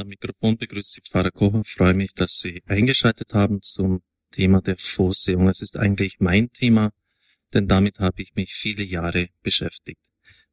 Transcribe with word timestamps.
Am 0.00 0.08
Mikrofon 0.08 0.56
begrüßt 0.56 0.92
Sie 0.94 1.02
Pfarrer 1.02 1.30
Kocher. 1.30 1.62
Freue 1.62 1.92
mich, 1.92 2.14
dass 2.14 2.38
Sie 2.38 2.62
eingeschaltet 2.64 3.34
haben 3.34 3.60
zum 3.60 4.00
Thema 4.32 4.62
der 4.62 4.78
Vorsehung. 4.78 5.46
Es 5.46 5.60
ist 5.60 5.76
eigentlich 5.76 6.20
mein 6.20 6.50
Thema, 6.52 6.94
denn 7.52 7.68
damit 7.68 7.98
habe 7.98 8.22
ich 8.22 8.34
mich 8.34 8.54
viele 8.54 8.82
Jahre 8.82 9.28
beschäftigt. 9.42 10.00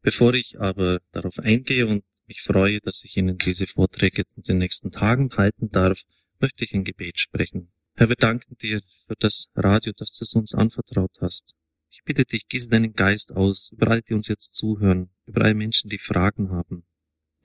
Bevor 0.02 0.33
ich 0.33 0.60
aber 0.60 0.99
darauf 1.13 1.39
eingehe 1.39 1.88
und 1.88 2.04
mich 2.25 2.41
freue, 2.41 2.81
dass 2.81 3.05
ich 3.05 3.15
Ihnen 3.15 3.38
diese 3.38 3.68
Vorträge 3.68 4.18
jetzt 4.18 4.36
in 4.36 4.44
den 4.44 4.57
nächsten 4.57 4.91
Tagen 4.91 5.29
halten 5.38 5.70
darf, 5.70 6.02
möchte 6.41 6.66
ich 6.66 6.73
ein 6.73 6.84
Gebet 6.84 7.18
sprechen. 7.18 7.71
Herr, 7.95 8.09
wir 8.09 8.18
danken 8.18 8.57
dir 8.57 8.82
für 9.07 9.16
das 9.18 9.48
Radio, 9.55 9.93
das 9.95 10.11
du 10.11 10.23
es 10.23 10.34
uns 10.34 10.55
anvertraut 10.55 11.16
hast. 11.21 11.55
Ich 11.89 12.04
bitte 12.04 12.25
dich, 12.25 12.50
gieße 12.50 12.70
deinen 12.70 12.91
Geist 12.91 13.32
aus 13.32 13.71
über 13.71 13.91
all 13.91 14.02
die 14.02 14.14
uns 14.14 14.27
jetzt 14.27 14.55
zuhören, 14.55 15.09
über 15.25 15.45
all 15.45 15.54
Menschen, 15.54 15.89
die 15.89 16.00
Fragen 16.00 16.50
haben, 16.52 16.86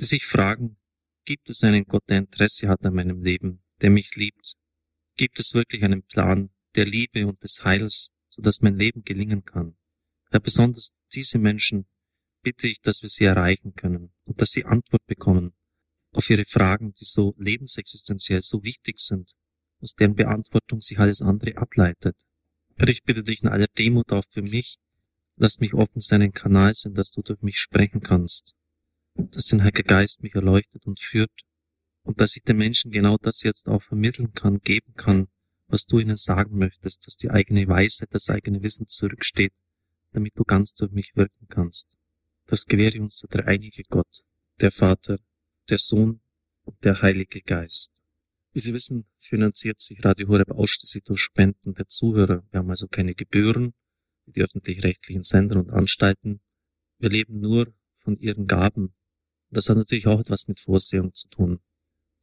die 0.01 0.05
sich 0.05 0.27
fragen, 0.27 0.79
Gibt 1.25 1.49
es 1.49 1.63
einen 1.63 1.85
Gott, 1.85 2.03
der 2.09 2.19
Interesse 2.19 2.69
hat 2.69 2.85
an 2.85 2.95
meinem 2.95 3.23
Leben, 3.23 3.63
der 3.81 3.91
mich 3.91 4.17
liebt? 4.17 4.55
Gibt 5.17 5.39
es 5.39 5.55
wirklich 5.55 5.85
einen 5.85 6.03
Plan 6.03 6.51
der 6.75 6.85
Liebe 6.85 7.29
und 7.29 7.41
des 7.45 7.63
Heils, 7.63 8.11
so 8.29 8.43
dass 8.43 8.61
mein 8.61 8.75
Leben 8.75 9.05
gelingen 9.05 9.45
kann? 9.45 9.77
Ja, 10.33 10.41
besonders 10.41 10.97
diese 11.15 11.39
Menschen 11.39 11.87
bitte 12.43 12.67
ich, 12.67 12.81
dass 12.81 13.03
wir 13.03 13.09
sie 13.09 13.25
erreichen 13.25 13.75
können 13.75 14.13
und 14.25 14.41
dass 14.41 14.51
sie 14.51 14.65
Antwort 14.65 15.07
bekommen 15.07 15.55
auf 16.11 16.29
ihre 16.29 16.45
Fragen, 16.45 16.93
die 16.95 17.05
so 17.05 17.37
lebensexistenziell 17.39 18.43
so 18.43 18.65
wichtig 18.65 18.99
sind, 18.99 19.33
aus 19.81 19.95
deren 19.95 20.17
Beantwortung 20.17 20.81
sich 20.81 20.99
alles 20.99 21.23
andere 21.23 21.57
ableitet. 21.57 22.17
Herr, 22.75 22.89
ich 22.89 23.05
bitte 23.05 23.23
dich 23.23 23.45
in 23.45 23.49
aller 23.49 23.69
Demut 23.79 24.11
auch 24.11 24.25
für 24.33 24.43
mich, 24.43 24.79
lass 25.37 25.61
mich 25.61 25.73
offen 25.73 26.01
sein, 26.01 26.21
ein 26.21 26.33
Kanal 26.33 26.75
sein, 26.75 26.95
dass 26.95 27.13
du 27.13 27.23
durch 27.23 27.43
mich 27.43 27.61
sprechen 27.61 28.01
kannst 28.01 28.57
dass 29.15 29.47
den 29.47 29.63
Heiliger 29.63 29.83
Geist 29.83 30.23
mich 30.23 30.35
erleuchtet 30.35 30.87
und 30.87 31.01
führt 31.01 31.33
und 32.03 32.21
dass 32.21 32.37
ich 32.37 32.43
den 32.43 32.57
Menschen 32.57 32.91
genau 32.91 33.17
das 33.19 33.43
jetzt 33.43 33.69
auch 33.69 33.83
vermitteln 33.83 34.33
kann, 34.33 34.61
geben 34.61 34.95
kann, 34.95 35.29
was 35.67 35.87
du 35.87 35.99
ihnen 35.99 36.17
sagen 36.17 36.59
möchtest, 36.59 37.07
dass 37.07 37.17
die 37.17 37.31
eigene 37.31 37.67
Weisheit, 37.69 38.09
das 38.13 38.29
eigene 38.29 38.63
Wissen 38.63 38.87
zurücksteht, 38.87 39.53
damit 40.13 40.37
du 40.37 40.45
ganz 40.45 40.75
durch 40.75 40.93
mich 40.93 41.13
wirken 41.15 41.47
kannst. 41.49 41.99
Das 42.47 42.67
gewähre 42.67 43.01
uns 43.01 43.21
der 43.21 43.43
dreieinige 43.43 43.83
Gott, 43.85 44.23
der 44.61 44.71
Vater, 44.71 45.19
der 45.69 45.79
Sohn 45.79 46.21
und 46.65 46.83
der 46.85 47.01
Heilige 47.03 47.41
Geist. 47.41 47.93
Wie 48.53 48.61
Sie 48.61 48.75
wissen, 48.75 49.07
finanziert 49.19 49.81
sich 49.81 50.05
Radio 50.05 50.29
Horeb 50.29 50.51
ausschließlich 50.51 51.05
durch 51.05 51.21
Spenden 51.21 51.75
der 51.75 51.87
Zuhörer. 51.87 52.45
Wir 52.51 52.59
haben 52.59 52.71
also 52.71 52.87
keine 52.87 53.15
Gebühren, 53.15 53.73
wie 54.27 54.33
die 54.33 54.43
öffentlich-rechtlichen 54.43 55.23
Sender 55.23 55.59
und 55.59 55.71
Anstalten. 55.71 56.41
Wir 56.99 57.09
leben 57.09 57.41
nur 57.41 57.73
von 58.01 58.19
ihren 58.19 58.47
Gaben 58.47 58.95
das 59.53 59.69
hat 59.69 59.77
natürlich 59.77 60.07
auch 60.07 60.21
etwas 60.21 60.49
mit 60.49 60.61
Vorsehung 60.61 61.13
zu 61.15 61.29
tun. 61.29 61.61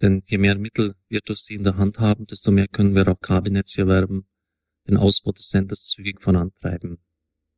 Denn 0.02 0.24
je 0.28 0.38
mehr 0.38 0.58
Mittel 0.58 0.96
wir 1.10 1.22
durch 1.22 1.40
sie 1.40 1.56
in 1.56 1.64
der 1.64 1.78
Hand 1.78 2.00
haben, 2.00 2.26
desto 2.26 2.52
mehr 2.52 2.68
können 2.68 2.96
wir 2.96 3.08
auch 3.08 3.20
Kabinetts 3.20 3.78
erwerben, 3.78 4.28
den 4.88 4.98
Ausbau 4.98 5.32
des 5.32 5.50
Senders 5.50 5.86
zügig 5.86 6.22
vorantreiben. 6.22 7.00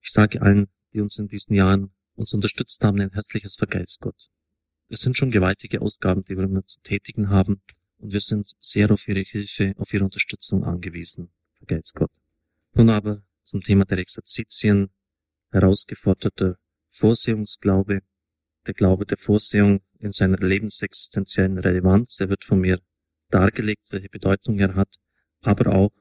Ich 0.01 0.11
sage 0.11 0.41
allen, 0.41 0.67
die 0.93 1.01
uns 1.01 1.17
in 1.19 1.27
diesen 1.27 1.53
Jahren 1.55 1.91
uns 2.15 2.33
unterstützt 2.33 2.83
haben, 2.83 2.99
ein 2.99 3.11
herzliches 3.11 3.55
Vergelt's 3.55 3.99
Gott. 3.99 4.29
Es 4.89 5.01
sind 5.01 5.17
schon 5.17 5.31
gewaltige 5.31 5.81
Ausgaben, 5.81 6.23
die 6.25 6.35
wir 6.35 6.43
immer 6.43 6.65
zu 6.65 6.81
tätigen 6.81 7.29
haben, 7.29 7.61
und 7.99 8.11
wir 8.11 8.19
sind 8.19 8.51
sehr 8.59 8.91
auf 8.91 9.07
Ihre 9.07 9.21
Hilfe, 9.21 9.73
auf 9.77 9.93
Ihre 9.93 10.03
Unterstützung 10.03 10.63
angewiesen. 10.63 11.31
Vergelt's 11.59 11.93
Gott. 11.93 12.11
Nun 12.73 12.89
aber 12.89 13.23
zum 13.43 13.61
Thema 13.61 13.85
der 13.85 13.99
Exerzitien, 13.99 14.89
herausgeforderter 15.51 16.57
Vorsehungsglaube 16.93 18.01
der 18.67 18.73
Glaube 18.73 19.05
der 19.05 19.17
Vorsehung 19.17 19.81
in 19.99 20.11
seiner 20.11 20.37
lebensexistenziellen 20.37 21.57
Relevanz. 21.57 22.19
Er 22.19 22.29
wird 22.29 22.43
von 22.43 22.59
mir 22.59 22.79
dargelegt, 23.29 23.87
welche 23.89 24.09
Bedeutung 24.09 24.59
er 24.59 24.75
hat, 24.75 24.95
aber 25.41 25.73
auch 25.73 25.91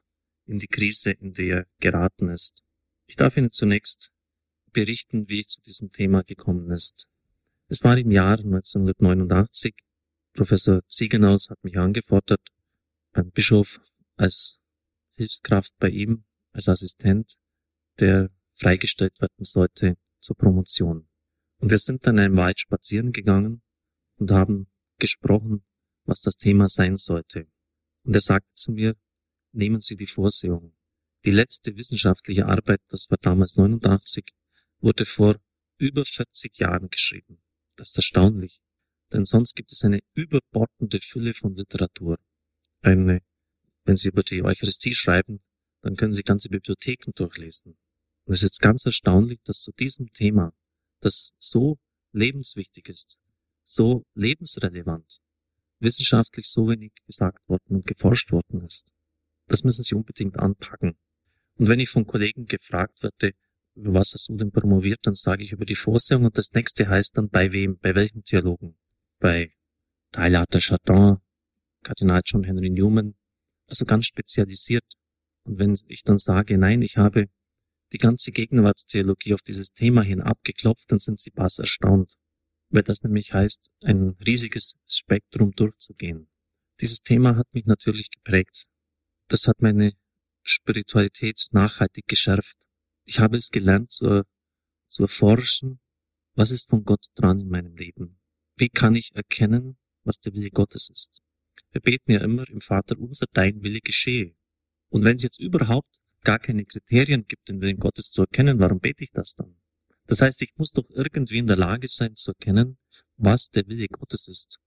in 0.46 0.58
die 0.58 0.66
Krise, 0.66 1.12
in 1.12 1.32
die 1.32 1.48
er 1.48 1.66
geraten 1.78 2.28
ist. 2.28 2.62
Ich 3.06 3.16
darf 3.16 3.36
Ihnen 3.36 3.50
zunächst 3.50 4.10
berichten, 4.72 5.28
wie 5.28 5.40
ich 5.40 5.48
zu 5.48 5.60
diesem 5.62 5.92
Thema 5.92 6.22
gekommen 6.22 6.70
ist. 6.70 7.08
Es 7.68 7.82
war 7.84 7.96
im 7.96 8.10
Jahr 8.10 8.38
1989. 8.38 9.74
Professor 10.34 10.80
Ziegenaus 10.88 11.50
hat 11.50 11.62
mich 11.64 11.76
angefordert, 11.76 12.40
beim 13.12 13.30
Bischof 13.30 13.80
als 14.16 14.58
Hilfskraft 15.16 15.72
bei 15.78 15.88
ihm, 15.88 16.24
als 16.52 16.68
Assistent, 16.68 17.34
der 17.98 18.30
freigestellt 18.54 19.20
werden 19.20 19.44
sollte 19.44 19.96
zur 20.20 20.36
Promotion. 20.36 21.09
Und 21.60 21.70
wir 21.70 21.78
sind 21.78 22.06
dann 22.06 22.18
einem 22.18 22.36
Wald 22.36 22.58
spazieren 22.58 23.12
gegangen 23.12 23.62
und 24.16 24.30
haben 24.30 24.66
gesprochen, 24.98 25.62
was 26.04 26.22
das 26.22 26.36
Thema 26.36 26.68
sein 26.68 26.96
sollte. 26.96 27.46
Und 28.04 28.14
er 28.14 28.22
sagte 28.22 28.52
zu 28.54 28.72
mir, 28.72 28.96
nehmen 29.52 29.80
Sie 29.80 29.96
die 29.96 30.06
Vorsehung. 30.06 30.74
Die 31.24 31.30
letzte 31.30 31.76
wissenschaftliche 31.76 32.46
Arbeit, 32.46 32.80
das 32.88 33.06
war 33.10 33.18
damals 33.20 33.56
89, 33.56 34.32
wurde 34.80 35.04
vor 35.04 35.38
über 35.76 36.04
40 36.04 36.56
Jahren 36.56 36.88
geschrieben. 36.88 37.42
Das 37.76 37.90
ist 37.90 37.96
erstaunlich, 37.96 38.58
denn 39.12 39.24
sonst 39.24 39.54
gibt 39.54 39.70
es 39.70 39.84
eine 39.84 40.00
überbordende 40.14 41.00
Fülle 41.00 41.34
von 41.34 41.54
Literatur. 41.54 42.18
Eine, 42.80 43.20
wenn 43.84 43.96
Sie 43.96 44.08
über 44.08 44.22
die 44.22 44.42
Eucharistie 44.42 44.94
schreiben, 44.94 45.42
dann 45.82 45.96
können 45.96 46.12
Sie 46.12 46.22
ganze 46.22 46.48
Bibliotheken 46.48 47.12
durchlesen. 47.14 47.76
Und 48.24 48.34
es 48.34 48.42
ist 48.42 48.60
ganz 48.60 48.84
erstaunlich, 48.86 49.40
dass 49.44 49.60
zu 49.60 49.72
diesem 49.72 50.10
Thema 50.14 50.54
das 51.00 51.30
so 51.38 51.78
lebenswichtig 52.12 52.88
ist, 52.88 53.18
so 53.64 54.04
lebensrelevant, 54.14 55.18
wissenschaftlich 55.78 56.48
so 56.48 56.68
wenig 56.68 56.92
gesagt 57.06 57.48
worden 57.48 57.76
und 57.76 57.86
geforscht 57.86 58.32
worden 58.32 58.64
ist. 58.64 58.92
Das 59.46 59.64
müssen 59.64 59.82
Sie 59.82 59.94
unbedingt 59.94 60.38
anpacken. 60.38 60.96
Und 61.56 61.68
wenn 61.68 61.80
ich 61.80 61.90
von 61.90 62.06
Kollegen 62.06 62.46
gefragt 62.46 63.02
werde, 63.02 63.34
über 63.74 63.94
was 63.94 64.12
hast 64.12 64.28
du 64.28 64.36
denn 64.36 64.50
promoviert, 64.50 65.00
dann 65.02 65.14
sage 65.14 65.44
ich 65.44 65.52
über 65.52 65.64
die 65.64 65.74
Vorsehung 65.74 66.24
und 66.24 66.36
das 66.36 66.52
nächste 66.52 66.88
heißt 66.88 67.16
dann 67.16 67.28
bei 67.28 67.52
wem, 67.52 67.78
bei 67.78 67.94
welchem 67.94 68.22
Theologen? 68.24 68.76
Bei 69.18 69.52
Teilhard 70.12 70.52
de 70.52 70.60
Chardin, 70.60 71.18
Kardinal 71.82 72.22
John 72.24 72.44
Henry 72.44 72.70
Newman, 72.70 73.14
also 73.66 73.84
ganz 73.84 74.06
spezialisiert. 74.06 74.84
Und 75.44 75.58
wenn 75.58 75.74
ich 75.88 76.02
dann 76.02 76.18
sage, 76.18 76.58
nein, 76.58 76.82
ich 76.82 76.96
habe 76.96 77.28
die 77.92 77.98
ganze 77.98 78.30
Gegenwartstheologie 78.32 79.34
auf 79.34 79.42
dieses 79.42 79.72
Thema 79.72 80.02
hin 80.02 80.20
abgeklopft, 80.20 80.90
dann 80.90 80.98
sind 80.98 81.18
sie 81.18 81.30
bass 81.30 81.58
erstaunt, 81.58 82.16
weil 82.68 82.82
das 82.82 83.02
nämlich 83.02 83.32
heißt, 83.32 83.70
ein 83.82 84.16
riesiges 84.24 84.74
Spektrum 84.86 85.52
durchzugehen. 85.52 86.28
Dieses 86.80 87.02
Thema 87.02 87.36
hat 87.36 87.52
mich 87.52 87.66
natürlich 87.66 88.10
geprägt. 88.10 88.66
Das 89.28 89.46
hat 89.46 89.60
meine 89.60 89.92
Spiritualität 90.42 91.48
nachhaltig 91.50 92.06
geschärft. 92.06 92.56
Ich 93.04 93.18
habe 93.18 93.36
es 93.36 93.50
gelernt 93.50 93.90
zu, 93.90 94.24
zu 94.86 95.02
erforschen, 95.02 95.80
was 96.34 96.52
ist 96.52 96.70
von 96.70 96.84
Gott 96.84 97.04
dran 97.16 97.40
in 97.40 97.48
meinem 97.48 97.76
Leben? 97.76 98.20
Wie 98.56 98.68
kann 98.68 98.94
ich 98.94 99.14
erkennen, 99.14 99.76
was 100.04 100.18
der 100.20 100.32
Wille 100.32 100.50
Gottes 100.50 100.88
ist? 100.90 101.20
Wir 101.72 101.80
beten 101.80 102.12
ja 102.12 102.20
immer 102.20 102.48
im 102.48 102.60
Vater 102.60 102.98
unser, 102.98 103.26
dein 103.32 103.62
Wille 103.62 103.80
geschehe. 103.80 104.34
Und 104.88 105.04
wenn 105.04 105.16
es 105.16 105.22
jetzt 105.22 105.40
überhaupt 105.40 105.99
gar 106.22 106.38
keine 106.38 106.64
Kriterien 106.64 107.26
gibt, 107.26 107.48
den 107.48 107.60
Willen 107.60 107.78
Gottes 107.78 108.10
zu 108.10 108.22
erkennen, 108.22 108.58
warum 108.58 108.80
bete 108.80 109.04
ich 109.04 109.10
das 109.10 109.34
dann? 109.34 109.56
Das 110.06 110.20
heißt, 110.20 110.42
ich 110.42 110.52
muss 110.56 110.72
doch 110.72 110.88
irgendwie 110.90 111.38
in 111.38 111.46
der 111.46 111.56
Lage 111.56 111.86
sein 111.88 112.16
zu 112.16 112.32
erkennen, 112.32 112.78
was 113.16 113.48
der 113.48 113.66
Wille 113.68 113.86
Gottes 113.88 114.28
ist. 114.28 114.58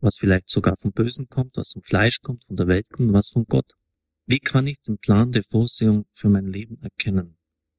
Was 0.00 0.18
vielleicht 0.18 0.48
sogar 0.48 0.76
vom 0.76 0.92
Bösen 0.92 1.28
kommt, 1.28 1.56
was 1.56 1.72
vom 1.72 1.82
Fleisch 1.82 2.20
kommt, 2.20 2.44
von 2.44 2.56
der 2.56 2.66
Welt 2.66 2.90
kommt, 2.90 3.12
was 3.12 3.30
von 3.30 3.44
Gott. 3.46 3.72
Wie 4.26 4.40
kann 4.40 4.66
ich 4.66 4.80
den 4.80 4.98
Plan 4.98 5.32
der 5.32 5.44
Vorsehung 5.44 6.06
für 6.14 6.28
mein 6.28 6.46
Leben 6.46 6.82
erkennen? 6.82 7.36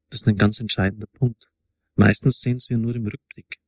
Das 0.10 0.22
ist 0.22 0.28
ein 0.28 0.38
ganz 0.38 0.60
entscheidender 0.60 1.08
Punkt. 1.08 1.48
Meistens 1.96 2.40
sehen 2.40 2.60
wir 2.68 2.78
nur 2.78 2.96
im 2.96 3.06
Rückblick. 3.06 3.60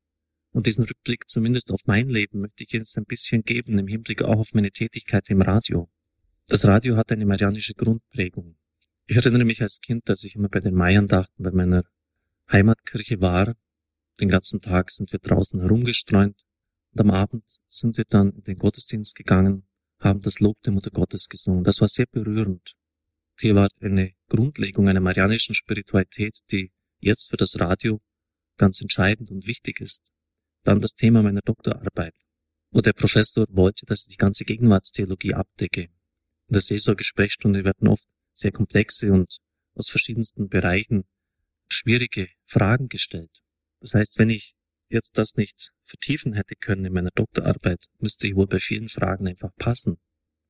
Und 0.51 0.67
diesen 0.67 0.85
Rückblick 0.85 1.29
zumindest 1.29 1.71
auf 1.71 1.81
mein 1.85 2.09
Leben 2.09 2.39
möchte 2.39 2.63
ich 2.63 2.71
jetzt 2.71 2.97
ein 2.97 3.05
bisschen 3.05 3.43
geben, 3.43 3.77
im 3.77 3.87
Hinblick 3.87 4.21
auch 4.21 4.39
auf 4.39 4.53
meine 4.53 4.71
Tätigkeit 4.71 5.29
im 5.29 5.41
Radio. 5.41 5.89
Das 6.47 6.65
Radio 6.65 6.95
hat 6.95 7.11
eine 7.11 7.25
marianische 7.25 7.73
Grundprägung. 7.73 8.55
Ich 9.07 9.17
erinnere 9.17 9.45
mich 9.45 9.61
als 9.61 9.81
Kind, 9.81 10.09
dass 10.09 10.23
ich 10.23 10.35
immer 10.35 10.49
bei 10.49 10.59
den 10.59 10.73
Maiandachten 10.73 11.43
bei 11.43 11.51
meiner 11.51 11.83
Heimatkirche 12.51 13.21
war. 13.21 13.55
Den 14.19 14.29
ganzen 14.29 14.61
Tag 14.61 14.89
sind 14.89 15.11
wir 15.11 15.19
draußen 15.19 15.59
herumgestreunt 15.59 16.43
und 16.91 17.01
am 17.01 17.11
Abend 17.11 17.43
sind 17.67 17.97
wir 17.97 18.05
dann 18.09 18.31
in 18.31 18.43
den 18.43 18.57
Gottesdienst 18.57 19.15
gegangen, 19.15 19.67
haben 19.99 20.21
das 20.21 20.39
Lob 20.39 20.59
der 20.63 20.73
Mutter 20.73 20.89
Gottes 20.89 21.29
gesungen. 21.29 21.63
Das 21.63 21.81
war 21.81 21.87
sehr 21.87 22.07
berührend. 22.07 22.73
Hier 23.39 23.53
war 23.53 23.69
eine 23.79 24.13
Grundlegung 24.27 24.87
einer 24.87 25.01
marianischen 25.01 25.53
Spiritualität, 25.53 26.39
die 26.51 26.71
jetzt 26.99 27.29
für 27.29 27.37
das 27.37 27.59
Radio 27.59 28.01
ganz 28.57 28.81
entscheidend 28.81 29.29
und 29.29 29.45
wichtig 29.45 29.81
ist. 29.81 30.11
Dann 30.63 30.81
das 30.81 30.95
Thema 30.95 31.21
meiner 31.21 31.41
Doktorarbeit, 31.41 32.15
wo 32.71 32.81
der 32.81 32.93
Professor 32.93 33.45
wollte, 33.49 33.85
dass 33.85 34.07
ich 34.07 34.13
die 34.13 34.17
ganze 34.17 34.45
Gegenwartstheologie 34.45 35.35
abdecke. 35.35 35.89
In 36.47 36.53
der 36.53 36.61
Seelsorgesprechstunde 36.61 37.63
werden 37.63 37.87
oft 37.87 38.07
sehr 38.37 38.51
komplexe 38.51 39.11
und 39.11 39.37
aus 39.75 39.89
verschiedensten 39.89 40.49
Bereichen 40.49 41.05
schwierige 41.69 42.29
Fragen 42.45 42.89
gestellt. 42.89 43.31
Das 43.79 43.93
heißt, 43.93 44.19
wenn 44.19 44.29
ich 44.29 44.53
jetzt 44.89 45.17
das 45.17 45.35
nicht 45.35 45.71
vertiefen 45.83 46.33
hätte 46.33 46.55
können 46.55 46.85
in 46.85 46.93
meiner 46.93 47.11
Doktorarbeit, 47.15 47.85
müsste 47.99 48.27
ich 48.27 48.35
wohl 48.35 48.47
bei 48.47 48.59
vielen 48.59 48.87
Fragen 48.87 49.27
einfach 49.27 49.51
passen. 49.57 49.97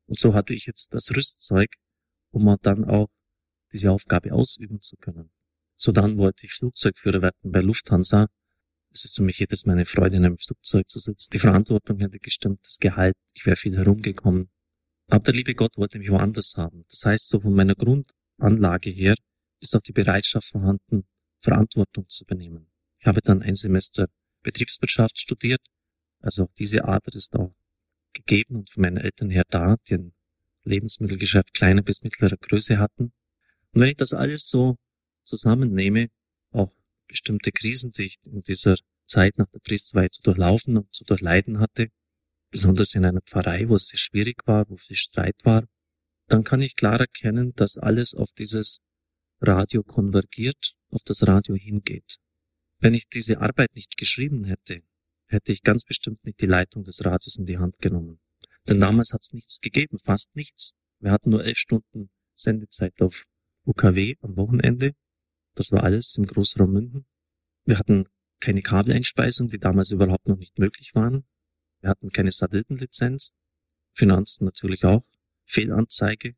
Und 0.07 0.19
so 0.19 0.33
hatte 0.33 0.53
ich 0.53 0.65
jetzt 0.65 0.93
das 0.93 1.15
Rüstzeug, 1.15 1.69
um 2.31 2.55
dann 2.61 2.85
auch 2.85 3.09
diese 3.71 3.91
Aufgabe 3.91 4.33
ausüben 4.33 4.81
zu 4.81 4.97
können. 4.97 5.31
So 5.75 5.91
dann 5.91 6.17
wollte 6.17 6.45
ich 6.45 6.53
Flugzeugführer 6.53 7.21
werden 7.21 7.51
bei 7.51 7.61
Lufthansa. 7.61 8.27
Es 8.91 9.03
ist 9.03 9.17
für 9.17 9.23
mich 9.23 9.39
jedes 9.39 9.65
Mal 9.65 9.73
eine 9.73 9.85
Freude, 9.85 10.17
in 10.17 10.25
einem 10.25 10.37
Flugzeug 10.37 10.87
zu 10.87 10.99
sitzen. 10.99 11.31
Die 11.31 11.39
Verantwortung 11.39 11.99
hätte 11.99 12.19
gestimmt, 12.19 12.59
das 12.63 12.77
Gehalt, 12.79 13.15
ich 13.33 13.45
wäre 13.45 13.57
viel 13.57 13.75
herumgekommen. 13.75 14.49
Aber 15.07 15.23
der 15.23 15.33
liebe 15.33 15.53
Gott 15.53 15.77
wollte 15.77 15.99
mich 15.99 16.09
woanders 16.09 16.53
haben. 16.57 16.85
Das 16.89 17.03
heißt, 17.05 17.29
so 17.29 17.39
von 17.39 17.53
meiner 17.53 17.75
Grundanlage 17.75 18.89
her 18.89 19.15
ist 19.59 19.75
auch 19.75 19.81
die 19.81 19.93
Bereitschaft 19.93 20.49
vorhanden, 20.49 21.05
Verantwortung 21.41 22.09
zu 22.09 22.23
übernehmen. 22.23 22.67
Ich 22.99 23.05
habe 23.05 23.21
dann 23.21 23.43
ein 23.43 23.55
Semester 23.55 24.07
Betriebswirtschaft 24.41 25.19
studiert. 25.19 25.61
Also 26.21 26.43
auch 26.43 26.53
diese 26.57 26.85
Art 26.85 27.07
ist 27.13 27.35
auch 27.35 27.53
gegeben 28.13 28.55
und 28.55 28.69
von 28.69 28.81
meinen 28.81 28.97
Eltern 28.97 29.29
her 29.29 29.43
da, 29.49 29.75
die 29.87 29.95
ein 29.95 30.13
Lebensmittelgeschäft 30.63 31.53
kleiner 31.53 31.83
bis 31.83 32.01
mittlerer 32.01 32.37
Größe 32.37 32.79
hatten. 32.79 33.13
Und 33.71 33.81
wenn 33.81 33.89
ich 33.89 33.97
das 33.97 34.13
alles 34.13 34.47
so 34.47 34.77
zusammennehme, 35.23 36.09
auch 36.51 36.71
bestimmte 37.07 37.51
Krisen, 37.51 37.91
die 37.91 38.05
ich 38.05 38.17
in 38.23 38.41
dieser 38.41 38.77
Zeit 39.05 39.37
nach 39.37 39.49
der 39.51 39.59
Priesterweihe 39.59 40.09
zu 40.09 40.21
durchlaufen 40.23 40.77
und 40.77 40.93
zu 40.93 41.03
durchleiden 41.03 41.59
hatte, 41.59 41.89
besonders 42.55 42.95
in 42.95 43.03
einer 43.03 43.19
Pfarrei, 43.19 43.67
wo 43.67 43.75
es 43.75 43.87
sehr 43.87 43.97
schwierig 43.97 44.37
war, 44.45 44.69
wo 44.69 44.77
viel 44.77 44.95
Streit 44.95 45.35
war, 45.43 45.67
dann 46.29 46.45
kann 46.45 46.61
ich 46.61 46.77
klar 46.77 46.97
erkennen, 46.97 47.53
dass 47.55 47.77
alles 47.77 48.13
auf 48.15 48.31
dieses 48.31 48.79
Radio 49.41 49.83
konvergiert, 49.83 50.73
auf 50.89 51.01
das 51.03 51.27
Radio 51.27 51.55
hingeht. 51.55 52.15
Wenn 52.79 52.93
ich 52.93 53.09
diese 53.09 53.41
Arbeit 53.41 53.75
nicht 53.75 53.97
geschrieben 53.97 54.45
hätte, 54.45 54.83
hätte 55.25 55.51
ich 55.51 55.63
ganz 55.63 55.83
bestimmt 55.83 56.23
nicht 56.23 56.39
die 56.39 56.45
Leitung 56.45 56.85
des 56.85 57.03
Radios 57.03 57.35
in 57.35 57.45
die 57.45 57.57
Hand 57.57 57.79
genommen. 57.79 58.21
Denn 58.69 58.79
damals 58.79 59.11
hat 59.11 59.23
es 59.23 59.33
nichts 59.33 59.59
gegeben, 59.59 59.99
fast 60.05 60.33
nichts. 60.37 60.75
Wir 61.01 61.11
hatten 61.11 61.31
nur 61.31 61.43
elf 61.43 61.57
Stunden 61.57 62.09
Sendezeit 62.31 63.01
auf 63.01 63.25
UKW 63.65 64.15
am 64.21 64.37
Wochenende. 64.37 64.93
Das 65.55 65.73
war 65.73 65.83
alles 65.83 66.15
im 66.15 66.25
Großraum 66.25 66.71
München. 66.71 67.05
Wir 67.65 67.79
hatten 67.79 68.07
keine 68.39 68.61
Kabeleinspeisung, 68.61 69.49
die 69.49 69.59
damals 69.59 69.91
überhaupt 69.91 70.29
noch 70.29 70.37
nicht 70.37 70.57
möglich 70.57 70.91
waren. 70.95 71.25
Wir 71.85 71.91
hatten 71.91 72.11
keine 72.11 72.31
Satellitenlizenz. 72.31 73.35
Finanzen 73.93 74.45
natürlich 74.45 74.83
auch. 74.85 75.05
Fehlanzeige. 75.45 76.35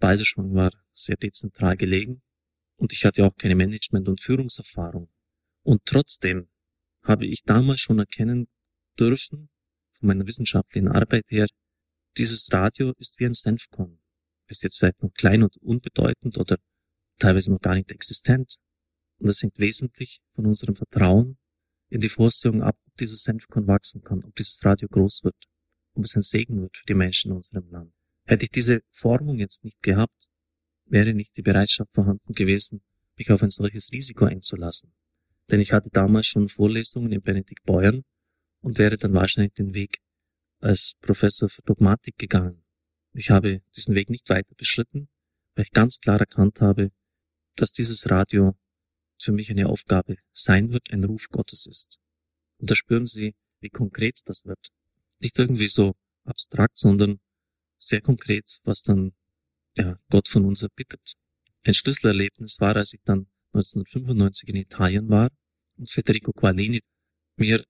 Balderschwang 0.00 0.52
war 0.52 0.72
sehr 0.90 1.16
dezentral 1.16 1.76
gelegen. 1.76 2.22
Und 2.74 2.92
ich 2.92 3.04
hatte 3.04 3.24
auch 3.24 3.36
keine 3.36 3.54
Management- 3.54 4.08
und 4.08 4.20
Führungserfahrung. 4.20 5.08
Und 5.62 5.86
trotzdem 5.86 6.48
habe 7.04 7.24
ich 7.24 7.44
damals 7.44 7.78
schon 7.78 8.00
erkennen 8.00 8.48
dürfen, 8.98 9.48
von 9.92 10.08
meiner 10.08 10.26
wissenschaftlichen 10.26 10.88
Arbeit 10.88 11.26
her, 11.30 11.46
dieses 12.16 12.48
Radio 12.50 12.92
ist 12.98 13.20
wie 13.20 13.26
ein 13.26 13.32
Senfkorn. 13.32 14.00
Ist 14.48 14.64
jetzt 14.64 14.80
vielleicht 14.80 15.04
noch 15.04 15.14
klein 15.14 15.44
und 15.44 15.56
unbedeutend 15.58 16.36
oder 16.36 16.58
teilweise 17.20 17.52
noch 17.52 17.60
gar 17.60 17.76
nicht 17.76 17.92
existent. 17.92 18.56
Und 19.18 19.28
das 19.28 19.40
hängt 19.40 19.56
wesentlich 19.60 20.18
von 20.34 20.46
unserem 20.46 20.74
Vertrauen 20.74 21.38
in 21.90 22.00
die 22.00 22.08
Vorsehung 22.08 22.64
ab, 22.64 22.76
dieses 23.00 23.22
Senfkorn 23.22 23.66
wachsen 23.66 24.02
kann, 24.02 24.24
ob 24.24 24.34
dieses 24.36 24.64
Radio 24.64 24.88
groß 24.88 25.24
wird, 25.24 25.36
ob 25.94 26.04
es 26.04 26.14
ein 26.14 26.22
Segen 26.22 26.62
wird 26.62 26.76
für 26.76 26.86
die 26.86 26.94
Menschen 26.94 27.30
in 27.30 27.36
unserem 27.38 27.68
Land. 27.70 27.92
Hätte 28.24 28.44
ich 28.44 28.50
diese 28.50 28.82
Formung 28.90 29.38
jetzt 29.38 29.64
nicht 29.64 29.82
gehabt, 29.82 30.28
wäre 30.86 31.14
nicht 31.14 31.36
die 31.36 31.42
Bereitschaft 31.42 31.92
vorhanden 31.92 32.34
gewesen, 32.34 32.82
mich 33.16 33.30
auf 33.30 33.42
ein 33.42 33.50
solches 33.50 33.90
Risiko 33.92 34.24
einzulassen 34.24 34.92
denn 35.50 35.60
ich 35.60 35.72
hatte 35.72 35.90
damals 35.90 36.26
schon 36.26 36.48
Vorlesungen 36.48 37.12
in 37.12 37.22
Benedikt 37.22 37.64
Beuern 37.64 38.04
und 38.60 38.78
wäre 38.78 38.96
dann 38.96 39.14
wahrscheinlich 39.14 39.54
den 39.54 39.74
Weg 39.74 39.98
als 40.60 40.94
Professor 41.00 41.48
für 41.48 41.62
Dogmatik 41.62 42.16
gegangen. 42.16 42.62
Ich 43.12 43.30
habe 43.30 43.62
diesen 43.74 43.94
Weg 43.94 44.10
nicht 44.10 44.28
weiter 44.28 44.54
beschritten, 44.56 45.08
weil 45.54 45.64
ich 45.64 45.72
ganz 45.72 45.98
klar 45.98 46.20
erkannt 46.20 46.60
habe, 46.60 46.92
dass 47.56 47.72
dieses 47.72 48.08
Radio 48.10 48.54
für 49.20 49.32
mich 49.32 49.50
eine 49.50 49.68
Aufgabe 49.68 50.16
sein 50.32 50.70
wird, 50.70 50.90
ein 50.90 51.04
Ruf 51.04 51.28
Gottes 51.30 51.66
ist. 51.66 51.98
Und 52.60 52.70
da 52.70 52.74
spüren 52.74 53.06
Sie, 53.06 53.34
wie 53.60 53.70
konkret 53.70 54.20
das 54.26 54.44
wird. 54.44 54.70
Nicht 55.18 55.38
irgendwie 55.38 55.68
so 55.68 55.94
abstrakt, 56.24 56.76
sondern 56.76 57.20
sehr 57.78 58.00
konkret, 58.00 58.58
was 58.64 58.82
dann 58.82 59.12
ja, 59.74 59.98
Gott 60.10 60.28
von 60.28 60.44
uns 60.44 60.62
erbittet. 60.62 61.14
Ein 61.64 61.74
Schlüsselerlebnis 61.74 62.60
war, 62.60 62.76
als 62.76 62.92
ich 62.92 63.00
dann 63.04 63.26
1995 63.52 64.48
in 64.48 64.56
Italien 64.56 65.08
war 65.08 65.30
und 65.76 65.90
Federico 65.90 66.32
Qualini 66.32 66.80
mir 67.36 67.64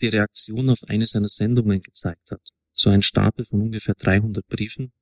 die 0.00 0.08
Reaktion 0.08 0.70
auf 0.70 0.82
eine 0.84 1.06
seiner 1.06 1.28
Sendungen 1.28 1.80
gezeigt 1.80 2.30
hat. 2.30 2.42
So 2.72 2.90
ein 2.90 3.02
Stapel 3.02 3.46
von 3.46 3.62
ungefähr 3.62 3.94
300 3.94 4.46
Briefen. 4.46 4.92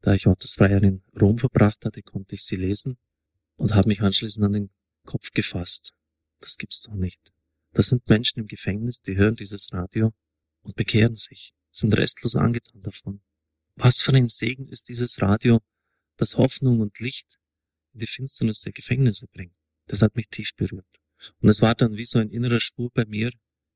Da 0.00 0.14
ich 0.14 0.26
auch 0.28 0.36
das 0.36 0.54
Freijahr 0.54 0.82
in 0.82 1.02
Rom 1.20 1.38
verbracht 1.38 1.84
hatte, 1.84 2.02
konnte 2.02 2.36
ich 2.36 2.44
sie 2.44 2.56
lesen 2.56 2.96
und 3.56 3.74
habe 3.74 3.88
mich 3.88 4.00
anschließend 4.00 4.44
an 4.44 4.52
den 4.52 4.70
Kopf 5.04 5.30
gefasst. 5.32 5.92
Das 6.40 6.56
gibt's 6.56 6.82
doch 6.82 6.94
nicht. 6.94 7.32
Das 7.76 7.88
sind 7.88 8.08
Menschen 8.08 8.40
im 8.40 8.46
Gefängnis, 8.46 9.02
die 9.02 9.16
hören 9.16 9.36
dieses 9.36 9.70
Radio 9.70 10.14
und 10.62 10.76
bekehren 10.76 11.14
sich, 11.14 11.52
sind 11.70 11.92
restlos 11.92 12.34
angetan 12.34 12.80
davon. 12.80 13.20
Was 13.74 14.00
für 14.00 14.14
ein 14.14 14.28
Segen 14.28 14.66
ist 14.66 14.88
dieses 14.88 15.20
Radio, 15.20 15.60
das 16.16 16.38
Hoffnung 16.38 16.80
und 16.80 16.98
Licht 17.00 17.36
in 17.92 18.00
die 18.00 18.06
Finsternis 18.06 18.62
der 18.62 18.72
Gefängnisse 18.72 19.26
bringt. 19.26 19.54
Das 19.88 20.00
hat 20.00 20.16
mich 20.16 20.28
tief 20.30 20.54
berührt. 20.56 20.86
Und 21.42 21.50
es 21.50 21.60
war 21.60 21.74
dann 21.74 21.98
wie 21.98 22.06
so 22.06 22.18
ein 22.18 22.30
innerer 22.30 22.60
Spur 22.60 22.90
bei 22.94 23.04
mir. 23.04 23.30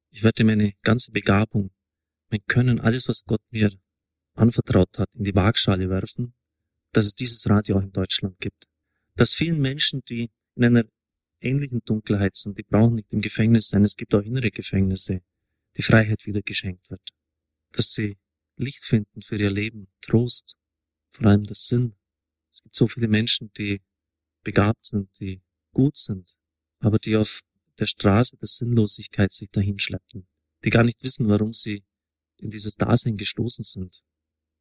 Ich 0.08 0.23
werde 0.23 0.44
meine 0.44 0.73
ganze 0.81 1.12
Begabung, 1.12 1.70
mein 2.31 2.43
Können, 2.47 2.81
alles, 2.81 3.06
was 3.06 3.26
Gott 3.26 3.43
mir 3.50 3.70
anvertraut 4.32 4.99
hat, 4.99 5.11
in 5.12 5.25
die 5.25 5.35
Waagschale 5.35 5.91
werfen, 5.91 6.32
dass 6.93 7.05
es 7.05 7.14
dieses 7.14 7.47
Radio 7.50 7.76
auch 7.76 7.82
in 7.82 7.93
Deutschland 7.93 8.38
gibt. 8.41 8.67
Dass 9.17 9.35
vielen 9.35 9.61
Menschen, 9.61 10.00
die 10.08 10.31
in 10.55 10.64
einer 10.64 10.85
ähnlichen 11.41 11.83
Dunkelheit 11.85 12.37
sind, 12.37 12.59
die 12.59 12.63
brauchen 12.63 12.97
nicht 12.97 13.13
im 13.13 13.21
Gefängnis 13.21 13.69
sein, 13.69 13.85
es 13.85 13.97
gibt 13.97 14.15
auch 14.15 14.23
innere 14.23 14.51
Gefängnisse, 14.51 15.23
die 15.77 15.83
Freiheit 15.83 16.27
wieder 16.27 16.43
geschenkt 16.43 16.91
wird. 16.91 17.03
Dass 17.73 17.93
sie 17.93 18.17
Licht 18.57 18.85
finden 18.85 19.23
für 19.23 19.37
ihr 19.37 19.51
Leben, 19.51 19.89
Trost, 20.03 20.57
vor 21.13 21.27
allem 21.27 21.45
das 21.45 21.67
Sinn. 21.67 21.95
Es 22.53 22.61
gibt 22.61 22.75
so 22.75 22.87
viele 22.87 23.09
Menschen, 23.09 23.51
die 23.57 23.81
begabt 24.43 24.85
sind, 24.85 25.09
die 25.21 25.41
gut 25.73 25.97
sind, 25.97 26.35
aber 26.81 26.99
die 26.99 27.17
auf 27.17 27.41
der 27.79 27.87
Straße 27.87 28.37
der 28.37 28.49
Sinnlosigkeit 28.49 29.33
sich 29.33 29.51
dahinschleppen, 29.51 30.27
die 30.65 30.71
gar 30.71 30.85
nicht 30.85 31.03
wissen, 31.03 31.29
warum 31.29 31.53
sie 31.53 31.85
in 32.37 32.51
dieses 32.51 32.75
Dasein 32.75 33.17
gestoßen 33.17 33.65
sind. 33.65 34.03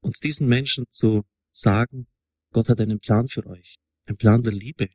Und 0.01 0.23
diesen 0.23 0.47
Menschen 0.47 0.85
zu 0.89 1.25
sagen, 1.51 2.07
Gott 2.51 2.69
hat 2.69 2.79
einen 2.79 2.99
Plan 2.99 3.27
für 3.27 3.45
euch, 3.45 3.77
ein 4.05 4.17
Plan 4.17 4.43
der 4.43 4.53
Liebe. 4.53 4.89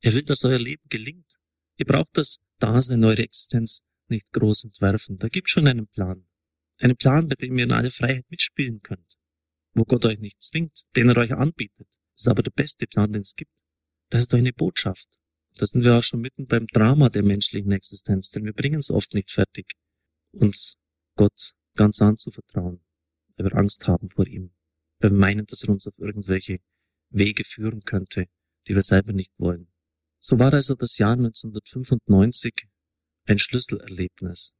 Er 0.00 0.12
will, 0.12 0.22
dass 0.22 0.44
euer 0.44 0.58
Leben 0.58 0.88
gelingt. 0.88 1.38
Ihr 1.76 1.86
braucht 1.86 2.10
das 2.12 2.36
Dasein, 2.58 3.04
eure 3.04 3.22
Existenz 3.22 3.82
nicht 4.08 4.32
groß 4.32 4.64
entwerfen. 4.64 5.18
Da 5.18 5.28
gibt 5.28 5.50
schon 5.50 5.66
einen 5.66 5.88
Plan. 5.88 6.26
Einen 6.78 6.96
Plan, 6.96 7.28
bei 7.28 7.34
dem 7.34 7.58
ihr 7.58 7.64
in 7.64 7.72
alle 7.72 7.90
Freiheit 7.90 8.30
mitspielen 8.30 8.80
könnt. 8.82 9.14
Wo 9.74 9.84
Gott 9.84 10.04
euch 10.04 10.18
nicht 10.18 10.40
zwingt, 10.42 10.84
den 10.96 11.08
er 11.08 11.16
euch 11.16 11.32
anbietet. 11.32 11.88
Das 11.88 12.22
ist 12.22 12.28
aber 12.28 12.42
der 12.42 12.52
beste 12.52 12.86
Plan, 12.86 13.12
den 13.12 13.22
es 13.22 13.34
gibt. 13.34 13.52
Das 14.10 14.22
ist 14.22 14.34
eine 14.34 14.52
Botschaft. 14.52 15.18
Da 15.56 15.66
sind 15.66 15.82
wir 15.82 15.96
auch 15.96 16.02
schon 16.02 16.20
mitten 16.20 16.46
beim 16.46 16.66
Drama 16.68 17.08
der 17.08 17.24
menschlichen 17.24 17.72
Existenz, 17.72 18.30
denn 18.30 18.44
wir 18.44 18.52
bringen 18.52 18.78
es 18.78 18.90
oft 18.90 19.12
nicht 19.14 19.32
fertig, 19.32 19.72
uns 20.30 20.76
Gott 21.16 21.52
ganz 21.74 22.00
anzuvertrauen, 22.00 22.80
weil 23.36 23.46
wir 23.46 23.56
Angst 23.56 23.86
haben 23.88 24.08
vor 24.10 24.26
ihm, 24.26 24.52
weil 25.00 25.10
wir 25.10 25.18
meinen, 25.18 25.46
dass 25.46 25.64
er 25.64 25.70
uns 25.70 25.86
auf 25.88 25.98
irgendwelche 25.98 26.60
Wege 27.10 27.44
führen 27.44 27.82
könnte, 27.82 28.26
die 28.68 28.74
wir 28.74 28.82
selber 28.82 29.12
nicht 29.12 29.32
wollen. 29.38 29.68
So 30.28 30.38
war 30.38 30.52
also 30.52 30.74
das 30.74 30.98
Jahr 30.98 31.14
1995 31.14 32.68
ein 33.24 33.38
Schlüsselerlebnis, 33.38 34.52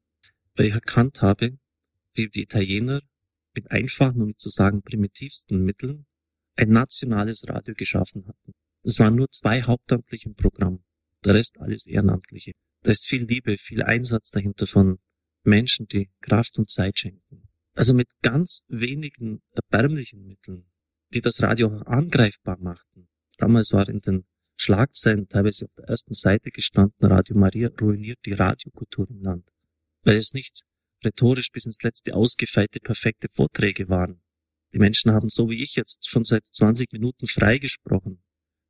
weil 0.54 0.68
ich 0.68 0.72
erkannt 0.72 1.20
habe, 1.20 1.58
wie 2.14 2.30
die 2.30 2.44
Italiener 2.44 3.02
mit 3.52 3.70
einfachen, 3.70 4.22
um 4.22 4.34
zu 4.38 4.48
sagen 4.48 4.80
primitivsten 4.80 5.62
Mitteln 5.62 6.06
ein 6.56 6.70
nationales 6.70 7.46
Radio 7.48 7.74
geschaffen 7.74 8.26
hatten. 8.26 8.54
Es 8.82 8.98
waren 8.98 9.14
nur 9.14 9.28
zwei 9.30 9.62
Hauptamtliche 9.62 10.30
im 10.30 10.36
Programm. 10.36 10.82
Der 11.22 11.34
Rest 11.34 11.58
alles 11.58 11.86
Ehrenamtliche. 11.86 12.52
Da 12.82 12.90
ist 12.90 13.06
viel 13.06 13.24
Liebe, 13.24 13.58
viel 13.58 13.82
Einsatz 13.82 14.30
dahinter 14.30 14.66
von 14.66 14.98
Menschen, 15.42 15.86
die 15.86 16.08
Kraft 16.22 16.58
und 16.58 16.70
Zeit 16.70 16.98
schenken. 16.98 17.46
Also 17.74 17.92
mit 17.92 18.08
ganz 18.22 18.62
wenigen 18.68 19.42
erbärmlichen 19.50 20.24
Mitteln, 20.24 20.64
die 21.12 21.20
das 21.20 21.42
Radio 21.42 21.76
auch 21.76 21.82
angreifbar 21.84 22.56
machten. 22.58 23.10
Damals 23.36 23.70
war 23.70 23.86
in 23.86 24.00
den 24.00 24.24
Schlagzeilen 24.60 25.28
teilweise 25.28 25.66
auf 25.66 25.74
der 25.76 25.84
ersten 25.84 26.14
Seite 26.14 26.50
gestanden, 26.50 27.06
Radio 27.06 27.36
Maria 27.36 27.70
ruiniert 27.80 28.18
die 28.24 28.32
Radiokultur 28.32 29.08
im 29.08 29.22
Land. 29.22 29.48
Weil 30.02 30.16
es 30.16 30.34
nicht 30.34 30.62
rhetorisch 31.04 31.50
bis 31.52 31.66
ins 31.66 31.82
letzte 31.82 32.14
ausgefeilte, 32.14 32.80
perfekte 32.80 33.28
Vorträge 33.34 33.88
waren. 33.88 34.20
Die 34.72 34.78
Menschen 34.78 35.12
haben 35.12 35.28
so 35.28 35.48
wie 35.48 35.62
ich 35.62 35.76
jetzt 35.76 36.08
schon 36.08 36.24
seit 36.24 36.44
20 36.44 36.92
Minuten 36.92 37.26
freigesprochen. 37.28 38.22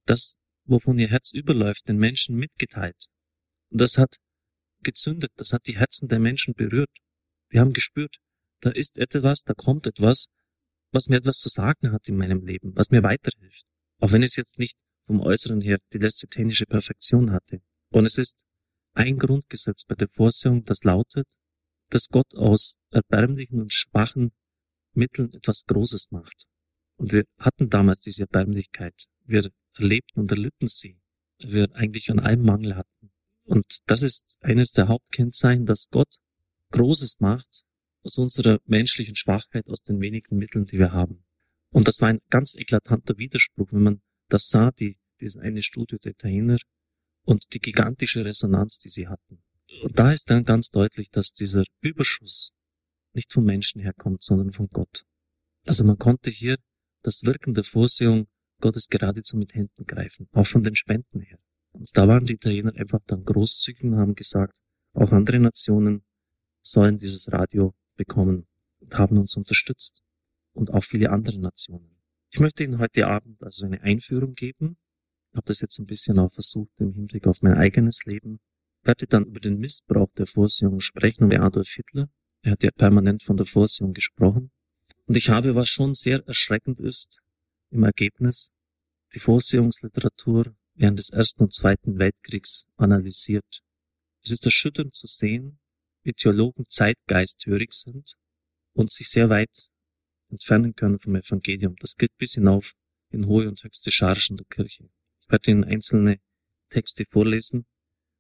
Das 0.05 0.37
wovon 0.67 0.99
ihr 0.99 1.09
Herz 1.09 1.33
überläuft, 1.33 1.89
den 1.89 1.97
Menschen 1.97 2.37
mitgeteilt. 2.37 3.07
Und 3.71 3.81
das 3.81 3.97
hat 3.97 4.17
gezündet, 4.83 5.33
das 5.37 5.53
hat 5.53 5.67
die 5.67 5.79
Herzen 5.79 6.09
der 6.09 6.19
Menschen 6.19 6.55
berührt. 6.55 6.91
Wir 7.49 7.61
haben 7.61 7.73
gespürt, 7.73 8.19
da 8.61 8.71
ist 8.71 8.99
etwas, 8.99 9.43
da 9.43 9.55
kommt 9.55 9.87
etwas, 9.87 10.27
was 10.93 11.09
mir 11.09 11.17
etwas 11.17 11.39
zu 11.39 11.49
sagen 11.49 11.93
hat 11.93 12.09
in 12.09 12.17
meinem 12.17 12.45
Leben, 12.45 12.77
was 12.77 12.91
mir 12.91 13.03
weiterhilft. 13.03 13.65
Auch 13.99 14.13
wenn 14.13 14.23
es 14.23 14.37
jetzt 14.37 14.59
nicht 14.59 14.79
vom 15.09 15.21
Äußeren 15.21 15.63
her 15.63 15.79
die 15.93 15.99
letzte 15.99 16.29
technische 16.29 16.67
Perfektion 16.67 17.33
hatte. 17.33 17.61
Und 17.91 18.05
es 18.05 18.19
ist 18.19 18.45
ein 18.93 19.19
Grundgesetz 19.19 19.85
bei 19.85 19.95
der 19.95 20.07
Vorsehung, 20.07 20.65
das 20.65 20.85
lautet, 20.85 21.27
dass 21.89 22.09
Gott 22.09 22.35
aus 22.35 22.75
erbärmlichen 22.91 23.61
und 23.61 23.73
schwachen 23.73 24.33
Mitteln 24.93 25.33
etwas 25.33 25.65
Großes 25.65 26.11
macht. 26.11 26.45
Und 26.97 27.13
wir 27.13 27.25
hatten 27.39 27.71
damals 27.71 28.01
diese 28.01 28.23
Erbärmlichkeit. 28.23 29.07
Wir 29.25 29.51
erlebten 29.77 30.21
und 30.21 30.31
erlitten 30.31 30.69
sie. 30.69 31.01
Wir 31.39 31.75
eigentlich 31.75 32.11
an 32.11 32.19
allem 32.19 32.43
Mangel 32.43 32.77
hatten. 32.77 33.11
Und 33.45 33.65
das 33.87 34.03
ist 34.03 34.37
eines 34.43 34.73
der 34.73 34.89
Hauptkennzeichen, 34.89 35.65
dass 35.65 35.87
Gott 35.91 36.17
Großes 36.73 37.21
macht 37.21 37.65
aus 38.03 38.19
unserer 38.19 38.59
menschlichen 38.67 39.17
Schwachheit, 39.17 39.69
aus 39.69 39.83
den 39.83 40.01
wenigen 40.01 40.37
Mitteln, 40.37 40.67
die 40.67 40.79
wir 40.79 40.93
haben. 40.93 41.25
Und 41.71 41.89
das 41.89 42.01
war 42.03 42.09
ein 42.09 42.21
ganz 42.29 42.55
eklatanter 42.55 43.17
Widerspruch, 43.17 43.69
wenn 43.73 43.83
man 43.83 44.03
das 44.29 44.49
sah, 44.49 44.71
die, 44.71 44.97
dieses 45.21 45.41
eine 45.41 45.63
Studio 45.63 45.99
der 45.99 46.13
Italiener 46.13 46.59
und 47.25 47.55
die 47.55 47.61
gigantische 47.61 48.25
Resonanz, 48.25 48.79
die 48.79 48.89
sie 48.89 49.09
hatten. 49.09 49.43
Und 49.83 49.99
da 49.99 50.13
ist 50.13 50.31
dann 50.31 50.45
ganz 50.45 50.71
deutlich, 50.71 51.11
dass 51.11 51.33
dieser 51.33 51.65
Überschuss 51.81 52.53
nicht 53.13 53.33
vom 53.33 53.45
Menschen 53.45 53.81
herkommt, 53.81 54.23
sondern 54.23 54.53
von 54.53 54.69
Gott. 54.69 55.05
Also 55.67 55.85
man 55.85 55.99
konnte 55.99 56.31
hier 56.31 56.57
das 57.03 57.23
Wirken 57.23 57.55
der 57.55 57.65
Vorsehung 57.65 58.29
Gottes 58.61 58.89
geradezu 58.89 59.37
mit 59.37 59.55
Händen 59.55 59.85
greifen, 59.85 60.29
auch 60.33 60.47
von 60.47 60.65
den 60.65 60.75
Spenden 60.75 61.21
her. 61.21 61.39
Und 61.73 61.91
da 61.97 62.09
waren 62.09 62.25
die 62.25 62.35
Italiener 62.35 62.75
einfach 62.75 63.01
dann 63.07 63.25
großzügig 63.25 63.85
und 63.85 63.97
haben 63.97 64.15
gesagt, 64.15 64.59
auch 64.95 65.13
andere 65.13 65.39
Nationen 65.39 66.03
sollen 66.63 66.99
dieses 66.99 67.31
Radio 67.33 67.75
bekommen 67.97 68.47
und 68.81 68.95
haben 68.95 69.19
uns 69.19 69.37
unterstützt. 69.37 70.03
Und 70.55 70.73
auch 70.73 70.83
viele 70.83 71.11
andere 71.11 71.39
Nationen. 71.39 71.98
Ich 72.31 72.41
möchte 72.41 72.63
Ihnen 72.63 72.79
heute 72.79 73.07
Abend 73.07 73.43
also 73.43 73.65
eine 73.65 73.81
Einführung 73.81 74.35
geben. 74.35 74.77
Ich 75.31 75.37
habe 75.37 75.47
das 75.47 75.63
jetzt 75.63 75.79
ein 75.79 75.87
bisschen 75.87 76.19
auch 76.19 76.31
versucht 76.31 76.73
im 76.79 76.93
Hinblick 76.93 77.27
auf 77.27 77.41
mein 77.41 77.55
eigenes 77.55 78.05
Leben. 78.05 78.39
Ich 78.83 78.87
werde 78.87 79.07
dann 79.07 79.25
über 79.25 79.41
den 79.41 79.59
Missbrauch 79.59 80.13
der 80.13 80.27
Vorsehung 80.27 80.81
sprechen 80.81 81.25
und 81.25 81.35
Adolf 81.35 81.71
Hitler. 81.71 82.11
Er 82.43 82.53
hat 82.53 82.63
ja 82.63 82.71
permanent 82.71 83.23
von 83.23 83.39
der 83.39 83.47
Vorsehung 83.47 83.95
gesprochen. 83.95 84.51
Und 85.07 85.17
ich 85.17 85.31
habe, 85.31 85.55
was 85.55 85.71
schon 85.71 85.95
sehr 85.95 86.23
erschreckend 86.27 86.81
ist, 86.81 87.21
im 87.71 87.83
Ergebnis, 87.83 88.51
die 89.15 89.21
Vorsehungsliteratur 89.21 90.55
während 90.75 90.99
des 90.99 91.09
Ersten 91.09 91.45
und 91.45 91.55
Zweiten 91.55 91.99
Weltkriegs 91.99 92.69
analysiert. 92.77 93.63
Es 94.23 94.33
ist 94.33 94.45
erschütternd 94.45 94.95
zu 94.95 95.07
sehen, 95.07 95.59
wie 96.03 96.13
Theologen 96.13 96.67
zeitgeisthörig 96.69 97.73
sind 97.73 98.13
und 98.75 98.93
sich 98.93 99.09
sehr 99.09 99.31
weit 99.31 99.71
entfernen 100.31 100.75
können 100.75 100.99
vom 100.99 101.17
Evangelium. 101.17 101.77
Das 101.81 101.97
geht 101.97 102.17
bis 102.19 102.35
hinauf 102.35 102.73
in 103.11 103.27
hohe 103.27 103.49
und 103.49 103.63
höchste 103.63 103.91
Chargen 103.91 104.37
der 104.37 104.47
Kirche. 104.47 104.89
Ich 105.21 105.31
werde 105.31 105.51
Ihnen 105.51 105.65
einzelne 105.65 106.21
Texte 106.71 107.05
vorlesen, 107.07 107.67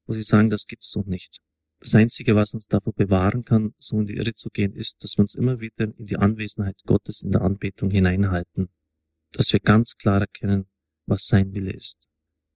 wo 0.07 0.15
sie 0.15 0.23
sagen, 0.23 0.51
das 0.51 0.67
gibt's 0.67 0.91
so 0.91 1.03
nicht. 1.03 1.41
Das 1.81 1.95
Einzige, 1.95 2.35
was 2.35 2.55
uns 2.55 2.67
davor 2.67 2.93
bewahren 2.93 3.45
kann, 3.45 3.75
so 3.79 4.01
in 4.01 4.07
die 4.07 4.17
Irre 4.17 4.33
zu 4.33 4.51
gehen, 4.51 4.75
ist, 4.75 5.03
dass 5.05 5.17
wir 5.17 5.23
uns 5.23 5.35
immer 5.35 5.61
wieder 5.61 5.85
in 5.97 6.07
die 6.07 6.17
Anwesenheit 6.17 6.81
Gottes 6.87 7.23
in 7.23 7.31
der 7.31 7.43
Anbetung 7.43 7.91
hineinhalten. 7.91 8.69
Dass 9.33 9.53
wir 9.53 9.61
ganz 9.61 9.95
klar 9.97 10.21
erkennen, 10.21 10.67
was 11.07 11.27
sein 11.27 11.53
Wille 11.53 11.73
ist. 11.73 12.09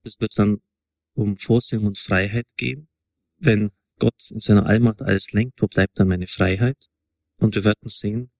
Es 0.02 0.20
wird 0.20 0.32
dann 0.36 0.60
um 1.14 1.36
Vorsehung 1.36 1.86
und 1.86 1.98
Freiheit 1.98 2.56
gehen. 2.56 2.88
Wenn 3.38 3.70
Gott 3.98 4.30
in 4.32 4.40
seiner 4.40 4.66
Allmacht 4.66 5.02
alles 5.02 5.32
lenkt, 5.32 5.60
wo 5.62 5.68
bleibt 5.68 6.00
dann 6.00 6.08
meine 6.08 6.26
Freiheit? 6.26 6.88
Und 7.36 7.54
wir 7.54 7.64
werden 7.64 7.88
sehen, 7.88 8.30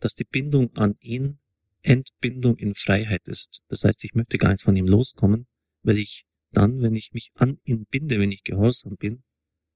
dass 0.00 0.14
die 0.14 0.24
Bindung 0.24 0.74
an 0.76 0.96
ihn 1.00 1.38
Entbindung 1.82 2.56
in 2.58 2.74
Freiheit 2.74 3.28
ist. 3.28 3.62
Das 3.68 3.84
heißt, 3.84 4.04
ich 4.04 4.14
möchte 4.14 4.38
gar 4.38 4.50
nicht 4.50 4.62
von 4.62 4.76
ihm 4.76 4.86
loskommen, 4.86 5.46
weil 5.82 5.98
ich 5.98 6.26
dann, 6.52 6.82
wenn 6.82 6.94
ich 6.94 7.12
mich 7.12 7.30
an 7.34 7.58
ihn 7.64 7.86
binde, 7.86 8.18
wenn 8.18 8.32
ich 8.32 8.42
gehorsam 8.42 8.96
bin, 8.96 9.22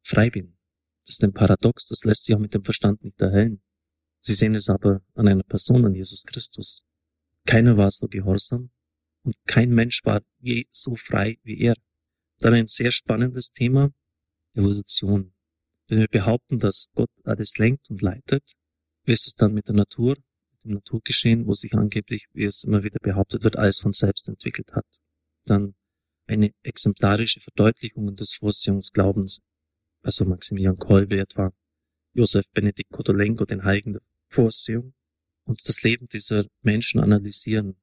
frei 0.03 0.31
bin. 0.31 0.57
Das 1.05 1.17
ist 1.17 1.25
ein 1.25 1.33
Paradox, 1.33 1.87
das 1.87 2.05
lässt 2.05 2.25
sich 2.25 2.35
auch 2.35 2.41
mit 2.41 2.55
dem 2.55 2.65
Verstand 2.65 3.03
nicht 3.03 3.21
erhellen. 3.21 3.63
Sie 4.21 4.35
sehen 4.35 4.55
es 4.55 4.69
aber 4.69 5.03
an 5.15 5.29
einer 5.29 5.43
Person, 5.43 5.85
an 5.85 5.95
Jesus 5.95 6.25
Christus. 6.25 6.85
Keiner 7.45 7.77
war 7.77 7.91
so 7.91 8.07
gehorsam 8.07 8.71
und 9.25 9.37
kein 9.47 9.71
Mensch 9.71 10.05
war 10.05 10.23
je 10.39 10.67
so 10.71 10.95
frei 10.95 11.39
wie 11.43 11.61
er. 11.61 11.75
Dann 12.39 12.55
ein 12.55 12.67
sehr 12.67 12.91
spannendes 12.91 13.53
Thema, 13.53 13.93
Evolution. 14.55 15.33
Wenn 15.89 15.99
wir 15.99 16.09
behaupten, 16.09 16.59
dass 16.59 16.87
Gott 16.95 17.11
alles 17.25 17.59
lenkt 17.59 17.91
und 17.91 18.01
leitet, 18.01 18.53
wie 19.05 19.13
ist 19.13 19.27
es 19.27 19.35
dann 19.35 19.53
mit 19.53 19.69
der 19.69 19.75
Natur, 19.75 20.17
mit 20.53 20.65
dem 20.65 20.73
Naturgeschehen, 20.73 21.47
wo 21.47 21.55
sich 21.55 21.75
angeblich, 21.75 22.27
wie 22.33 22.45
es 22.45 22.65
immer 22.65 22.83
wieder 22.83 22.99
behauptet 23.01 23.43
wird, 23.45 23.57
alles 23.57 23.81
von 23.81 23.93
selbst 23.93 24.29
entwickelt 24.29 24.73
hat? 24.73 24.87
Dann 25.45 25.75
eine 26.27 26.53
exemplarische 26.63 27.41
Verdeutlichung 27.41 28.15
des 28.17 28.35
Vorsehungsglaubens, 28.35 29.41
also 30.03 30.25
Maximilian 30.25 30.77
Kolbe 30.77 31.19
etwa, 31.19 31.53
Josef 32.15 32.45
Benedikt 32.53 32.91
Kodolenko, 32.91 33.45
den 33.45 33.65
Heiligen 33.65 33.95
der 33.95 34.03
Vorsehung, 34.29 34.95
und 35.45 35.67
das 35.69 35.83
Leben 35.83 36.09
dieser 36.09 36.47
Menschen 36.63 37.01
analysieren. 37.01 37.77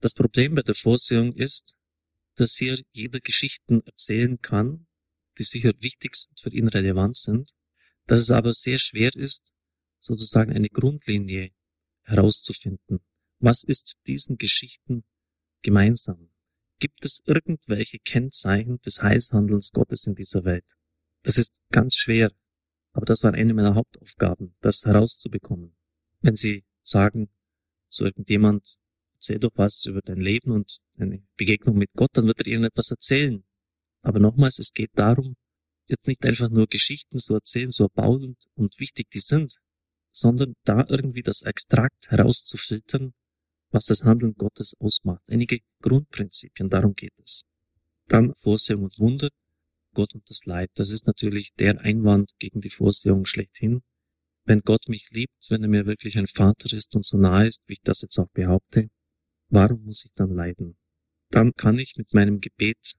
Das 0.00 0.14
Problem 0.14 0.54
bei 0.54 0.62
der 0.62 0.74
Vorsehung 0.74 1.32
ist, 1.34 1.76
dass 2.34 2.56
hier 2.56 2.82
jeder 2.92 3.20
Geschichten 3.20 3.82
erzählen 3.86 4.40
kann, 4.40 4.86
die 5.38 5.44
sicher 5.44 5.72
wichtig 5.78 6.16
sind, 6.16 6.40
für 6.40 6.50
ihn 6.50 6.68
relevant 6.68 7.16
sind, 7.16 7.52
dass 8.06 8.20
es 8.20 8.30
aber 8.30 8.52
sehr 8.52 8.78
schwer 8.78 9.14
ist, 9.14 9.52
sozusagen 9.98 10.52
eine 10.52 10.68
Grundlinie 10.68 11.50
herauszufinden. 12.02 13.00
Was 13.38 13.62
ist 13.64 13.96
diesen 14.06 14.38
Geschichten 14.38 15.04
gemeinsam? 15.62 16.30
Gibt 16.78 17.04
es 17.04 17.20
irgendwelche 17.24 17.98
Kennzeichen 17.98 18.80
des 18.80 19.02
Heilshandelns 19.02 19.72
Gottes 19.72 20.06
in 20.06 20.14
dieser 20.14 20.44
Welt? 20.44 20.76
Das 21.22 21.38
ist 21.38 21.60
ganz 21.70 21.96
schwer, 21.96 22.30
aber 22.92 23.06
das 23.06 23.22
war 23.22 23.34
eine 23.34 23.54
meiner 23.54 23.74
Hauptaufgaben, 23.74 24.54
das 24.60 24.84
herauszubekommen. 24.84 25.76
Wenn 26.20 26.34
Sie 26.34 26.64
sagen, 26.82 27.28
so 27.88 28.04
irgendjemand, 28.04 28.78
erzähl 29.14 29.38
doch 29.38 29.52
was 29.56 29.84
über 29.86 30.02
dein 30.02 30.20
Leben 30.20 30.50
und 30.50 30.78
eine 30.96 31.22
Begegnung 31.36 31.76
mit 31.76 31.92
Gott, 31.94 32.10
dann 32.12 32.26
wird 32.26 32.40
er 32.40 32.46
Ihnen 32.46 32.64
etwas 32.64 32.90
erzählen. 32.90 33.44
Aber 34.02 34.20
nochmals, 34.20 34.58
es 34.58 34.72
geht 34.72 34.92
darum, 34.94 35.36
jetzt 35.86 36.06
nicht 36.06 36.24
einfach 36.24 36.48
nur 36.48 36.66
Geschichten 36.66 37.18
zu 37.18 37.34
erzählen, 37.34 37.70
so 37.70 37.84
erbauend 37.84 38.44
und 38.54 38.78
wichtig 38.78 39.10
die 39.10 39.20
sind, 39.20 39.56
sondern 40.16 40.54
da 40.64 40.86
irgendwie 40.88 41.22
das 41.22 41.42
Extrakt 41.42 42.08
herauszufiltern, 42.08 43.12
was 43.70 43.84
das 43.84 44.02
Handeln 44.02 44.34
Gottes 44.34 44.72
ausmacht. 44.78 45.22
Einige 45.28 45.58
Grundprinzipien, 45.82 46.70
darum 46.70 46.94
geht 46.94 47.12
es. 47.22 47.44
Dann 48.08 48.32
Vorsehung 48.40 48.84
und 48.84 48.98
Wunder, 48.98 49.28
Gott 49.92 50.14
und 50.14 50.28
das 50.30 50.46
Leid. 50.46 50.70
Das 50.74 50.90
ist 50.90 51.06
natürlich 51.06 51.52
der 51.58 51.80
Einwand 51.80 52.32
gegen 52.38 52.62
die 52.62 52.70
Vorsehung 52.70 53.26
schlechthin. 53.26 53.82
Wenn 54.44 54.60
Gott 54.60 54.88
mich 54.88 55.10
liebt, 55.10 55.50
wenn 55.50 55.62
er 55.62 55.68
mir 55.68 55.84
wirklich 55.84 56.16
ein 56.16 56.28
Vater 56.28 56.72
ist 56.72 56.94
und 56.94 57.04
so 57.04 57.18
nahe 57.18 57.48
ist, 57.48 57.62
wie 57.66 57.74
ich 57.74 57.82
das 57.82 58.00
jetzt 58.00 58.18
auch 58.18 58.30
behaupte, 58.30 58.88
warum 59.48 59.84
muss 59.84 60.06
ich 60.06 60.12
dann 60.14 60.30
leiden? 60.30 60.78
Dann 61.30 61.52
kann 61.52 61.78
ich 61.78 61.96
mit 61.96 62.14
meinem 62.14 62.40
Gebet 62.40 62.94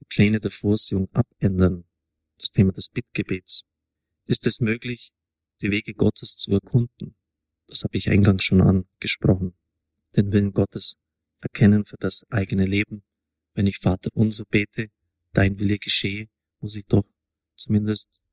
die 0.00 0.06
Pläne 0.06 0.40
der 0.40 0.50
Vorsehung 0.50 1.08
abändern. 1.12 1.84
Das 2.38 2.50
Thema 2.50 2.72
des 2.72 2.88
Bittgebets. 2.88 3.62
Ist 4.26 4.46
es 4.46 4.60
möglich, 4.60 5.10
die 5.62 5.70
Wege 5.70 5.94
Gottes 5.94 6.36
zu 6.36 6.52
erkunden. 6.52 7.16
Das 7.66 7.82
habe 7.82 7.96
ich 7.96 8.08
eingangs 8.08 8.44
schon 8.44 8.60
angesprochen. 8.60 9.54
Den 10.16 10.32
Willen 10.32 10.52
Gottes 10.52 10.96
erkennen 11.40 11.84
für 11.84 11.96
das 11.98 12.24
eigene 12.30 12.64
Leben. 12.64 13.02
Wenn 13.54 13.66
ich 13.66 13.78
Vater 13.78 14.10
unser 14.14 14.44
bete, 14.44 14.90
dein 15.32 15.58
Wille 15.58 15.78
geschehe, 15.78 16.28
muss 16.60 16.76
ich 16.76 16.86
doch 16.86 17.04
zumindest 17.54 18.24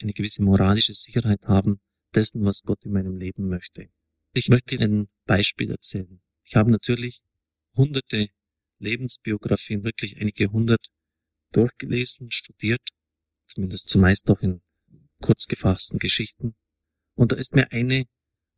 eine 0.00 0.12
gewisse 0.12 0.42
moralische 0.42 0.94
Sicherheit 0.94 1.46
haben 1.46 1.80
dessen, 2.14 2.44
was 2.44 2.62
Gott 2.62 2.84
in 2.84 2.92
meinem 2.92 3.16
Leben 3.16 3.48
möchte. 3.48 3.90
Ich 4.32 4.48
möchte 4.48 4.74
Ihnen 4.74 5.02
ein 5.02 5.08
Beispiel 5.26 5.70
erzählen. 5.70 6.20
Ich 6.44 6.56
habe 6.56 6.70
natürlich 6.70 7.20
hunderte 7.74 8.28
Lebensbiografien, 8.78 9.84
wirklich 9.84 10.16
einige 10.16 10.50
hundert 10.50 10.86
durchgelesen, 11.52 12.30
studiert, 12.30 12.82
zumindest 13.46 13.88
zumeist 13.88 14.30
auch 14.30 14.40
in 14.40 14.62
kurz 15.20 15.46
gefassten 15.46 15.98
Geschichten. 15.98 16.54
Und 17.14 17.32
da 17.32 17.36
ist 17.36 17.54
mir 17.54 17.70
eine 17.72 18.06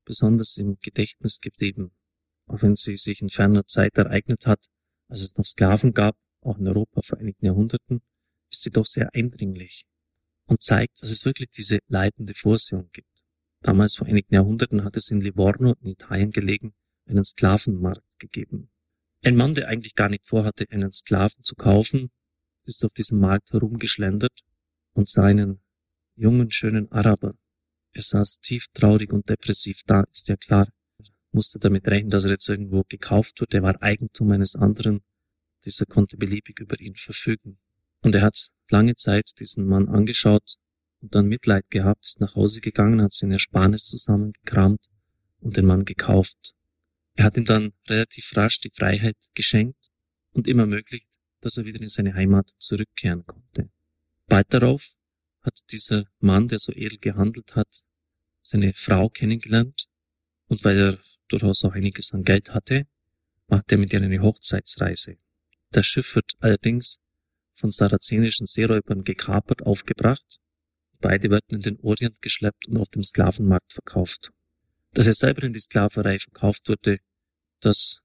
besonders 0.04 0.56
im 0.56 0.78
Gedächtnis 0.80 1.40
geblieben, 1.40 1.92
auch 2.46 2.62
wenn 2.62 2.74
sie 2.74 2.96
sich 2.96 3.20
in 3.20 3.30
ferner 3.30 3.66
Zeit 3.66 3.96
ereignet 3.96 4.46
hat, 4.46 4.66
als 5.08 5.22
es 5.22 5.36
noch 5.36 5.44
Sklaven 5.44 5.92
gab, 5.92 6.16
auch 6.40 6.58
in 6.58 6.66
Europa 6.66 7.02
vor 7.02 7.18
einigen 7.18 7.44
Jahrhunderten, 7.44 8.02
ist 8.50 8.62
sie 8.62 8.70
doch 8.70 8.86
sehr 8.86 9.14
eindringlich 9.14 9.84
und 10.46 10.62
zeigt, 10.62 11.02
dass 11.02 11.10
es 11.10 11.24
wirklich 11.24 11.50
diese 11.50 11.78
leitende 11.88 12.34
Vorsehung 12.34 12.90
gibt. 12.92 13.22
Damals 13.60 13.96
vor 13.96 14.06
einigen 14.06 14.34
Jahrhunderten 14.34 14.84
hat 14.84 14.96
es 14.96 15.10
in 15.10 15.20
Livorno 15.20 15.74
in 15.80 15.90
Italien 15.90 16.30
gelegen 16.30 16.74
einen 17.06 17.24
Sklavenmarkt 17.24 18.18
gegeben. 18.18 18.70
Ein 19.24 19.36
Mann, 19.36 19.54
der 19.54 19.68
eigentlich 19.68 19.94
gar 19.94 20.08
nicht 20.08 20.26
vorhatte, 20.26 20.66
einen 20.70 20.90
Sklaven 20.90 21.44
zu 21.44 21.54
kaufen, 21.54 22.10
ist 22.64 22.84
auf 22.84 22.92
diesem 22.92 23.20
Markt 23.20 23.52
herumgeschlendert 23.52 24.42
und 24.94 25.08
sah 25.08 25.24
einen 25.24 25.61
jungen, 26.16 26.50
schönen 26.50 26.90
Araber. 26.92 27.34
Er 27.92 28.02
saß 28.02 28.38
tief 28.40 28.66
traurig 28.72 29.12
und 29.12 29.28
depressiv 29.28 29.80
da, 29.86 30.04
ist 30.12 30.28
ja 30.28 30.36
klar. 30.36 30.68
Musste 31.30 31.58
damit 31.58 31.86
rechnen, 31.86 32.10
dass 32.10 32.24
er 32.24 32.30
jetzt 32.32 32.48
irgendwo 32.48 32.84
gekauft 32.88 33.40
wird. 33.40 33.54
Er 33.54 33.62
war 33.62 33.82
Eigentum 33.82 34.30
eines 34.30 34.54
anderen. 34.54 35.02
Dieser 35.64 35.86
konnte 35.86 36.16
beliebig 36.16 36.60
über 36.60 36.78
ihn 36.80 36.96
verfügen. 36.96 37.58
Und 38.02 38.14
er 38.14 38.22
hat 38.22 38.48
lange 38.68 38.94
Zeit 38.94 39.30
diesen 39.38 39.66
Mann 39.66 39.88
angeschaut 39.88 40.56
und 41.00 41.14
dann 41.14 41.28
Mitleid 41.28 41.68
gehabt, 41.70 42.04
ist 42.04 42.20
nach 42.20 42.34
Hause 42.34 42.60
gegangen, 42.60 43.02
hat 43.02 43.12
seine 43.12 43.34
Ersparnis 43.34 43.86
zusammengekramt 43.86 44.80
und 45.40 45.56
den 45.56 45.66
Mann 45.66 45.84
gekauft. 45.84 46.54
Er 47.14 47.24
hat 47.24 47.36
ihm 47.36 47.44
dann 47.44 47.72
relativ 47.88 48.32
rasch 48.34 48.60
die 48.60 48.70
Freiheit 48.70 49.16
geschenkt 49.34 49.88
und 50.32 50.46
ihm 50.46 50.58
ermöglicht, 50.58 51.06
dass 51.40 51.56
er 51.56 51.64
wieder 51.64 51.80
in 51.80 51.88
seine 51.88 52.14
Heimat 52.14 52.50
zurückkehren 52.56 53.24
konnte. 53.26 53.70
Bald 54.26 54.52
darauf 54.52 54.88
hat 55.42 55.58
dieser 55.70 56.04
Mann, 56.20 56.48
der 56.48 56.58
so 56.58 56.72
edel 56.72 56.98
gehandelt 56.98 57.54
hat, 57.54 57.82
seine 58.42 58.72
Frau 58.74 59.08
kennengelernt 59.08 59.86
und 60.48 60.64
weil 60.64 60.78
er 60.78 60.98
durchaus 61.28 61.64
auch 61.64 61.72
einiges 61.72 62.12
an 62.12 62.24
Geld 62.24 62.50
hatte, 62.50 62.86
macht 63.48 63.70
er 63.72 63.78
mit 63.78 63.92
ihr 63.92 64.02
eine 64.02 64.20
Hochzeitsreise. 64.20 65.16
Das 65.70 65.86
Schiff 65.86 66.14
wird 66.14 66.32
allerdings 66.40 66.98
von 67.54 67.70
sarazenischen 67.70 68.46
Seeräubern 68.46 69.04
gekapert 69.04 69.62
aufgebracht. 69.62 70.40
Beide 71.00 71.30
werden 71.30 71.56
in 71.56 71.60
den 71.60 71.80
Orient 71.80 72.20
geschleppt 72.20 72.68
und 72.68 72.76
auf 72.76 72.88
dem 72.88 73.02
Sklavenmarkt 73.02 73.72
verkauft. 73.72 74.30
Dass 74.92 75.06
er 75.06 75.14
selber 75.14 75.44
in 75.44 75.52
die 75.52 75.60
Sklaverei 75.60 76.18
verkauft 76.18 76.68
wurde, 76.68 76.98
das 77.60 78.00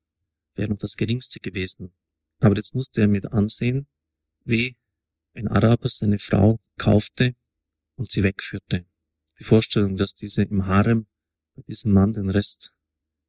wäre 0.55 0.69
noch 0.69 0.77
das 0.77 0.95
Geringste 0.95 1.39
gewesen. 1.39 1.93
Aber 2.39 2.55
jetzt 2.55 2.75
musste 2.75 3.01
er 3.01 3.07
mit 3.07 3.31
ansehen, 3.31 3.87
wie 4.45 4.75
ein 5.37 5.47
Araber 5.47 5.87
seine 5.89 6.19
Frau 6.19 6.59
kaufte 6.77 7.35
und 7.95 8.11
sie 8.11 8.23
wegführte. 8.23 8.85
Die 9.39 9.43
Vorstellung, 9.43 9.95
dass 9.95 10.15
diese 10.15 10.43
im 10.43 10.65
Harem 10.65 11.05
bei 11.55 11.61
diesem 11.61 11.93
Mann 11.93 12.13
den 12.13 12.29
Rest 12.29 12.73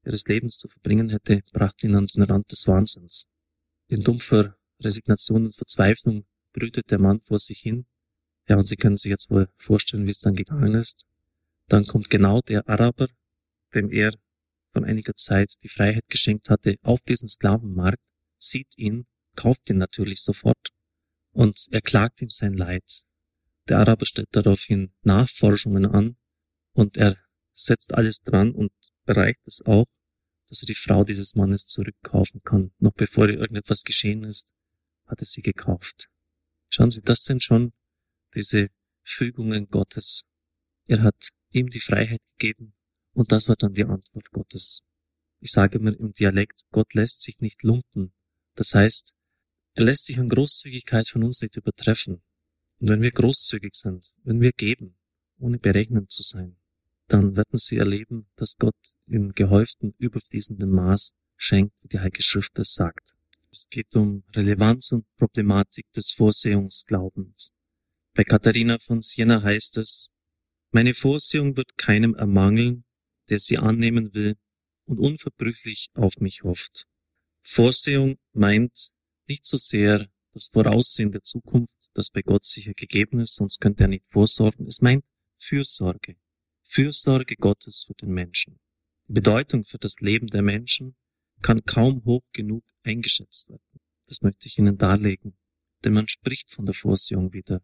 ihres 0.04 0.24
Lebens 0.24 0.56
zu 0.58 0.68
verbringen 0.68 1.10
hätte, 1.10 1.42
brachte 1.52 1.86
ihn 1.86 1.94
an 1.94 2.06
den 2.06 2.22
Rand 2.22 2.50
des 2.50 2.66
Wahnsinns. 2.66 3.28
In 3.88 4.02
dumpfer 4.02 4.56
Resignation 4.80 5.44
und 5.44 5.54
Verzweiflung 5.54 6.24
brütet 6.52 6.90
der 6.90 6.98
Mann 6.98 7.20
vor 7.20 7.38
sich 7.38 7.60
hin. 7.60 7.86
Ja, 8.48 8.56
und 8.56 8.66
Sie 8.66 8.76
können 8.76 8.96
sich 8.96 9.10
jetzt 9.10 9.30
wohl 9.30 9.48
vorstellen, 9.58 10.06
wie 10.06 10.10
es 10.10 10.20
dann 10.20 10.34
gegangen 10.34 10.74
ist. 10.74 11.06
Dann 11.68 11.86
kommt 11.86 12.08
genau 12.08 12.40
der 12.40 12.66
Araber, 12.68 13.08
dem 13.74 13.90
er 13.90 14.14
von 14.72 14.84
einiger 14.84 15.14
Zeit 15.14 15.52
die 15.62 15.68
Freiheit 15.68 16.06
geschenkt 16.08 16.48
hatte, 16.48 16.76
auf 16.82 17.00
diesen 17.00 17.28
Sklavenmarkt, 17.28 18.02
sieht 18.38 18.78
ihn, 18.78 19.06
kauft 19.34 19.68
ihn 19.68 19.78
natürlich 19.78 20.22
sofort 20.22 20.57
und 21.38 21.68
er 21.70 21.82
klagt 21.82 22.20
ihm 22.20 22.30
sein 22.30 22.54
Leid. 22.54 23.04
Der 23.68 23.78
Araber 23.78 24.06
stellt 24.06 24.30
daraufhin 24.32 24.92
Nachforschungen 25.02 25.86
an 25.86 26.16
und 26.72 26.96
er 26.96 27.16
setzt 27.52 27.94
alles 27.94 28.22
dran 28.22 28.50
und 28.50 28.72
erreicht 29.04 29.46
es 29.46 29.62
auch, 29.64 29.86
dass 30.48 30.64
er 30.64 30.66
die 30.66 30.74
Frau 30.74 31.04
dieses 31.04 31.36
Mannes 31.36 31.66
zurückkaufen 31.66 32.40
kann. 32.42 32.72
Noch 32.80 32.94
bevor 32.94 33.28
irgendetwas 33.28 33.84
geschehen 33.84 34.24
ist, 34.24 34.52
hat 35.06 35.20
er 35.20 35.26
sie 35.26 35.42
gekauft. 35.42 36.08
Schauen 36.70 36.90
Sie, 36.90 37.02
das 37.02 37.22
sind 37.22 37.44
schon 37.44 37.72
diese 38.34 38.68
Fügungen 39.04 39.68
Gottes. 39.68 40.22
Er 40.88 41.04
hat 41.04 41.28
ihm 41.52 41.68
die 41.68 41.80
Freiheit 41.80 42.20
gegeben 42.36 42.74
und 43.12 43.30
das 43.30 43.46
war 43.46 43.54
dann 43.54 43.74
die 43.74 43.84
Antwort 43.84 44.28
Gottes. 44.32 44.80
Ich 45.38 45.52
sage 45.52 45.78
mir 45.78 45.96
im 46.00 46.12
Dialekt, 46.14 46.62
Gott 46.72 46.94
lässt 46.94 47.22
sich 47.22 47.38
nicht 47.38 47.62
lumpen. 47.62 48.12
Das 48.56 48.74
heißt, 48.74 49.14
er 49.78 49.84
lässt 49.84 50.06
sich 50.06 50.18
an 50.18 50.28
Großzügigkeit 50.28 51.08
von 51.08 51.22
uns 51.22 51.40
nicht 51.40 51.54
übertreffen. 51.54 52.20
Und 52.80 52.88
wenn 52.88 53.00
wir 53.00 53.12
großzügig 53.12 53.74
sind, 53.74 54.04
wenn 54.24 54.40
wir 54.40 54.50
geben, 54.50 54.96
ohne 55.38 55.60
berechnend 55.60 56.10
zu 56.10 56.22
sein, 56.24 56.56
dann 57.06 57.36
werden 57.36 57.56
sie 57.56 57.76
erleben, 57.76 58.26
dass 58.34 58.56
Gott 58.58 58.74
in 59.06 59.34
gehäuftem, 59.34 59.94
überfließendem 59.98 60.68
Maß 60.68 61.14
schenkt, 61.36 61.76
wie 61.80 61.88
die 61.88 62.00
Heilige 62.00 62.24
Schrift 62.24 62.58
es 62.58 62.74
sagt. 62.74 63.14
Es 63.52 63.68
geht 63.70 63.94
um 63.94 64.24
Relevanz 64.34 64.90
und 64.90 65.06
Problematik 65.16 65.86
des 65.92 66.10
Vorsehungsglaubens. 66.10 67.54
Bei 68.14 68.24
Katharina 68.24 68.80
von 68.80 69.00
Siena 69.00 69.44
heißt 69.44 69.78
es, 69.78 70.10
meine 70.72 70.92
Vorsehung 70.92 71.56
wird 71.56 71.78
keinem 71.78 72.16
ermangeln, 72.16 72.84
der 73.28 73.38
sie 73.38 73.58
annehmen 73.58 74.12
will 74.12 74.36
und 74.86 74.98
unverbrüchlich 74.98 75.90
auf 75.94 76.16
mich 76.16 76.42
hofft. 76.42 76.88
Vorsehung 77.42 78.18
meint 78.32 78.90
nicht 79.28 79.46
so 79.46 79.56
sehr 79.56 80.08
das 80.32 80.48
Voraussehen 80.48 81.12
der 81.12 81.22
Zukunft, 81.22 81.90
das 81.94 82.10
bei 82.10 82.22
Gott 82.22 82.44
sicher 82.44 82.74
gegeben 82.74 83.20
ist, 83.20 83.34
sonst 83.36 83.60
könnte 83.60 83.84
er 83.84 83.88
nicht 83.88 84.06
vorsorgen. 84.08 84.66
Es 84.66 84.80
meint 84.80 85.04
Fürsorge. 85.38 86.16
Fürsorge 86.62 87.36
Gottes 87.36 87.84
für 87.86 87.94
den 87.94 88.10
Menschen. 88.10 88.58
Die 89.08 89.14
Bedeutung 89.14 89.64
für 89.64 89.78
das 89.78 90.00
Leben 90.00 90.26
der 90.26 90.42
Menschen 90.42 90.96
kann 91.40 91.64
kaum 91.64 92.04
hoch 92.04 92.24
genug 92.32 92.64
eingeschätzt 92.82 93.48
werden. 93.48 93.80
Das 94.06 94.22
möchte 94.22 94.46
ich 94.46 94.58
Ihnen 94.58 94.76
darlegen. 94.76 95.36
Denn 95.84 95.92
man 95.92 96.08
spricht 96.08 96.50
von 96.52 96.66
der 96.66 96.74
Vorsehung 96.74 97.32
wieder. 97.32 97.62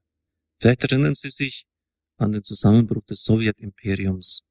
Vielleicht 0.60 0.84
erinnern 0.84 1.14
Sie 1.14 1.30
sich 1.30 1.66
an 2.16 2.32
den 2.32 2.44
Zusammenbruch 2.44 3.04
des 3.04 3.24
Sowjetimperiums. 3.24 4.42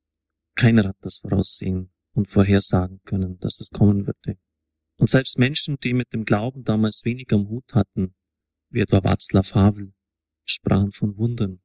Keiner 0.56 0.88
hat 0.90 0.98
das 1.02 1.20
voraussehen 1.20 1.92
und 2.14 2.30
vorhersagen 2.30 3.02
können, 3.06 3.40
dass 3.40 3.60
es 3.60 3.70
kommen 3.70 4.06
würde. 4.06 4.38
Und 5.04 5.10
selbst 5.10 5.38
Menschen, 5.38 5.78
die 5.84 5.92
mit 5.92 6.14
dem 6.14 6.24
Glauben 6.24 6.64
damals 6.64 7.02
wenig 7.04 7.34
am 7.34 7.50
Hut 7.50 7.74
hatten, 7.74 8.16
wie 8.70 8.80
etwa 8.80 9.00
Václav 9.00 9.54
Havel, 9.54 9.92
sprachen 10.46 10.94
von 10.94 11.18
Wundern. 11.18 11.62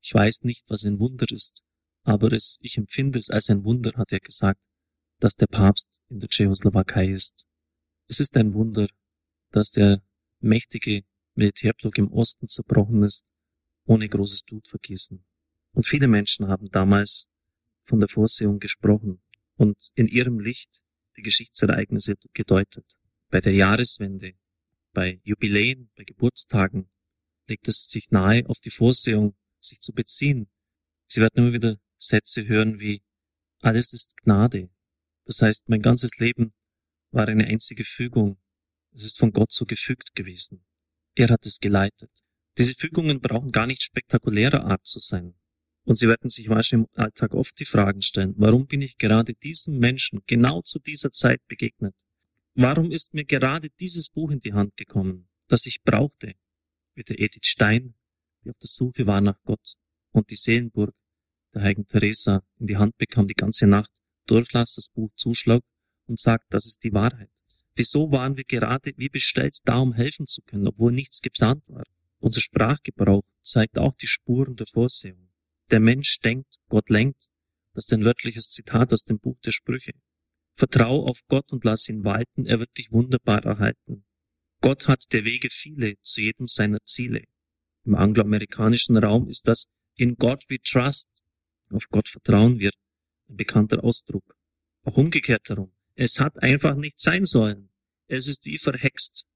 Ich 0.00 0.14
weiß 0.14 0.44
nicht, 0.44 0.64
was 0.70 0.86
ein 0.86 0.98
Wunder 0.98 1.26
ist, 1.30 1.62
aber 2.04 2.32
es, 2.32 2.56
ich 2.62 2.78
empfinde 2.78 3.18
es 3.18 3.28
als 3.28 3.50
ein 3.50 3.62
Wunder, 3.62 3.92
hat 3.96 4.10
er 4.10 4.20
gesagt, 4.20 4.64
dass 5.20 5.34
der 5.34 5.48
Papst 5.48 6.00
in 6.08 6.20
der 6.20 6.30
Tschechoslowakei 6.30 7.08
ist. 7.08 7.46
Es 8.06 8.20
ist 8.20 8.34
ein 8.38 8.54
Wunder, 8.54 8.88
dass 9.50 9.70
der 9.70 10.00
mächtige 10.40 11.04
Militärblock 11.34 11.98
im 11.98 12.10
Osten 12.10 12.48
zerbrochen 12.48 13.02
ist, 13.02 13.26
ohne 13.84 14.08
großes 14.08 14.44
Blutvergießen. 14.44 15.22
Und 15.74 15.86
viele 15.86 16.08
Menschen 16.08 16.48
haben 16.48 16.70
damals 16.70 17.28
von 17.84 18.00
der 18.00 18.08
Vorsehung 18.08 18.60
gesprochen 18.60 19.20
und 19.56 19.76
in 19.94 20.08
ihrem 20.08 20.40
Licht 20.40 20.80
die 21.18 21.22
Geschichtsereignisse 21.22 22.14
gedeutet. 22.32 22.86
Bei 23.28 23.40
der 23.40 23.52
Jahreswende, 23.52 24.34
bei 24.92 25.20
Jubiläen, 25.24 25.90
bei 25.96 26.04
Geburtstagen 26.04 26.88
legt 27.46 27.68
es 27.68 27.88
sich 27.90 28.10
nahe, 28.10 28.46
auf 28.46 28.60
die 28.60 28.70
Vorsehung 28.70 29.36
sich 29.58 29.80
zu 29.80 29.92
beziehen. 29.92 30.48
Sie 31.06 31.20
werden 31.20 31.38
immer 31.38 31.52
wieder 31.52 31.76
Sätze 31.96 32.46
hören 32.46 32.78
wie 32.78 33.02
alles 33.60 33.92
ist 33.92 34.16
Gnade. 34.18 34.70
Das 35.24 35.42
heißt, 35.42 35.68
mein 35.68 35.82
ganzes 35.82 36.16
Leben 36.18 36.54
war 37.10 37.26
eine 37.26 37.46
einzige 37.46 37.84
Fügung. 37.84 38.38
Es 38.94 39.04
ist 39.04 39.18
von 39.18 39.32
Gott 39.32 39.52
so 39.52 39.66
gefügt 39.66 40.14
gewesen. 40.14 40.64
Er 41.16 41.28
hat 41.28 41.44
es 41.44 41.58
geleitet. 41.58 42.10
Diese 42.56 42.74
Fügungen 42.74 43.20
brauchen 43.20 43.50
gar 43.50 43.66
nicht 43.66 43.82
spektakulärer 43.82 44.64
Art 44.64 44.86
zu 44.86 45.00
sein. 45.00 45.34
Und 45.88 45.94
Sie 45.94 46.06
werden 46.06 46.28
sich 46.28 46.50
wahrscheinlich 46.50 46.90
im 46.92 47.02
Alltag 47.02 47.34
oft 47.34 47.58
die 47.58 47.64
Fragen 47.64 48.02
stellen, 48.02 48.34
warum 48.36 48.66
bin 48.66 48.82
ich 48.82 48.98
gerade 48.98 49.32
diesem 49.32 49.78
Menschen 49.78 50.20
genau 50.26 50.60
zu 50.60 50.78
dieser 50.78 51.10
Zeit 51.12 51.40
begegnet? 51.48 51.94
Warum 52.54 52.92
ist 52.92 53.14
mir 53.14 53.24
gerade 53.24 53.70
dieses 53.80 54.10
Buch 54.10 54.30
in 54.30 54.40
die 54.40 54.52
Hand 54.52 54.76
gekommen, 54.76 55.30
das 55.46 55.64
ich 55.64 55.80
brauchte? 55.82 56.34
Wie 56.94 57.04
der 57.04 57.18
Edith 57.18 57.46
Stein, 57.46 57.94
die 58.44 58.50
auf 58.50 58.58
der 58.58 58.68
Suche 58.68 59.06
war 59.06 59.22
nach 59.22 59.42
Gott 59.44 59.76
und 60.12 60.28
die 60.28 60.36
Seelenburg 60.36 60.94
der 61.54 61.62
heiligen 61.62 61.86
Teresa 61.86 62.42
in 62.58 62.66
die 62.66 62.76
Hand 62.76 62.98
bekam, 62.98 63.26
die 63.26 63.32
ganze 63.32 63.66
Nacht 63.66 63.90
durchlas, 64.26 64.74
das 64.74 64.90
Buch 64.90 65.10
zuschlug 65.16 65.64
und 66.06 66.20
sagt, 66.20 66.44
das 66.50 66.66
ist 66.66 66.84
die 66.84 66.92
Wahrheit. 66.92 67.30
Wieso 67.76 68.12
waren 68.12 68.36
wir 68.36 68.44
gerade 68.44 68.92
wie 68.98 69.08
bestellt 69.08 69.56
da, 69.64 69.78
um 69.78 69.94
helfen 69.94 70.26
zu 70.26 70.42
können, 70.42 70.68
obwohl 70.68 70.92
nichts 70.92 71.22
geplant 71.22 71.62
war? 71.66 71.84
Unser 72.20 72.42
Sprachgebrauch 72.42 73.24
zeigt 73.40 73.78
auch 73.78 73.96
die 73.96 74.06
Spuren 74.06 74.54
der 74.54 74.66
Vorsehung. 74.66 75.27
Der 75.70 75.80
Mensch 75.80 76.18
denkt, 76.20 76.56
Gott 76.68 76.88
lenkt. 76.88 77.28
Das 77.74 77.86
ist 77.86 77.92
ein 77.92 78.04
wörtliches 78.04 78.50
Zitat 78.50 78.92
aus 78.92 79.04
dem 79.04 79.18
Buch 79.18 79.38
der 79.44 79.52
Sprüche. 79.52 79.92
Vertrau 80.56 81.06
auf 81.06 81.20
Gott 81.28 81.52
und 81.52 81.64
lass 81.64 81.88
ihn 81.88 82.04
walten, 82.04 82.46
er 82.46 82.58
wird 82.58 82.76
dich 82.76 82.90
wunderbar 82.90 83.44
erhalten. 83.44 84.04
Gott 84.60 84.88
hat 84.88 85.12
der 85.12 85.24
Wege 85.24 85.48
viele 85.50 86.00
zu 86.00 86.20
jedem 86.20 86.46
seiner 86.46 86.82
Ziele. 86.82 87.22
Im 87.84 87.94
angloamerikanischen 87.94 88.96
Raum 88.96 89.28
ist 89.28 89.46
das 89.46 89.66
In 89.94 90.16
God 90.16 90.44
we 90.48 90.58
trust 90.60 91.10
auf 91.70 91.88
Gott 91.90 92.08
vertrauen 92.08 92.58
wir, 92.58 92.70
ein 93.28 93.36
bekannter 93.36 93.84
Ausdruck. 93.84 94.36
Auch 94.84 94.96
umgekehrt 94.96 95.50
darum. 95.50 95.72
Es 95.94 96.18
hat 96.18 96.42
einfach 96.42 96.76
nicht 96.76 96.98
sein 96.98 97.24
sollen. 97.24 97.70
Es 98.06 98.26
ist 98.26 98.44
wie 98.44 98.58
verhext. 98.58 99.26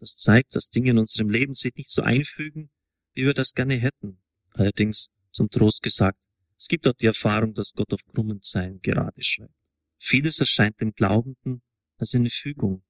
Das 0.00 0.16
zeigt, 0.16 0.56
dass 0.56 0.70
Dinge 0.70 0.90
in 0.90 0.98
unserem 0.98 1.28
Leben 1.28 1.54
sich 1.54 1.74
nicht 1.74 1.90
so 1.90 2.02
einfügen, 2.02 2.70
wie 3.12 3.26
wir 3.26 3.34
das 3.34 3.52
gerne 3.52 3.76
hätten. 3.76 4.18
Allerdings, 4.50 5.10
zum 5.34 5.50
Trost 5.50 5.82
gesagt, 5.82 6.24
es 6.56 6.68
gibt 6.68 6.86
auch 6.86 6.94
die 6.94 7.06
Erfahrung, 7.06 7.54
dass 7.54 7.72
Gott 7.74 7.92
auf 7.92 8.04
krummen 8.06 8.40
Zeilen 8.40 8.80
gerade 8.80 9.22
schreibt. 9.22 9.54
Vieles 9.98 10.40
erscheint 10.40 10.80
dem 10.80 10.92
Glaubenden 10.92 11.62
als 11.98 12.14
eine 12.14 12.30
Fügung, 12.30 12.82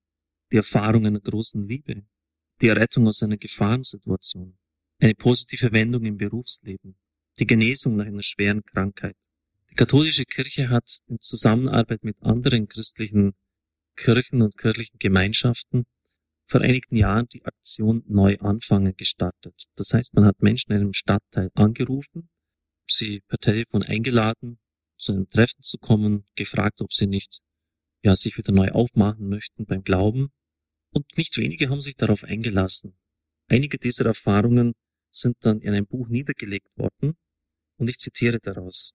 die 0.53 0.57
Erfahrung 0.57 1.07
einer 1.07 1.21
großen 1.21 1.67
Liebe, 1.67 2.05
die 2.61 2.69
Errettung 2.69 3.07
aus 3.07 3.23
einer 3.23 3.37
Gefahrensituation, 3.37 4.57
eine 5.01 5.15
positive 5.15 5.73
Wendung 5.73 6.05
im 6.05 6.17
Berufsleben, 6.17 6.97
die 7.39 7.47
Genesung 7.47 7.97
nach 7.97 8.07
einer 8.07 8.23
schweren 8.23 8.63
Krankheit. 8.65 9.17
Die 9.71 9.75
katholische 9.75 10.25
Kirche 10.25 10.69
hat 10.69 10.99
in 11.09 11.19
Zusammenarbeit 11.21 12.05
mit 12.05 12.23
anderen 12.23 12.69
christlichen 12.69 13.35
Kirchen 13.97 14.43
und 14.43 14.57
kirchlichen 14.57 14.99
Gemeinschaften 14.99 15.87
vor 16.47 16.61
einigen 16.61 16.97
Jahren 16.97 17.27
die 17.29 17.45
Aktion 17.45 18.05
Neu 18.07 18.37
anfangen 18.39 18.95
gestartet. 18.97 19.55
Das 19.77 19.93
heißt, 19.93 20.15
man 20.15 20.27
hat 20.27 20.43
Menschen 20.43 20.73
in 20.73 20.81
einem 20.81 20.93
Stadtteil 20.93 21.51
angerufen, 21.55 22.29
sie 22.91 23.21
per 23.29 23.39
Telefon 23.39 23.83
eingeladen, 23.83 24.59
zu 24.97 25.13
einem 25.13 25.29
Treffen 25.29 25.63
zu 25.63 25.79
kommen, 25.79 26.25
gefragt, 26.35 26.81
ob 26.81 26.93
sie 26.93 27.07
nicht 27.07 27.41
ja, 28.03 28.15
sich 28.15 28.37
wieder 28.37 28.53
neu 28.53 28.71
aufmachen 28.71 29.29
möchten 29.29 29.65
beim 29.65 29.83
Glauben. 29.83 30.31
Und 30.91 31.07
nicht 31.17 31.37
wenige 31.39 31.71
haben 31.71 31.81
sich 31.81 31.97
darauf 31.97 32.23
eingelassen. 32.23 32.97
Einige 33.49 33.79
dieser 33.79 34.07
Erfahrungen 34.07 34.75
sind 35.11 35.37
dann 35.41 35.61
in 35.61 35.75
einem 35.75 35.87
Buch 35.87 36.09
niedergelegt 36.09 36.69
worden 36.77 37.17
und 37.79 37.89
ich 37.89 37.99
zitiere 37.99 38.39
daraus. 38.41 38.93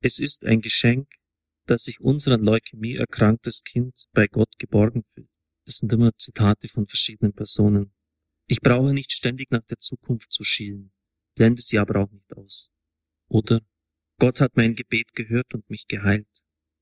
Es 0.00 0.18
ist 0.18 0.44
ein 0.44 0.60
Geschenk, 0.60 1.08
dass 1.66 1.84
sich 1.84 2.00
unser 2.00 2.32
an 2.32 2.42
Leukämie 2.42 2.96
erkranktes 2.96 3.62
Kind 3.62 4.06
bei 4.12 4.26
Gott 4.26 4.58
geborgen 4.58 5.04
fühlt. 5.14 5.28
Das 5.66 5.76
sind 5.76 5.92
immer 5.92 6.12
Zitate 6.16 6.68
von 6.68 6.86
verschiedenen 6.86 7.32
Personen. 7.32 7.92
Ich 8.46 8.60
brauche 8.60 8.92
nicht 8.92 9.12
ständig 9.12 9.50
nach 9.50 9.64
der 9.66 9.78
Zukunft 9.78 10.32
zu 10.32 10.42
schielen, 10.42 10.92
blende 11.36 11.62
sie 11.62 11.78
aber 11.78 12.02
auch 12.02 12.10
nicht 12.10 12.36
aus. 12.36 12.70
Oder 13.30 13.62
Gott 14.18 14.40
hat 14.40 14.56
mein 14.56 14.74
Gebet 14.74 15.14
gehört 15.14 15.54
und 15.54 15.70
mich 15.70 15.86
geheilt. 15.86 16.28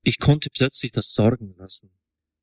Ich 0.02 0.18
konnte 0.18 0.48
plötzlich 0.50 0.92
das 0.92 1.12
Sorgen 1.12 1.54
lassen. 1.58 1.90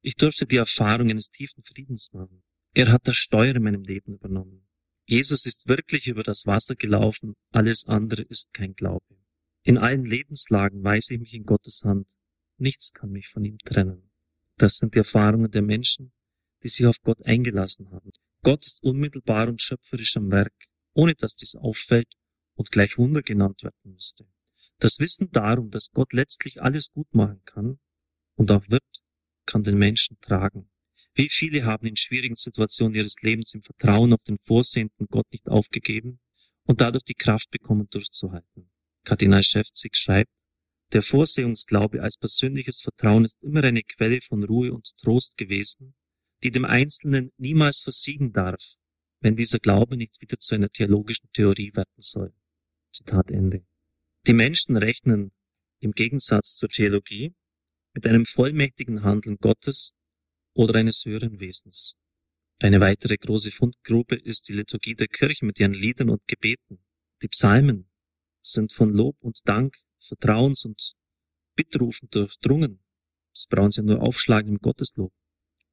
Ich 0.01 0.15
durfte 0.15 0.45
die 0.45 0.57
Erfahrung 0.57 1.09
eines 1.09 1.29
tiefen 1.29 1.63
Friedens 1.63 2.13
machen. 2.13 2.43
Er 2.75 2.91
hat 2.91 3.07
das 3.07 3.17
Steuer 3.17 3.55
in 3.55 3.63
meinem 3.63 3.83
Leben 3.83 4.13
übernommen. 4.13 4.67
Jesus 5.07 5.47
ist 5.47 5.67
wirklich 5.67 6.07
über 6.07 6.21
das 6.21 6.45
Wasser 6.45 6.75
gelaufen, 6.75 7.33
alles 7.51 7.87
andere 7.87 8.21
ist 8.21 8.53
kein 8.53 8.75
Glaube. 8.75 9.17
In 9.63 9.79
allen 9.79 10.05
Lebenslagen 10.05 10.83
weise 10.83 11.15
ich 11.15 11.19
mich 11.19 11.33
in 11.33 11.45
Gottes 11.45 11.81
Hand. 11.83 12.07
Nichts 12.57 12.93
kann 12.93 13.09
mich 13.09 13.27
von 13.27 13.43
ihm 13.43 13.57
trennen. 13.57 14.11
Das 14.57 14.77
sind 14.77 14.93
die 14.93 14.99
Erfahrungen 14.99 15.49
der 15.49 15.63
Menschen, 15.63 16.13
die 16.61 16.67
sich 16.67 16.85
auf 16.85 17.01
Gott 17.01 17.25
eingelassen 17.25 17.89
haben. 17.89 18.11
Gott 18.43 18.63
ist 18.67 18.83
unmittelbar 18.83 19.47
und 19.47 19.63
schöpferisch 19.63 20.15
am 20.15 20.29
Werk, 20.29 20.53
ohne 20.93 21.15
dass 21.15 21.35
dies 21.35 21.55
auffällt 21.55 22.13
und 22.55 22.71
gleich 22.71 22.97
Wunder 22.97 23.21
genannt 23.21 23.63
werden 23.63 23.93
müsste. 23.93 24.25
Das 24.79 24.99
Wissen 24.99 25.31
darum, 25.31 25.71
dass 25.71 25.91
Gott 25.91 26.11
letztlich 26.13 26.61
alles 26.61 26.91
gut 26.91 27.13
machen 27.13 27.41
kann 27.45 27.79
und 28.35 28.51
auch 28.51 28.67
wird, 28.69 28.83
kann 29.45 29.63
den 29.63 29.77
Menschen 29.77 30.17
tragen. 30.21 30.69
Wie 31.13 31.29
viele 31.29 31.63
haben 31.63 31.87
in 31.87 31.95
schwierigen 31.95 32.35
Situationen 32.35 32.95
ihres 32.95 33.21
Lebens 33.21 33.53
im 33.53 33.61
Vertrauen 33.61 34.11
auf 34.11 34.21
den 34.23 34.37
vorsehenden 34.45 35.07
Gott 35.07 35.31
nicht 35.31 35.47
aufgegeben 35.47 36.19
und 36.65 36.81
dadurch 36.81 37.03
die 37.03 37.13
Kraft 37.13 37.49
bekommen, 37.51 37.87
durchzuhalten. 37.89 38.69
Kardinal 39.05 39.43
Schäfzig 39.43 39.95
schreibt, 39.95 40.31
der 40.91 41.01
Vorsehungsglaube 41.01 42.01
als 42.01 42.17
persönliches 42.17 42.81
Vertrauen 42.81 43.23
ist 43.25 43.41
immer 43.43 43.63
eine 43.63 43.83
Quelle 43.83 44.21
von 44.21 44.43
Ruhe 44.43 44.73
und 44.73 44.91
Trost 44.97 45.37
gewesen, 45.37 45.95
die 46.43 46.51
dem 46.51 46.65
Einzelnen 46.65 47.31
niemals 47.37 47.81
versiegen 47.83 48.33
darf, 48.33 48.61
wenn 49.21 49.35
dieser 49.35 49.59
Glaube 49.59 49.97
nicht 49.97 50.19
wieder 50.21 50.37
zu 50.37 50.53
einer 50.53 50.69
theologischen 50.69 51.29
Theorie 51.31 51.73
werden 51.73 51.93
soll. 51.97 52.33
Zitat 52.95 53.29
Ende. 53.29 53.65
Die 54.25 54.33
Menschen 54.33 54.77
rechnen 54.77 55.33
im 55.81 55.91
Gegensatz 55.91 56.55
zur 56.55 56.69
Theologie 56.69 57.33
mit 57.93 58.07
einem 58.07 58.25
vollmächtigen 58.25 59.03
Handeln 59.03 59.35
Gottes 59.37 59.91
oder 60.53 60.75
eines 60.75 61.03
höheren 61.05 61.41
Wesens. 61.41 61.97
Eine 62.59 62.79
weitere 62.79 63.17
große 63.17 63.51
Fundgrube 63.51 64.15
ist 64.15 64.47
die 64.47 64.53
Liturgie 64.53 64.95
der 64.95 65.09
Kirche 65.09 65.45
mit 65.45 65.59
ihren 65.59 65.73
Liedern 65.73 66.09
und 66.09 66.25
Gebeten. 66.25 66.85
Die 67.21 67.27
Psalmen 67.27 67.89
sind 68.41 68.71
von 68.71 68.93
Lob 68.93 69.17
und 69.19 69.41
Dank, 69.43 69.75
Vertrauens- 69.99 70.63
und 70.63 70.93
Bittrufen 71.55 72.07
durchdrungen. 72.11 72.79
Sie 73.33 73.47
brauchen 73.49 73.71
sie 73.71 73.83
nur 73.83 74.01
aufschlagen 74.01 74.53
im 74.53 74.59
Gotteslob. 74.59 75.11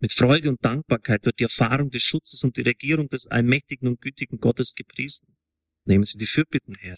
Mit 0.01 0.13
Freude 0.13 0.49
und 0.49 0.65
Dankbarkeit 0.65 1.25
wird 1.25 1.39
die 1.39 1.45
Erfahrung 1.45 1.91
des 1.91 2.03
Schutzes 2.03 2.43
und 2.43 2.57
die 2.57 2.63
Regierung 2.63 3.09
des 3.09 3.29
allmächtigen 3.29 3.87
und 3.87 4.01
gütigen 4.01 4.39
Gottes 4.39 4.75
gepriesen. 4.75 5.37
Nehmen 5.85 6.03
Sie 6.03 6.19
die 6.19 6.27
Fürbitten 6.27 6.75
her. 6.75 6.97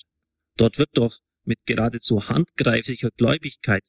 Dort 0.57 0.79
wird 0.79 0.91
doch 0.95 1.19
mit 1.45 1.59
geradezu 1.67 2.29
handgreiflicher 2.29 3.11
Gläubigkeit 3.11 3.85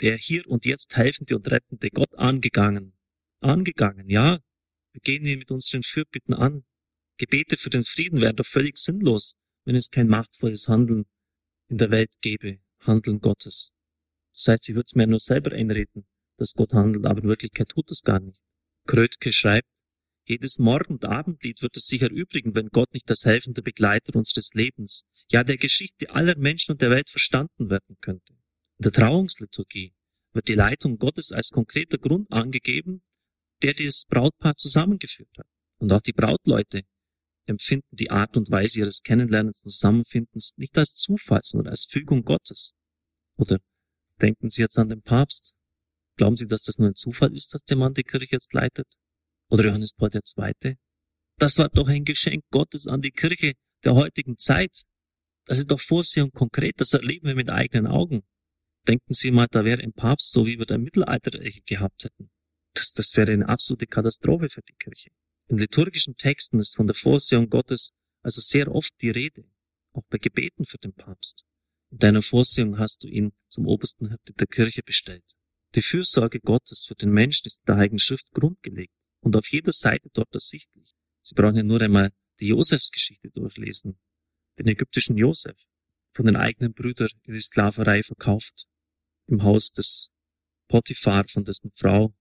der 0.00 0.16
hier 0.16 0.46
und 0.46 0.64
jetzt 0.64 0.96
helfende 0.96 1.36
und 1.36 1.48
rettende 1.50 1.90
Gott 1.90 2.14
angegangen. 2.14 2.94
Angegangen, 3.40 4.08
ja. 4.08 4.40
Wir 4.92 5.00
gehen 5.00 5.26
ihn 5.26 5.38
mit 5.38 5.50
unseren 5.50 5.82
Fürbitten 5.82 6.34
an. 6.34 6.64
Gebete 7.18 7.56
für 7.56 7.70
den 7.70 7.84
Frieden 7.84 8.20
wären 8.20 8.36
doch 8.36 8.46
völlig 8.46 8.78
sinnlos, 8.78 9.36
wenn 9.64 9.74
es 9.74 9.90
kein 9.90 10.08
machtvolles 10.08 10.68
Handeln 10.68 11.06
in 11.68 11.78
der 11.78 11.90
Welt 11.90 12.14
gäbe, 12.20 12.60
Handeln 12.80 13.20
Gottes. 13.20 13.72
Das 14.32 14.46
heißt, 14.48 14.64
sie 14.64 14.74
wird 14.74 14.86
es 14.86 14.94
mir 14.94 15.06
nur 15.06 15.18
selber 15.18 15.52
einreden, 15.52 16.06
dass 16.36 16.54
Gott 16.54 16.72
handelt, 16.72 17.06
aber 17.06 17.22
in 17.22 17.28
Wirklichkeit 17.28 17.68
tut 17.70 17.90
es 17.90 18.02
gar 18.02 18.20
nicht. 18.20 18.40
Krötke 18.86 19.32
schreibt, 19.32 19.68
jedes 20.24 20.58
Morgen- 20.58 20.94
und 20.94 21.04
Abendlied 21.04 21.60
wird 21.62 21.76
es 21.76 21.86
sich 21.86 22.02
erübrigen, 22.02 22.54
wenn 22.54 22.68
Gott 22.68 22.92
nicht 22.92 23.08
als 23.08 23.24
helfender 23.24 23.62
Begleiter 23.62 24.14
unseres 24.14 24.50
Lebens, 24.54 25.02
ja 25.30 25.44
der 25.44 25.56
Geschichte 25.56 26.10
aller 26.10 26.36
Menschen 26.36 26.72
und 26.72 26.82
der 26.82 26.90
Welt 26.90 27.10
verstanden 27.10 27.70
werden 27.70 27.96
könnte. 28.00 28.32
In 28.78 28.84
der 28.84 28.92
Trauungsliturgie 28.92 29.94
wird 30.32 30.48
die 30.48 30.54
Leitung 30.54 30.98
Gottes 30.98 31.32
als 31.32 31.50
konkreter 31.50 31.98
Grund 31.98 32.32
angegeben, 32.32 33.02
der 33.62 33.74
dieses 33.74 34.04
Brautpaar 34.04 34.56
zusammengeführt 34.56 35.36
hat. 35.38 35.46
Und 35.78 35.92
auch 35.92 36.00
die 36.00 36.12
Brautleute 36.12 36.82
empfinden 37.46 37.96
die 37.96 38.10
Art 38.10 38.36
und 38.36 38.50
Weise 38.50 38.80
ihres 38.80 39.02
Kennenlernens 39.02 39.62
und 39.62 39.70
Zusammenfindens 39.70 40.54
nicht 40.56 40.76
als 40.76 40.94
Zufall, 40.94 41.40
sondern 41.42 41.70
als 41.70 41.86
Fügung 41.90 42.22
Gottes. 42.22 42.74
Oder 43.36 43.58
denken 44.20 44.50
Sie 44.50 44.62
jetzt 44.62 44.78
an 44.78 44.88
den 44.88 45.02
Papst? 45.02 45.54
Glauben 46.16 46.36
Sie, 46.36 46.46
dass 46.46 46.64
das 46.64 46.78
nur 46.78 46.88
ein 46.88 46.94
Zufall 46.94 47.34
ist, 47.34 47.54
dass 47.54 47.62
der 47.62 47.76
Mann 47.76 47.94
die 47.94 48.02
Kirche 48.02 48.28
jetzt 48.30 48.52
leitet? 48.52 48.88
Oder 49.50 49.66
Johannes 49.66 49.94
Paul 49.94 50.10
II. 50.12 50.76
Das 51.38 51.58
war 51.58 51.68
doch 51.68 51.88
ein 51.88 52.04
Geschenk 52.04 52.44
Gottes 52.50 52.86
an 52.86 53.00
die 53.00 53.12
Kirche 53.12 53.54
der 53.84 53.94
heutigen 53.94 54.36
Zeit. 54.36 54.82
Das 55.48 55.58
ist 55.58 55.70
doch 55.70 55.80
Vorsehung 55.80 56.30
konkret, 56.30 56.74
das 56.78 56.92
erleben 56.92 57.26
wir 57.26 57.34
mit 57.34 57.48
eigenen 57.48 57.86
Augen. 57.86 58.22
Denken 58.86 59.14
Sie 59.14 59.30
mal, 59.30 59.46
da 59.50 59.64
wäre 59.64 59.82
ein 59.82 59.94
Papst, 59.94 60.30
so 60.30 60.44
wie 60.44 60.58
wir 60.58 60.66
da 60.66 60.74
im 60.74 60.82
Mittelalter 60.82 61.30
gehabt 61.64 62.04
hätten. 62.04 62.30
Das, 62.74 62.92
das 62.92 63.16
wäre 63.16 63.32
eine 63.32 63.48
absolute 63.48 63.86
Katastrophe 63.86 64.50
für 64.50 64.60
die 64.60 64.74
Kirche. 64.78 65.08
In 65.48 65.56
liturgischen 65.56 66.16
Texten 66.16 66.58
ist 66.58 66.76
von 66.76 66.86
der 66.86 66.94
Vorsehung 66.94 67.48
Gottes 67.48 67.92
also 68.20 68.42
sehr 68.42 68.70
oft 68.70 68.92
die 69.00 69.08
Rede, 69.08 69.44
auch 69.94 70.02
bei 70.10 70.18
Gebeten 70.18 70.66
für 70.66 70.76
den 70.76 70.92
Papst. 70.92 71.46
In 71.90 71.98
deiner 71.98 72.20
Vorsehung 72.20 72.78
hast 72.78 73.02
du 73.02 73.08
ihn 73.08 73.32
zum 73.48 73.66
obersten 73.66 74.10
Hirte 74.10 74.34
der 74.34 74.48
Kirche 74.48 74.82
bestellt. 74.82 75.24
Die 75.74 75.82
Fürsorge 75.82 76.40
Gottes 76.40 76.84
für 76.86 76.94
den 76.94 77.10
Menschen 77.10 77.46
ist 77.46 77.60
in 77.60 77.66
der 77.68 77.76
Heiligen 77.76 77.98
Schrift 77.98 78.30
grundgelegt 78.32 78.92
und 79.20 79.34
auf 79.34 79.50
jeder 79.50 79.72
Seite 79.72 80.10
dort 80.12 80.28
ersichtlich. 80.34 80.92
Sie 81.22 81.34
brauchen 81.34 81.56
ja 81.56 81.62
nur 81.62 81.80
einmal 81.80 82.12
die 82.38 82.48
Josefsgeschichte 82.48 83.30
durchlesen, 83.30 83.98
den 84.58 84.66
ägyptischen 84.66 85.16
Josef, 85.16 85.56
von 86.14 86.26
den 86.26 86.36
eigenen 86.36 86.74
Brüdern 86.74 87.10
in 87.22 87.34
die 87.34 87.40
Sklaverei 87.40 88.02
verkauft, 88.02 88.66
im 89.26 89.42
Haus 89.42 89.70
des 89.70 90.10
Potiphar, 90.68 91.26
von 91.28 91.44
dessen 91.44 91.70
Frau 91.76 92.12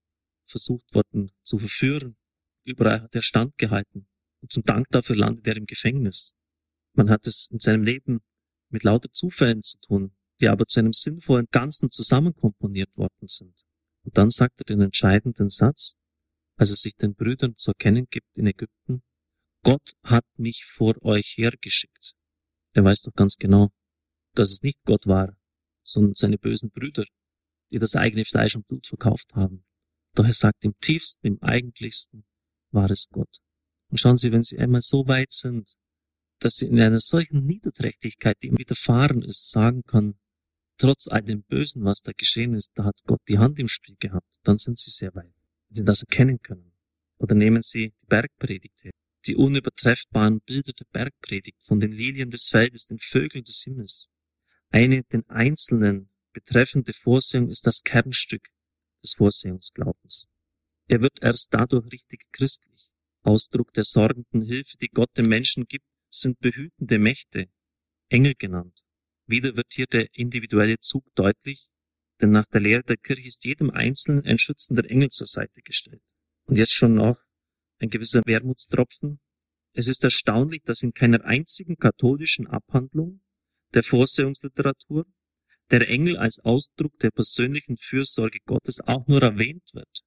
versucht 0.45 0.93
worden 0.93 1.31
zu 1.41 1.57
verführen. 1.59 2.15
Überall 2.63 3.01
hat 3.01 3.15
er 3.15 3.21
standgehalten 3.21 4.07
und 4.41 4.51
zum 4.51 4.63
Dank 4.63 4.87
dafür 4.91 5.15
landet 5.15 5.47
er 5.47 5.57
im 5.57 5.65
Gefängnis. 5.65 6.35
Man 6.93 7.09
hat 7.09 7.25
es 7.27 7.49
in 7.51 7.59
seinem 7.59 7.83
Leben 7.83 8.21
mit 8.69 8.83
lauter 8.83 9.11
Zufällen 9.11 9.61
zu 9.61 9.77
tun, 9.79 10.15
die 10.39 10.47
aber 10.47 10.65
zu 10.65 10.79
einem 10.79 10.93
sinnvollen 10.93 11.47
Ganzen 11.51 11.89
zusammenkomponiert 11.89 12.95
worden 12.95 13.27
sind. 13.27 13.61
Und 14.03 14.17
dann 14.17 14.29
sagt 14.29 14.61
er 14.61 14.65
den 14.65 14.81
entscheidenden 14.81 15.49
Satz, 15.49 15.93
als 16.55 16.69
er 16.69 16.75
sich 16.75 16.95
den 16.95 17.15
Brüdern 17.15 17.55
zu 17.55 17.71
erkennen 17.71 18.07
gibt 18.09 18.27
in 18.35 18.47
Ägypten, 18.47 19.01
Gott 19.63 19.93
hat 20.03 20.25
mich 20.37 20.65
vor 20.65 20.95
euch 21.03 21.33
hergeschickt. 21.37 22.16
Er 22.77 22.83
weiß 22.83 23.01
doch 23.01 23.13
ganz 23.13 23.37
genau, 23.37 23.71
dass 24.35 24.51
es 24.51 24.61
nicht 24.61 24.77
Gott 24.85 25.07
war, 25.07 25.35
sondern 25.83 26.13
seine 26.13 26.37
bösen 26.37 26.69
Brüder, 26.69 27.05
die 27.71 27.79
das 27.79 27.95
eigene 27.95 28.23
Fleisch 28.23 28.55
und 28.55 28.67
Blut 28.67 28.85
verkauft 28.85 29.33
haben. 29.33 29.65
Doch 30.13 30.25
er 30.25 30.33
sagt, 30.35 30.63
im 30.63 30.75
tiefsten, 30.79 31.25
im 31.25 31.41
eigentlichsten 31.41 32.23
war 32.69 32.91
es 32.91 33.07
Gott. 33.09 33.39
Und 33.89 33.99
schauen 33.99 34.15
Sie, 34.15 34.31
wenn 34.31 34.43
Sie 34.43 34.59
einmal 34.59 34.81
so 34.81 35.07
weit 35.07 35.31
sind, 35.31 35.73
dass 36.37 36.57
Sie 36.57 36.67
in 36.67 36.79
einer 36.79 36.99
solchen 36.99 37.47
Niederträchtigkeit, 37.47 38.37
die 38.43 38.49
ihm 38.49 38.59
widerfahren 38.59 39.23
ist, 39.23 39.49
sagen 39.49 39.81
kann, 39.81 40.19
trotz 40.77 41.07
all 41.07 41.23
dem 41.23 41.41
Bösen, 41.41 41.83
was 41.83 42.01
da 42.01 42.11
geschehen 42.15 42.53
ist, 42.53 42.73
da 42.75 42.83
hat 42.83 42.99
Gott 43.07 43.21
die 43.27 43.39
Hand 43.39 43.57
im 43.57 43.69
Spiel 43.69 43.95
gehabt, 43.97 44.35
dann 44.43 44.59
sind 44.59 44.77
Sie 44.77 44.91
sehr 44.91 45.15
weit 45.15 45.33
wenn 45.69 45.75
Sie 45.75 45.83
das 45.83 46.03
erkennen 46.03 46.39
können. 46.43 46.73
Oder 47.17 47.33
nehmen 47.33 47.63
Sie 47.63 47.89
die 47.89 48.05
Bergpredigt 48.05 48.83
her, 48.83 48.93
die 49.25 49.35
unübertreffbaren 49.35 50.41
Bilder 50.41 50.73
der 50.73 50.85
Bergpredigt 50.91 51.63
von 51.65 51.79
den 51.79 51.91
Lilien 51.91 52.31
des 52.31 52.49
Feldes, 52.49 52.85
den 52.85 52.99
Vögeln 52.99 53.43
des 53.43 53.63
Himmels. 53.63 54.09
Eine 54.69 55.03
den 55.03 55.27
Einzelnen 55.29 56.09
betreffende 56.33 56.93
Vorsehung 56.93 57.49
ist 57.49 57.65
das 57.65 57.83
Kernstück 57.83 58.47
des 59.03 59.15
Vorsehungsglaubens. 59.15 60.27
Er 60.87 61.01
wird 61.01 61.21
erst 61.21 61.53
dadurch 61.53 61.91
richtig 61.91 62.25
christlich. 62.31 62.89
Ausdruck 63.23 63.73
der 63.73 63.83
sorgenden 63.83 64.43
Hilfe, 64.43 64.77
die 64.77 64.87
Gott 64.87 65.09
dem 65.17 65.27
Menschen 65.27 65.65
gibt, 65.65 65.85
sind 66.09 66.39
behütende 66.39 66.99
Mächte, 66.99 67.49
Engel 68.09 68.35
genannt. 68.35 68.83
Wieder 69.25 69.55
wird 69.55 69.73
hier 69.73 69.87
der 69.87 70.07
individuelle 70.13 70.79
Zug 70.79 71.03
deutlich, 71.15 71.67
denn 72.21 72.31
nach 72.31 72.45
der 72.45 72.61
Lehre 72.61 72.83
der 72.83 72.97
Kirche 72.97 73.27
ist 73.27 73.43
jedem 73.43 73.69
Einzelnen 73.69 74.25
ein 74.25 74.39
schützender 74.39 74.89
Engel 74.89 75.09
zur 75.09 75.27
Seite 75.27 75.61
gestellt. 75.61 76.03
Und 76.45 76.57
jetzt 76.57 76.73
schon 76.73 76.93
noch 76.93 77.21
ein 77.79 77.89
gewisser 77.89 78.21
Wermutstropfen. 78.25 79.19
Es 79.73 79.87
ist 79.87 80.03
erstaunlich, 80.03 80.63
dass 80.63 80.81
in 80.81 80.93
keiner 80.93 81.23
einzigen 81.23 81.77
katholischen 81.77 82.47
Abhandlung 82.47 83.21
der 83.73 83.83
Vorsehungsliteratur 83.83 85.05
der 85.69 85.87
Engel 85.89 86.17
als 86.17 86.39
Ausdruck 86.39 86.97
der 86.99 87.11
persönlichen 87.11 87.77
Fürsorge 87.77 88.39
Gottes 88.45 88.79
auch 88.81 89.07
nur 89.07 89.21
erwähnt 89.21 89.69
wird. 89.73 90.01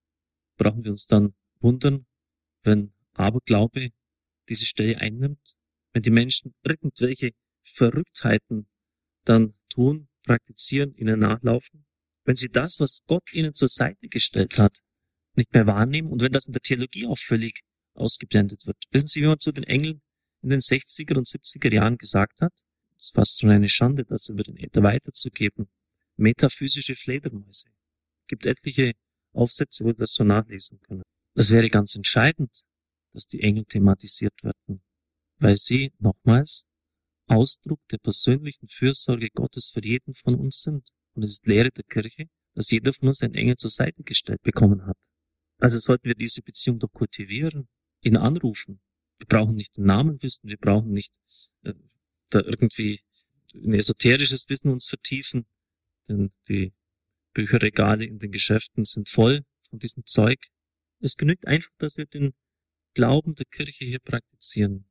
Brauchen 0.56 0.85
wir 0.85 0.90
uns 0.90 1.06
dann 1.06 1.35
wundern, 1.61 2.06
wenn 2.62 2.92
Aberglaube 3.14 3.90
diese 4.48 4.66
Stelle 4.66 4.98
einnimmt, 4.98 5.54
wenn 5.92 6.02
die 6.02 6.11
Menschen 6.11 6.54
irgendwelche 6.62 7.30
Verrücktheiten 7.74 8.68
dann 9.24 9.54
tun, 9.68 10.09
praktizieren, 10.24 10.94
ihnen 10.94 11.20
nachlaufen, 11.20 11.87
wenn 12.24 12.37
sie 12.37 12.48
das, 12.48 12.78
was 12.80 13.04
Gott 13.06 13.33
ihnen 13.33 13.54
zur 13.54 13.68
Seite 13.68 14.09
gestellt 14.09 14.59
hat, 14.59 14.78
nicht 15.35 15.53
mehr 15.53 15.66
wahrnehmen 15.66 16.09
und 16.09 16.23
wenn 16.23 16.33
das 16.33 16.47
in 16.47 16.53
der 16.53 16.62
Theologie 16.62 17.07
auch 17.07 17.19
völlig 17.19 17.62
ausgeblendet 17.95 18.66
wird. 18.66 18.77
Wissen 18.90 19.09
Sie, 19.09 19.23
wie 19.23 19.27
man 19.27 19.38
zu 19.38 19.53
den 19.53 19.64
Engeln 19.64 20.01
in 20.43 20.51
den 20.51 20.61
60er 20.61 21.16
und 21.16 21.27
70er 21.27 21.73
Jahren 21.73 21.99
gesagt 21.99 22.40
hat? 22.40 22.53
Es 22.97 23.07
ist 23.07 23.14
fast 23.14 23.40
schon 23.40 23.51
eine 23.51 23.69
Schande, 23.69 24.05
das 24.05 24.29
über 24.29 24.43
den 24.43 24.57
Äther 24.57 24.83
weiterzugeben. 24.83 25.69
Metaphysische 26.16 26.95
Fledermäuse. 26.95 27.69
Es 27.69 28.27
gibt 28.29 28.47
etliche 28.47 28.93
Aufsätze, 29.33 29.85
wo 29.85 29.93
Sie 29.93 29.99
das 29.99 30.12
so 30.12 30.25
nachlesen 30.25 30.81
können. 30.81 31.03
Das 31.35 31.51
wäre 31.51 31.71
ganz 31.71 31.95
entscheidend, 31.95 32.62
dass 33.12 33.27
die 33.27 33.40
Engel 33.40 33.64
thematisiert 33.64 34.35
werden, 34.43 34.83
weil 35.38 35.57
sie, 35.57 35.93
nochmals, 35.99 36.66
Ausdruck 37.27 37.81
der 37.90 37.99
persönlichen 37.99 38.69
Fürsorge 38.69 39.29
Gottes 39.31 39.71
für 39.73 39.85
jeden 39.85 40.14
von 40.14 40.35
uns 40.35 40.62
sind. 40.62 40.90
Und 41.14 41.23
es 41.23 41.33
ist 41.33 41.47
Lehre 41.47 41.71
der 41.71 41.85
Kirche, 41.85 42.27
dass 42.55 42.71
jeder 42.71 42.93
von 42.93 43.09
uns 43.09 43.23
einen 43.23 43.35
Engel 43.35 43.57
zur 43.57 43.71
Seite 43.71 44.03
gestellt 44.03 44.43
bekommen 44.43 44.87
hat. 44.87 44.97
Also 45.61 45.79
sollten 45.79 46.09
wir 46.09 46.14
diese 46.14 46.42
Beziehung 46.42 46.79
doch 46.79 46.92
kultivieren, 46.92 47.68
ihn 48.01 48.16
anrufen. 48.16 48.81
Wir 49.18 49.27
brauchen 49.27 49.55
nicht 49.55 49.77
den 49.77 49.85
Namen 49.85 50.23
wissen, 50.23 50.49
wir 50.49 50.57
brauchen 50.57 50.92
nicht 50.92 51.14
äh, 51.62 51.75
da 52.31 52.40
irgendwie 52.40 53.01
ein 53.55 53.75
esoterisches 53.75 54.49
Wissen 54.49 54.70
uns 54.70 54.88
vertiefen, 54.88 55.46
denn 56.09 56.31
die 56.49 56.73
Bücherregale 57.35 58.05
in 58.05 58.18
den 58.18 58.33
Geschäften 58.33 58.85
sind 58.85 59.09
voll 59.09 59.44
von 59.68 59.79
diesem 59.79 60.07
Zeug. 60.07 60.38
Es 61.01 61.16
genügt 61.16 61.46
einfach, 61.46 61.70
dass 61.79 61.96
wir 61.96 62.07
den 62.07 62.33
Glauben 62.94 63.35
der 63.35 63.46
Kirche 63.46 63.85
hier 63.85 64.01
praktizieren 64.01 64.87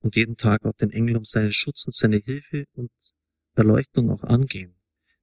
und 0.00 0.16
jeden 0.16 0.36
Tag 0.36 0.64
auch 0.64 0.76
den 0.76 0.90
Engel 0.90 1.16
um 1.16 1.24
seinen 1.24 1.52
Schutz 1.52 1.84
und 1.86 1.94
seine 1.94 2.18
Hilfe 2.18 2.64
und 2.74 2.92
Erleuchtung 3.54 4.10
auch 4.10 4.22
angehen. 4.22 4.74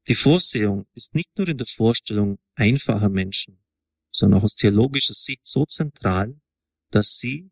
Die 0.08 0.16
Vorsehung 0.16 0.88
ist 0.94 1.16
nicht 1.16 1.38
nur 1.38 1.48
in 1.48 1.58
der 1.58 1.68
Vorstellung 1.68 2.40
einfacher 2.56 3.10
Menschen, 3.10 3.59
sondern 4.12 4.40
auch 4.40 4.44
aus 4.44 4.56
theologischer 4.56 5.14
Sicht 5.14 5.46
so 5.46 5.66
zentral, 5.66 6.40
dass 6.92 7.18
sie 7.18 7.52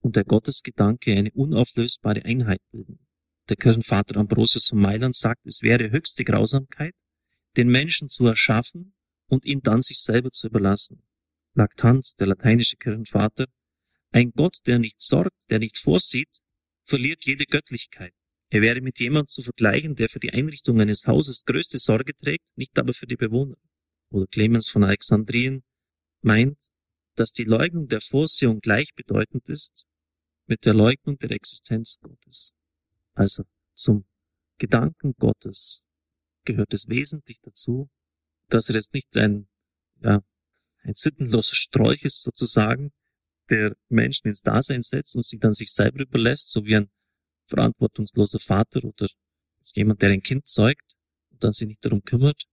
und 0.00 0.16
der 0.16 0.24
Gottesgedanke 0.24 1.12
eine 1.12 1.30
unauflösbare 1.32 2.24
Einheit 2.24 2.60
bilden. 2.70 3.06
Der 3.48 3.56
Kirchenvater 3.56 4.16
Ambrosius 4.16 4.68
von 4.68 4.80
Mailand 4.80 5.16
sagt, 5.16 5.46
es 5.46 5.62
wäre 5.62 5.90
höchste 5.90 6.24
Grausamkeit, 6.24 6.94
den 7.56 7.68
Menschen 7.68 8.08
zu 8.08 8.26
erschaffen 8.26 8.94
und 9.28 9.44
ihn 9.44 9.60
dann 9.62 9.80
sich 9.80 9.98
selber 9.98 10.30
zu 10.30 10.48
überlassen. 10.48 11.02
Lactanz, 11.54 12.14
der 12.14 12.28
lateinische 12.28 12.76
Kirchenvater, 12.76 13.46
ein 14.10 14.32
Gott, 14.32 14.58
der 14.66 14.78
nicht 14.78 15.00
sorgt, 15.00 15.50
der 15.50 15.58
nicht 15.58 15.78
vorsieht, 15.78 16.38
verliert 16.84 17.24
jede 17.24 17.44
Göttlichkeit. 17.44 18.14
Er 18.50 18.62
wäre 18.62 18.80
mit 18.80 18.98
jemandem 18.98 19.26
zu 19.26 19.42
vergleichen, 19.42 19.94
der 19.94 20.08
für 20.08 20.20
die 20.20 20.32
Einrichtung 20.32 20.80
eines 20.80 21.06
Hauses 21.06 21.44
größte 21.44 21.78
Sorge 21.78 22.14
trägt, 22.16 22.44
nicht 22.56 22.78
aber 22.78 22.94
für 22.94 23.06
die 23.06 23.16
Bewohner. 23.16 23.56
Oder 24.10 24.26
Clemens 24.26 24.70
von 24.70 24.84
Alexandrien 24.84 25.62
meint, 26.22 26.58
dass 27.14 27.32
die 27.32 27.44
Leugnung 27.44 27.88
der 27.88 28.00
Vorsehung 28.00 28.60
gleichbedeutend 28.60 29.48
ist 29.48 29.86
mit 30.46 30.64
der 30.64 30.74
Leugnung 30.74 31.18
der 31.18 31.30
Existenz 31.32 31.98
Gottes. 32.00 32.54
Also 33.14 33.44
zum 33.74 34.04
Gedanken 34.58 35.14
Gottes 35.18 35.82
gehört 36.44 36.72
es 36.72 36.88
wesentlich 36.88 37.38
dazu, 37.42 37.90
dass 38.48 38.68
er 38.68 38.76
jetzt 38.76 38.94
nicht 38.94 39.16
ein, 39.16 39.48
ja, 40.00 40.22
ein 40.82 40.94
sittenloser 40.94 41.54
Strolch 41.54 42.02
ist 42.02 42.22
sozusagen, 42.22 42.92
der 43.50 43.76
Menschen 43.88 44.28
ins 44.28 44.42
Dasein 44.42 44.82
setzt 44.82 45.16
und 45.16 45.24
sich 45.24 45.40
dann 45.40 45.52
sich 45.52 45.72
selber 45.72 46.02
überlässt, 46.02 46.50
so 46.50 46.64
wie 46.64 46.76
ein 46.76 46.90
verantwortungsloser 47.46 48.40
Vater 48.40 48.84
oder 48.84 49.08
jemand, 49.74 50.02
der 50.02 50.10
ein 50.10 50.22
Kind 50.22 50.46
zeugt 50.46 50.94
und 51.30 51.42
dann 51.42 51.52
sich 51.52 51.68
nicht 51.68 51.84
darum 51.84 52.02
kümmert, 52.02 52.44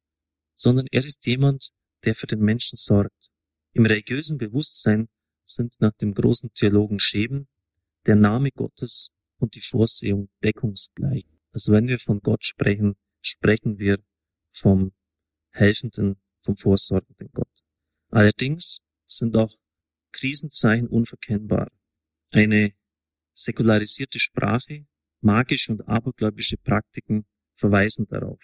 sondern 0.53 0.87
er 0.91 1.03
ist 1.03 1.25
jemand, 1.25 1.69
der 2.03 2.15
für 2.15 2.27
den 2.27 2.39
Menschen 2.39 2.77
sorgt. 2.77 3.29
Im 3.75 3.85
religiösen 3.85 4.37
Bewusstsein 4.37 5.09
sind 5.43 5.75
nach 5.81 5.91
dem 5.97 6.13
großen 6.13 6.53
Theologen 6.53 6.97
Scheben 6.97 7.49
der 8.05 8.15
Name 8.15 8.51
Gottes 8.51 9.11
und 9.37 9.53
die 9.53 9.61
Vorsehung 9.61 10.29
deckungsgleich. 10.41 11.25
Also 11.51 11.73
wenn 11.73 11.87
wir 11.87 11.99
von 11.99 12.21
Gott 12.21 12.45
sprechen, 12.45 12.95
sprechen 13.21 13.77
wir 13.77 14.01
vom 14.53 14.93
helfenden, 15.51 16.15
vom 16.45 16.55
vorsorgenden 16.55 17.29
Gott. 17.33 17.51
Allerdings 18.11 18.79
sind 19.05 19.35
auch 19.35 19.53
Krisenzeichen 20.13 20.87
unverkennbar. 20.87 21.69
Eine 22.31 22.73
säkularisierte 23.33 24.19
Sprache, 24.19 24.85
magische 25.19 25.73
und 25.73 25.81
abergläubische 25.81 26.55
Praktiken 26.55 27.25
verweisen 27.57 28.07
darauf. 28.07 28.39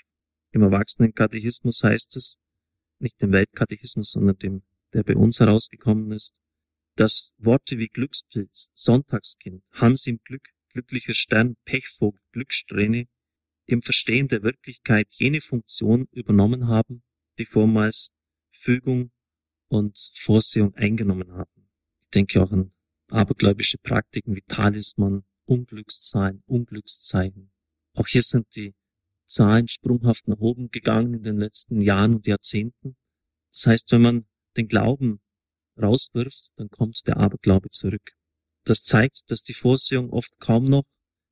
Im 0.51 0.63
Erwachsenenkatechismus 0.63 1.83
heißt 1.85 2.17
es, 2.17 2.41
nicht 2.99 3.21
dem 3.21 3.31
Weltkatechismus, 3.31 4.11
sondern 4.11 4.37
dem, 4.37 4.63
der 4.93 5.03
bei 5.03 5.15
uns 5.15 5.39
herausgekommen 5.39 6.11
ist, 6.11 6.39
dass 6.95 7.33
Worte 7.37 7.77
wie 7.77 7.87
Glückspilz, 7.87 8.71
Sonntagskind, 8.73 9.63
Hans 9.71 10.07
im 10.07 10.19
Glück, 10.23 10.47
glücklicher 10.69 11.13
Stern, 11.13 11.55
Pechvogt, 11.65 12.19
Glückssträhne 12.31 13.07
im 13.65 13.81
Verstehen 13.81 14.27
der 14.27 14.43
Wirklichkeit 14.43 15.07
jene 15.13 15.41
Funktion 15.41 16.07
übernommen 16.11 16.67
haben, 16.67 17.03
die 17.37 17.45
vormals 17.45 18.11
Fügung 18.51 19.11
und 19.69 20.11
Vorsehung 20.15 20.75
eingenommen 20.75 21.31
haben. 21.31 21.69
Ich 22.03 22.09
denke 22.09 22.41
auch 22.41 22.51
an 22.51 22.71
abergläubische 23.07 23.77
Praktiken 23.77 24.35
wie 24.35 24.41
Talisman, 24.41 25.23
Unglückszahlen, 25.45 26.43
Unglückszeichen. 26.45 27.51
Auch 27.93 28.07
hier 28.07 28.21
sind 28.21 28.55
die 28.55 28.73
Zahlen 29.25 29.67
sprunghaft 29.67 30.27
nach 30.27 30.39
oben 30.39 30.69
gegangen 30.71 31.13
in 31.13 31.23
den 31.23 31.37
letzten 31.37 31.81
Jahren 31.81 32.15
und 32.15 32.27
Jahrzehnten. 32.27 32.95
Das 33.51 33.67
heißt, 33.67 33.91
wenn 33.91 34.01
man 34.01 34.25
den 34.57 34.67
Glauben 34.67 35.21
rauswirft, 35.81 36.51
dann 36.57 36.69
kommt 36.69 37.01
der 37.07 37.17
Aberglaube 37.17 37.69
zurück. 37.69 38.11
Das 38.63 38.83
zeigt, 38.83 39.29
dass 39.31 39.43
die 39.43 39.53
Vorsehung 39.53 40.11
oft 40.11 40.39
kaum 40.39 40.65
noch 40.65 40.85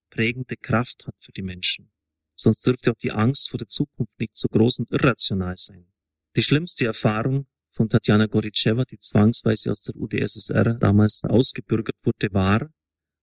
prägende 0.10 0.58
Kraft 0.58 1.06
hat 1.06 1.16
für 1.20 1.32
die 1.32 1.44
Menschen. 1.44 1.92
Sonst 2.36 2.66
dürfte 2.66 2.92
auch 2.92 2.98
die 2.98 3.12
Angst 3.12 3.50
vor 3.50 3.58
der 3.58 3.68
Zukunft 3.68 4.20
nicht 4.20 4.36
so 4.36 4.48
groß 4.48 4.80
und 4.80 4.92
irrational 4.92 5.56
sein. 5.58 5.92
Die 6.36 6.42
schlimmste 6.42 6.86
Erfahrung 6.86 7.48
von 7.72 7.90
Tatjana 7.90 8.28
Goritschewa, 8.28 8.86
die 8.86 8.98
zwangsweise 8.98 9.72
aus 9.72 9.84
der 9.84 9.96
UdSSR 9.96 10.76
damals 10.76 11.24
ausgebürgert 11.26 11.98
wurde, 12.04 12.34
war, 12.34 12.70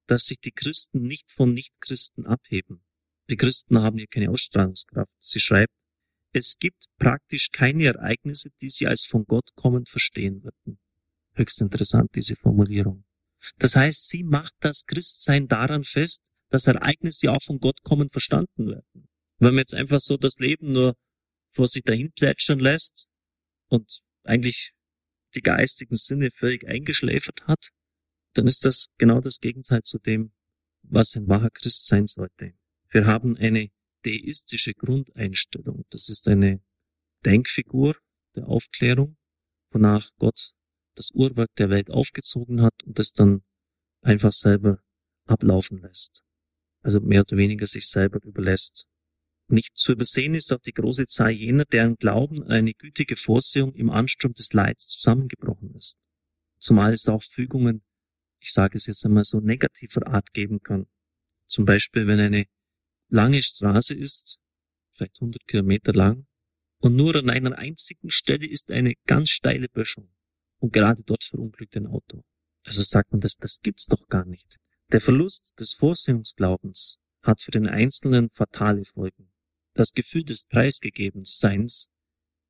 dass 0.06 0.26
sich 0.26 0.38
die 0.38 0.52
Christen 0.52 1.02
nicht 1.02 1.32
von 1.32 1.52
Nichtchristen 1.52 2.26
abheben. 2.26 2.84
Die 3.28 3.36
Christen 3.36 3.78
haben 3.78 3.98
hier 3.98 4.06
keine 4.06 4.30
Ausstrahlungskraft. 4.30 5.10
Sie 5.18 5.40
schreibt, 5.40 5.72
es 6.36 6.58
gibt 6.58 6.84
praktisch 6.98 7.48
keine 7.50 7.86
Ereignisse, 7.86 8.50
die 8.60 8.68
sie 8.68 8.86
als 8.86 9.04
von 9.04 9.24
Gott 9.24 9.50
kommend 9.54 9.88
verstehen 9.88 10.42
würden. 10.44 10.78
Höchst 11.34 11.60
interessant, 11.60 12.10
diese 12.14 12.36
Formulierung. 12.36 13.04
Das 13.58 13.76
heißt, 13.76 14.08
sie 14.08 14.22
macht 14.22 14.54
das 14.60 14.84
Christsein 14.86 15.48
daran 15.48 15.84
fest, 15.84 16.22
dass 16.50 16.66
Ereignisse 16.66 17.30
auch 17.30 17.42
von 17.42 17.58
Gott 17.58 17.82
kommen 17.82 18.10
verstanden 18.10 18.68
werden. 18.68 19.08
Wenn 19.38 19.54
man 19.54 19.58
jetzt 19.58 19.74
einfach 19.74 20.00
so 20.00 20.16
das 20.16 20.38
Leben 20.38 20.72
nur 20.72 20.96
vor 21.50 21.68
sich 21.68 21.82
dahin 21.82 22.12
plätschern 22.12 22.58
lässt 22.58 23.08
und 23.68 24.00
eigentlich 24.24 24.72
die 25.34 25.42
geistigen 25.42 25.96
Sinne 25.96 26.30
völlig 26.32 26.66
eingeschläfert 26.66 27.46
hat, 27.46 27.70
dann 28.34 28.46
ist 28.46 28.64
das 28.64 28.86
genau 28.98 29.20
das 29.20 29.40
Gegenteil 29.40 29.82
zu 29.82 29.98
dem, 29.98 30.32
was 30.82 31.16
ein 31.16 31.28
wahrer 31.28 31.50
Christ 31.50 31.86
sein 31.86 32.06
sollte. 32.06 32.54
Wir 32.90 33.06
haben 33.06 33.36
eine 33.36 33.70
deistische 34.06 34.72
Grundeinstellung. 34.74 35.84
Das 35.90 36.08
ist 36.08 36.28
eine 36.28 36.60
Denkfigur 37.24 37.96
der 38.36 38.46
Aufklärung, 38.48 39.16
wonach 39.70 40.10
Gott 40.18 40.52
das 40.94 41.10
Urwerk 41.12 41.50
der 41.56 41.68
Welt 41.70 41.90
aufgezogen 41.90 42.62
hat 42.62 42.82
und 42.84 42.98
es 42.98 43.12
dann 43.12 43.42
einfach 44.02 44.32
selber 44.32 44.80
ablaufen 45.26 45.82
lässt. 45.82 46.22
Also 46.82 47.00
mehr 47.00 47.22
oder 47.22 47.36
weniger 47.36 47.66
sich 47.66 47.88
selber 47.88 48.22
überlässt. 48.22 48.86
Nicht 49.48 49.76
zu 49.76 49.92
übersehen 49.92 50.34
ist 50.34 50.52
auch 50.52 50.60
die 50.60 50.72
große 50.72 51.06
Zahl 51.06 51.30
jener, 51.30 51.64
deren 51.64 51.96
Glauben 51.96 52.44
eine 52.44 52.74
gütige 52.74 53.16
Vorsehung 53.16 53.74
im 53.74 53.90
Ansturm 53.90 54.34
des 54.34 54.52
Leids 54.52 54.88
zusammengebrochen 54.88 55.74
ist. 55.74 55.96
Zumal 56.58 56.92
es 56.92 57.08
auch 57.08 57.22
Fügungen, 57.22 57.82
ich 58.40 58.52
sage 58.52 58.76
es 58.76 58.86
jetzt 58.86 59.04
einmal 59.04 59.24
so, 59.24 59.40
negativer 59.40 60.06
Art 60.06 60.32
geben 60.32 60.60
kann. 60.62 60.86
Zum 61.46 61.64
Beispiel, 61.64 62.06
wenn 62.06 62.18
eine 62.18 62.46
lange 63.08 63.42
Straße 63.42 63.94
ist, 63.94 64.38
vielleicht 64.94 65.16
100 65.20 65.46
Kilometer 65.46 65.92
lang. 65.92 66.26
Und 66.78 66.94
nur 66.94 67.16
an 67.16 67.30
einer 67.30 67.56
einzigen 67.56 68.10
Stelle 68.10 68.46
ist 68.46 68.70
eine 68.70 68.94
ganz 69.06 69.30
steile 69.30 69.68
Böschung. 69.68 70.10
Und 70.58 70.72
gerade 70.72 71.02
dort 71.02 71.24
verunglückt 71.24 71.76
ein 71.76 71.86
Auto. 71.86 72.22
Also 72.64 72.82
sagt 72.82 73.12
man, 73.12 73.20
das, 73.20 73.36
das 73.36 73.60
gibt's 73.60 73.86
doch 73.86 74.08
gar 74.08 74.24
nicht. 74.24 74.56
Der 74.92 75.00
Verlust 75.00 75.58
des 75.58 75.72
Vorsehungsglaubens 75.72 76.98
hat 77.22 77.40
für 77.40 77.50
den 77.50 77.66
Einzelnen 77.66 78.30
fatale 78.30 78.84
Folgen. 78.84 79.30
Das 79.74 79.92
Gefühl 79.92 80.24
des 80.24 80.44
Preisgegebenseins 80.46 81.90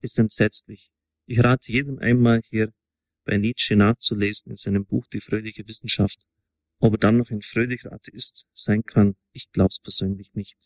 ist 0.01 0.19
entsetzlich. 0.19 0.91
Ich 1.27 1.39
rate 1.41 1.73
jedem 1.73 1.99
einmal 1.99 2.43
hier 2.49 2.73
bei 3.25 3.37
Nietzsche 3.37 3.75
nachzulesen 3.75 4.51
in 4.51 4.57
seinem 4.57 4.87
Buch 4.87 5.07
Die 5.09 5.21
fröhliche 5.21 5.67
Wissenschaft. 5.67 6.25
Ob 6.79 6.95
er 6.95 6.99
dann 6.99 7.17
noch 7.17 7.31
ein 7.31 7.43
fröhlicher 7.43 7.93
Atheist 7.93 8.49
sein 8.53 8.83
kann, 8.85 9.17
ich 9.33 9.51
glaub's 9.51 9.81
persönlich 9.81 10.35
nicht. 10.35 10.57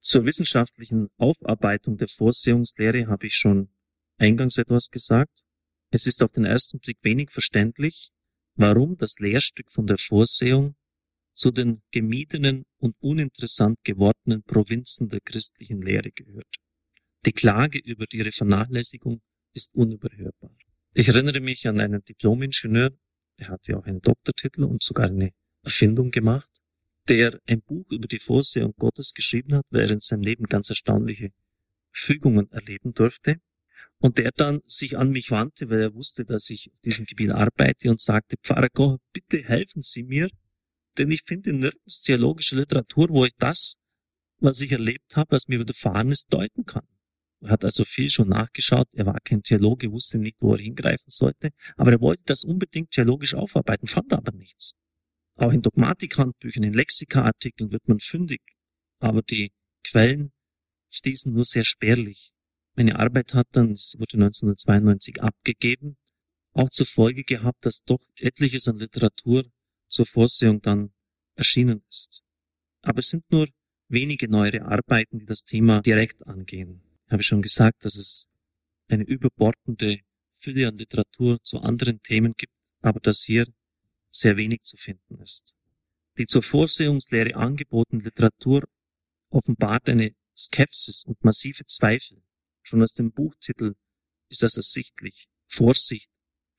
Zur 0.00 0.24
wissenschaftlichen 0.24 1.08
Aufarbeitung 1.18 1.98
der 1.98 2.08
Vorsehungslehre 2.08 3.06
habe 3.08 3.26
ich 3.26 3.34
schon 3.36 3.68
eingangs 4.16 4.56
etwas 4.56 4.88
gesagt. 4.88 5.42
Es 5.90 6.06
ist 6.06 6.22
auf 6.22 6.32
den 6.32 6.46
ersten 6.46 6.78
Blick 6.78 6.98
wenig 7.02 7.30
verständlich, 7.30 8.10
warum 8.54 8.96
das 8.96 9.18
Lehrstück 9.18 9.70
von 9.70 9.86
der 9.86 9.98
Vorsehung 9.98 10.76
zu 11.32 11.50
den 11.50 11.82
gemiedenen 11.90 12.64
und 12.78 12.96
uninteressant 13.00 13.78
gewordenen 13.84 14.42
Provinzen 14.42 15.08
der 15.08 15.20
christlichen 15.20 15.82
Lehre 15.82 16.10
gehört. 16.10 16.56
Die 17.26 17.32
Klage 17.32 17.78
über 17.78 18.06
ihre 18.10 18.32
Vernachlässigung 18.32 19.20
ist 19.52 19.74
unüberhörbar. 19.74 20.56
Ich 20.94 21.08
erinnere 21.08 21.40
mich 21.40 21.68
an 21.68 21.80
einen 21.80 22.02
Diplomingenieur, 22.02 22.92
er 23.36 23.48
hatte 23.48 23.76
auch 23.76 23.84
einen 23.84 24.00
Doktortitel 24.00 24.64
und 24.64 24.82
sogar 24.82 25.06
eine 25.06 25.32
Erfindung 25.62 26.10
gemacht, 26.10 26.48
der 27.08 27.40
ein 27.46 27.62
Buch 27.62 27.90
über 27.90 28.06
die 28.06 28.18
Vorsehung 28.18 28.74
Gottes 28.78 29.14
geschrieben 29.14 29.54
hat, 29.54 29.66
weil 29.70 29.82
er 29.82 29.90
in 29.90 29.98
seinem 29.98 30.22
Leben 30.22 30.44
ganz 30.44 30.70
erstaunliche 30.70 31.32
Fügungen 31.90 32.50
erleben 32.52 32.94
durfte 32.94 33.40
und 33.98 34.18
der 34.18 34.30
dann 34.32 34.62
sich 34.64 34.96
an 34.96 35.10
mich 35.10 35.30
wandte, 35.30 35.68
weil 35.70 35.80
er 35.80 35.94
wusste, 35.94 36.24
dass 36.24 36.50
ich 36.50 36.70
auf 36.72 36.80
diesem 36.80 37.04
Gebiet 37.04 37.30
arbeite 37.30 37.90
und 37.90 38.00
sagte, 38.00 38.36
Pfarrer 38.42 38.68
Koch, 38.68 38.98
bitte 39.12 39.42
helfen 39.42 39.82
Sie 39.82 40.02
mir, 40.02 40.30
denn 40.98 41.10
ich 41.10 41.22
finde 41.22 41.52
nirgends 41.52 42.02
theologische 42.02 42.56
Literatur, 42.56 43.08
wo 43.10 43.24
ich 43.24 43.34
das, 43.38 43.76
was 44.38 44.60
ich 44.60 44.72
erlebt 44.72 45.16
habe, 45.16 45.32
was 45.32 45.48
mir 45.48 45.60
widerfahren 45.60 46.10
ist, 46.10 46.32
deuten 46.32 46.64
kann. 46.64 46.86
Er 47.42 47.50
hat 47.50 47.64
also 47.64 47.84
viel 47.84 48.10
schon 48.10 48.28
nachgeschaut. 48.28 48.88
Er 48.92 49.06
war 49.06 49.18
kein 49.20 49.42
Theologe, 49.42 49.90
wusste 49.90 50.18
nicht, 50.18 50.36
wo 50.40 50.54
er 50.54 50.60
hingreifen 50.60 51.08
sollte. 51.08 51.50
Aber 51.76 51.90
er 51.90 52.00
wollte 52.00 52.22
das 52.26 52.44
unbedingt 52.44 52.90
theologisch 52.90 53.34
aufarbeiten, 53.34 53.86
fand 53.86 54.12
aber 54.12 54.32
nichts. 54.32 54.74
Auch 55.36 55.52
in 55.52 55.62
Dogmatikhandbüchern, 55.62 56.64
in 56.64 56.74
Lexika-Artikeln 56.74 57.72
wird 57.72 57.88
man 57.88 58.00
fündig. 58.00 58.40
Aber 58.98 59.22
die 59.22 59.52
Quellen 59.84 60.32
stießen 60.90 61.32
nur 61.32 61.44
sehr 61.44 61.64
spärlich. 61.64 62.32
Meine 62.76 62.98
Arbeit 62.98 63.34
hat 63.34 63.48
dann, 63.52 63.72
es 63.72 63.96
wurde 63.98 64.14
1992 64.14 65.22
abgegeben, 65.22 65.96
auch 66.52 66.68
zur 66.68 66.86
Folge 66.86 67.24
gehabt, 67.24 67.64
dass 67.64 67.82
doch 67.84 68.00
etliches 68.16 68.68
an 68.68 68.78
Literatur 68.78 69.44
zur 69.88 70.06
Vorsehung 70.06 70.60
dann 70.60 70.92
erschienen 71.34 71.82
ist. 71.88 72.22
Aber 72.82 72.98
es 72.98 73.08
sind 73.08 73.30
nur 73.30 73.48
wenige 73.88 74.28
neuere 74.28 74.62
Arbeiten, 74.62 75.18
die 75.18 75.26
das 75.26 75.44
Thema 75.44 75.80
direkt 75.80 76.26
angehen. 76.26 76.82
Ich 77.06 77.12
habe 77.12 77.22
schon 77.22 77.42
gesagt, 77.42 77.84
dass 77.84 77.96
es 77.96 78.28
eine 78.88 79.04
überbordende 79.04 80.00
Fülle 80.38 80.68
an 80.68 80.78
Literatur 80.78 81.42
zu 81.42 81.60
anderen 81.60 82.00
Themen 82.02 82.34
gibt, 82.36 82.52
aber 82.80 83.00
dass 83.00 83.24
hier 83.24 83.46
sehr 84.10 84.36
wenig 84.36 84.62
zu 84.62 84.76
finden 84.76 85.20
ist. 85.20 85.54
Die 86.18 86.26
zur 86.26 86.42
Vorsehungslehre 86.42 87.36
angebotene 87.36 88.02
Literatur 88.02 88.64
offenbart 89.30 89.88
eine 89.88 90.14
Skepsis 90.36 91.04
und 91.04 91.22
massive 91.24 91.64
Zweifel 91.64 92.22
Schon 92.62 92.82
aus 92.82 92.94
dem 92.94 93.12
Buchtitel 93.12 93.74
ist 94.28 94.42
das 94.42 94.56
ersichtlich. 94.56 95.28
Vorsicht 95.48 96.08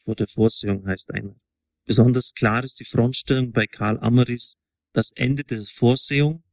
vor 0.04 0.16
der 0.16 0.28
Vorsehung 0.28 0.86
heißt 0.86 1.14
einer. 1.14 1.40
Besonders 1.86 2.34
klar 2.34 2.64
ist 2.64 2.80
die 2.80 2.86
Frontstellung 2.86 3.52
bei 3.52 3.66
Karl 3.66 4.00
Ammeris, 4.00 4.58
das 4.94 5.12
Ende 5.16 5.44
der 5.44 5.64
Vorsehung, 5.64 6.44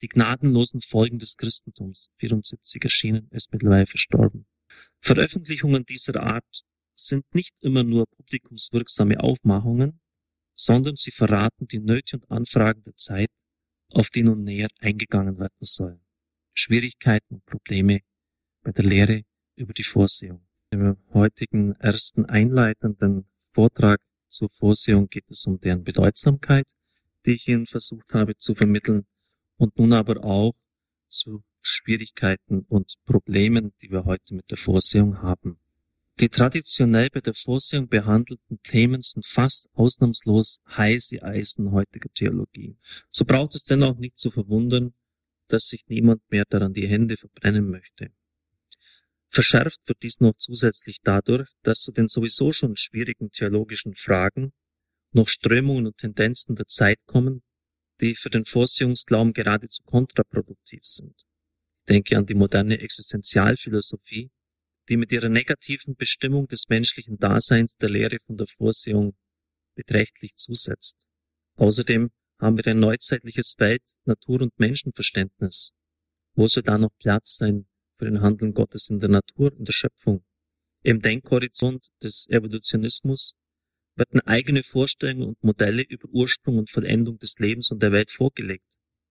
die 0.00 0.08
gnadenlosen 0.08 0.80
Folgen 0.80 1.18
des 1.18 1.36
Christentums, 1.36 2.08
74 2.18 2.82
erschienen, 2.82 3.28
ist 3.32 3.52
mittlerweile 3.52 3.86
verstorben. 3.86 4.46
Veröffentlichungen 5.00 5.84
dieser 5.84 6.20
Art 6.22 6.62
sind 6.92 7.24
nicht 7.34 7.54
immer 7.60 7.84
nur 7.84 8.06
publikumswirksame 8.06 9.20
Aufmachungen, 9.20 10.00
sondern 10.54 10.96
sie 10.96 11.10
verraten 11.10 11.66
die 11.66 11.78
Nöte 11.78 12.16
und 12.16 12.30
Anfragen 12.30 12.82
der 12.84 12.96
Zeit, 12.96 13.30
auf 13.90 14.10
die 14.10 14.22
nun 14.22 14.44
näher 14.44 14.68
eingegangen 14.80 15.38
werden 15.38 15.56
soll. 15.60 16.00
Schwierigkeiten 16.54 17.36
und 17.36 17.46
Probleme 17.46 18.00
bei 18.62 18.72
der 18.72 18.84
Lehre 18.84 19.22
über 19.56 19.72
die 19.72 19.84
Vorsehung. 19.84 20.46
Im 20.70 20.96
heutigen 21.12 21.72
ersten 21.76 22.24
einleitenden 22.26 23.26
Vortrag 23.52 24.00
zur 24.28 24.48
Vorsehung 24.50 25.08
geht 25.08 25.28
es 25.28 25.44
um 25.46 25.60
deren 25.60 25.84
Bedeutsamkeit, 25.84 26.66
die 27.26 27.32
ich 27.32 27.48
Ihnen 27.48 27.66
versucht 27.66 28.12
habe 28.14 28.36
zu 28.36 28.54
vermitteln, 28.54 29.06
und 29.58 29.78
nun 29.78 29.92
aber 29.92 30.24
auch 30.24 30.54
zu 31.08 31.44
Schwierigkeiten 31.60 32.64
und 32.68 32.94
Problemen, 33.04 33.72
die 33.80 33.90
wir 33.90 34.04
heute 34.04 34.34
mit 34.34 34.50
der 34.50 34.58
Vorsehung 34.58 35.22
haben. 35.22 35.60
Die 36.20 36.28
traditionell 36.28 37.08
bei 37.10 37.20
der 37.20 37.34
Vorsehung 37.34 37.88
behandelten 37.88 38.62
Themen 38.62 39.00
sind 39.00 39.26
fast 39.26 39.68
ausnahmslos 39.74 40.60
heiße 40.68 41.22
Eisen 41.22 41.72
heutiger 41.72 42.10
Theologie. 42.12 42.76
So 43.10 43.24
braucht 43.24 43.54
es 43.54 43.64
dennoch 43.64 43.96
nicht 43.96 44.18
zu 44.18 44.30
verwundern, 44.30 44.92
dass 45.48 45.68
sich 45.68 45.84
niemand 45.88 46.22
mehr 46.30 46.44
daran 46.48 46.74
die 46.74 46.86
Hände 46.86 47.16
verbrennen 47.16 47.68
möchte. 47.70 48.10
Verschärft 49.28 49.80
wird 49.86 50.02
dies 50.02 50.20
noch 50.20 50.36
zusätzlich 50.36 50.98
dadurch, 51.02 51.48
dass 51.62 51.80
zu 51.80 51.90
den 51.90 52.08
sowieso 52.08 52.52
schon 52.52 52.76
schwierigen 52.76 53.30
theologischen 53.30 53.94
Fragen 53.94 54.52
noch 55.12 55.28
Strömungen 55.28 55.86
und 55.86 55.96
Tendenzen 55.96 56.56
der 56.56 56.66
Zeit 56.66 56.98
kommen, 57.06 57.42
die 58.00 58.14
für 58.14 58.30
den 58.30 58.44
Vorsehungsglauben 58.44 59.32
geradezu 59.32 59.82
kontraproduktiv 59.84 60.80
sind. 60.84 61.14
Ich 61.80 61.86
denke 61.86 62.16
an 62.16 62.26
die 62.26 62.34
moderne 62.34 62.78
Existenzialphilosophie, 62.78 64.30
die 64.88 64.96
mit 64.96 65.12
ihrer 65.12 65.28
negativen 65.28 65.94
Bestimmung 65.96 66.48
des 66.48 66.68
menschlichen 66.68 67.18
Daseins 67.18 67.76
der 67.76 67.90
Lehre 67.90 68.18
von 68.18 68.36
der 68.36 68.46
Vorsehung 68.46 69.14
beträchtlich 69.74 70.34
zusetzt. 70.34 71.06
Außerdem 71.56 72.10
haben 72.38 72.56
wir 72.56 72.66
ein 72.66 72.80
neuzeitliches 72.80 73.54
Welt-, 73.58 73.94
Natur- 74.04 74.42
und 74.42 74.58
Menschenverständnis. 74.58 75.72
Wo 76.34 76.46
soll 76.46 76.62
da 76.62 76.78
noch 76.78 76.92
Platz 76.98 77.36
sein 77.36 77.66
für 77.98 78.06
den 78.06 78.20
Handeln 78.20 78.52
Gottes 78.52 78.90
in 78.90 78.98
der 78.98 79.10
Natur, 79.10 79.52
in 79.56 79.64
der 79.64 79.72
Schöpfung. 79.72 80.24
Im 80.82 81.00
Denkhorizont 81.00 81.86
des 82.02 82.26
Evolutionismus 82.28 83.36
werden 83.94 84.20
eigene 84.22 84.64
Vorstellungen 84.64 85.28
und 85.28 85.44
Modelle 85.44 85.82
über 85.82 86.08
Ursprung 86.08 86.58
und 86.58 86.70
Vollendung 86.70 87.18
des 87.18 87.38
Lebens 87.38 87.70
und 87.70 87.80
der 87.82 87.92
Welt 87.92 88.10
vorgelegt. 88.10 88.64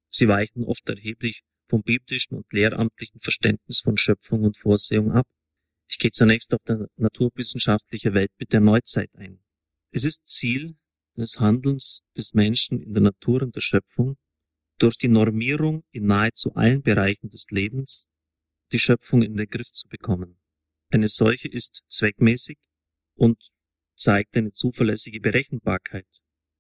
Sie 0.10 0.27
weichen 0.27 0.65
oft 0.65 0.88
erheblich 0.89 1.43
vom 1.69 1.84
biblischen 1.84 2.36
und 2.36 2.51
lehramtlichen 2.51 3.21
Verständnis 3.21 3.79
von 3.79 3.97
Schöpfung 3.97 4.43
und 4.43 4.57
Vorsehung 4.57 5.13
ab. 5.13 5.27
Ich 5.91 5.99
gehe 5.99 6.12
zunächst 6.12 6.54
auf 6.54 6.62
das 6.63 6.88
naturwissenschaftliche 6.95 8.13
Weltbild 8.13 8.54
der 8.54 8.62
Neuzeit 8.62 9.13
ein. 9.13 9.43
Es 9.91 10.06
ist 10.06 10.25
Ziel 10.25 10.77
des 11.17 11.38
Handelns 11.38 12.06
des 12.15 12.34
Menschen 12.34 12.82
in 12.82 12.93
der 12.93 13.04
Natur 13.04 13.41
und 13.41 13.58
der 13.58 13.62
Schöpfung, 13.62 14.15
durch 14.77 14.95
die 14.95 15.10
Normierung 15.10 15.84
in 15.91 16.06
nahezu 16.06 16.56
allen 16.56 16.82
Bereichen 16.82 17.30
des 17.30 17.51
Lebens 17.51 18.08
die 18.71 18.80
Schöpfung 18.80 19.21
in 19.21 19.36
den 19.36 19.49
Griff 19.49 19.67
zu 19.67 19.89
bekommen. 19.89 20.39
Eine 20.91 21.10
solche 21.10 21.49
ist 21.49 21.84
zweckmäßig 21.89 22.58
und 23.15 23.51
zeigt 23.95 24.38
eine 24.38 24.54
zuverlässige 24.54 25.19
Berechenbarkeit. 25.19 26.08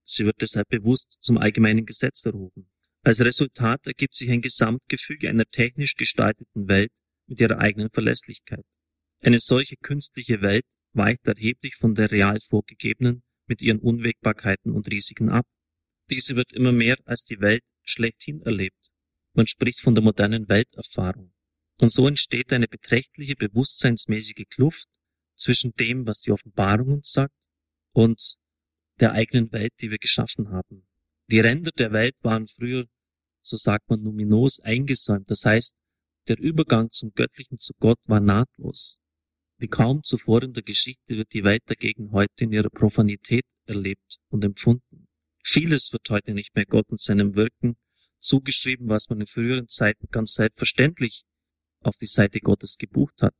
Sie 0.03 0.25
wird 0.25 0.41
deshalb 0.41 0.67
bewusst 0.67 1.19
zum 1.21 1.37
allgemeinen 1.37 1.85
Gesetz 1.85 2.25
erhoben. 2.25 2.69
Als 3.01 3.21
Resultat 3.21 3.87
ergibt 3.87 4.13
sich 4.13 4.29
ein 4.29 4.41
Gesamtgefüge 4.41 5.29
einer 5.29 5.45
technisch 5.45 5.95
gestalteten 5.95 6.67
Welt 6.67 6.91
mit 7.27 7.39
ihrer 7.39 7.59
eigenen 7.59 7.89
Verlässlichkeit. 7.89 8.65
Eine 9.23 9.37
solche 9.37 9.75
künstliche 9.75 10.41
Welt 10.41 10.65
weicht 10.93 11.27
erheblich 11.27 11.75
von 11.75 11.93
der 11.93 12.09
real 12.09 12.39
vorgegebenen 12.39 13.21
mit 13.45 13.61
ihren 13.61 13.79
Unwägbarkeiten 13.79 14.71
und 14.71 14.87
Risiken 14.87 15.29
ab. 15.29 15.45
Diese 16.09 16.35
wird 16.35 16.53
immer 16.53 16.71
mehr 16.71 16.97
als 17.05 17.23
die 17.23 17.39
Welt 17.39 17.63
schlechthin 17.83 18.41
erlebt. 18.41 18.89
Man 19.33 19.45
spricht 19.45 19.81
von 19.81 19.93
der 19.93 20.03
modernen 20.03 20.49
Welterfahrung. 20.49 21.33
Und 21.77 21.91
so 21.91 22.07
entsteht 22.07 22.51
eine 22.51 22.67
beträchtliche 22.67 23.35
bewusstseinsmäßige 23.35 24.47
Kluft 24.49 24.87
zwischen 25.35 25.71
dem, 25.73 26.05
was 26.07 26.21
die 26.21 26.31
Offenbarung 26.31 26.93
uns 26.93 27.11
sagt, 27.11 27.35
und 27.93 28.35
der 28.99 29.13
eigenen 29.13 29.51
Welt, 29.51 29.73
die 29.81 29.91
wir 29.91 29.97
geschaffen 29.97 30.49
haben. 30.49 30.87
Die 31.29 31.39
Ränder 31.39 31.71
der 31.71 31.91
Welt 31.91 32.15
waren 32.21 32.47
früher, 32.47 32.85
so 33.41 33.55
sagt 33.55 33.89
man, 33.89 34.01
numinos 34.01 34.59
eingesäumt. 34.59 35.29
Das 35.29 35.45
heißt, 35.45 35.75
der 36.27 36.39
Übergang 36.39 36.89
zum 36.89 37.13
Göttlichen 37.13 37.57
zu 37.57 37.73
Gott 37.79 37.99
war 38.05 38.19
nahtlos. 38.19 39.00
Wie 39.61 39.67
kaum 39.67 40.03
zuvor 40.03 40.41
in 40.41 40.53
der 40.53 40.63
Geschichte 40.63 41.15
wird 41.15 41.33
die 41.33 41.43
Welt 41.43 41.61
dagegen 41.67 42.11
heute 42.13 42.33
in 42.45 42.51
ihrer 42.51 42.71
Profanität 42.71 43.45
erlebt 43.67 44.17
und 44.29 44.43
empfunden. 44.43 45.07
Vieles 45.43 45.93
wird 45.93 46.09
heute 46.09 46.33
nicht 46.33 46.55
mehr 46.55 46.65
Gott 46.65 46.89
und 46.89 46.99
seinem 46.99 47.35
Wirken 47.35 47.77
zugeschrieben, 48.17 48.89
was 48.89 49.07
man 49.09 49.21
in 49.21 49.27
früheren 49.27 49.67
Zeiten 49.67 50.07
ganz 50.09 50.33
selbstverständlich 50.33 51.25
auf 51.81 51.95
die 51.97 52.07
Seite 52.07 52.39
Gottes 52.39 52.77
gebucht 52.79 53.21
hat. 53.21 53.35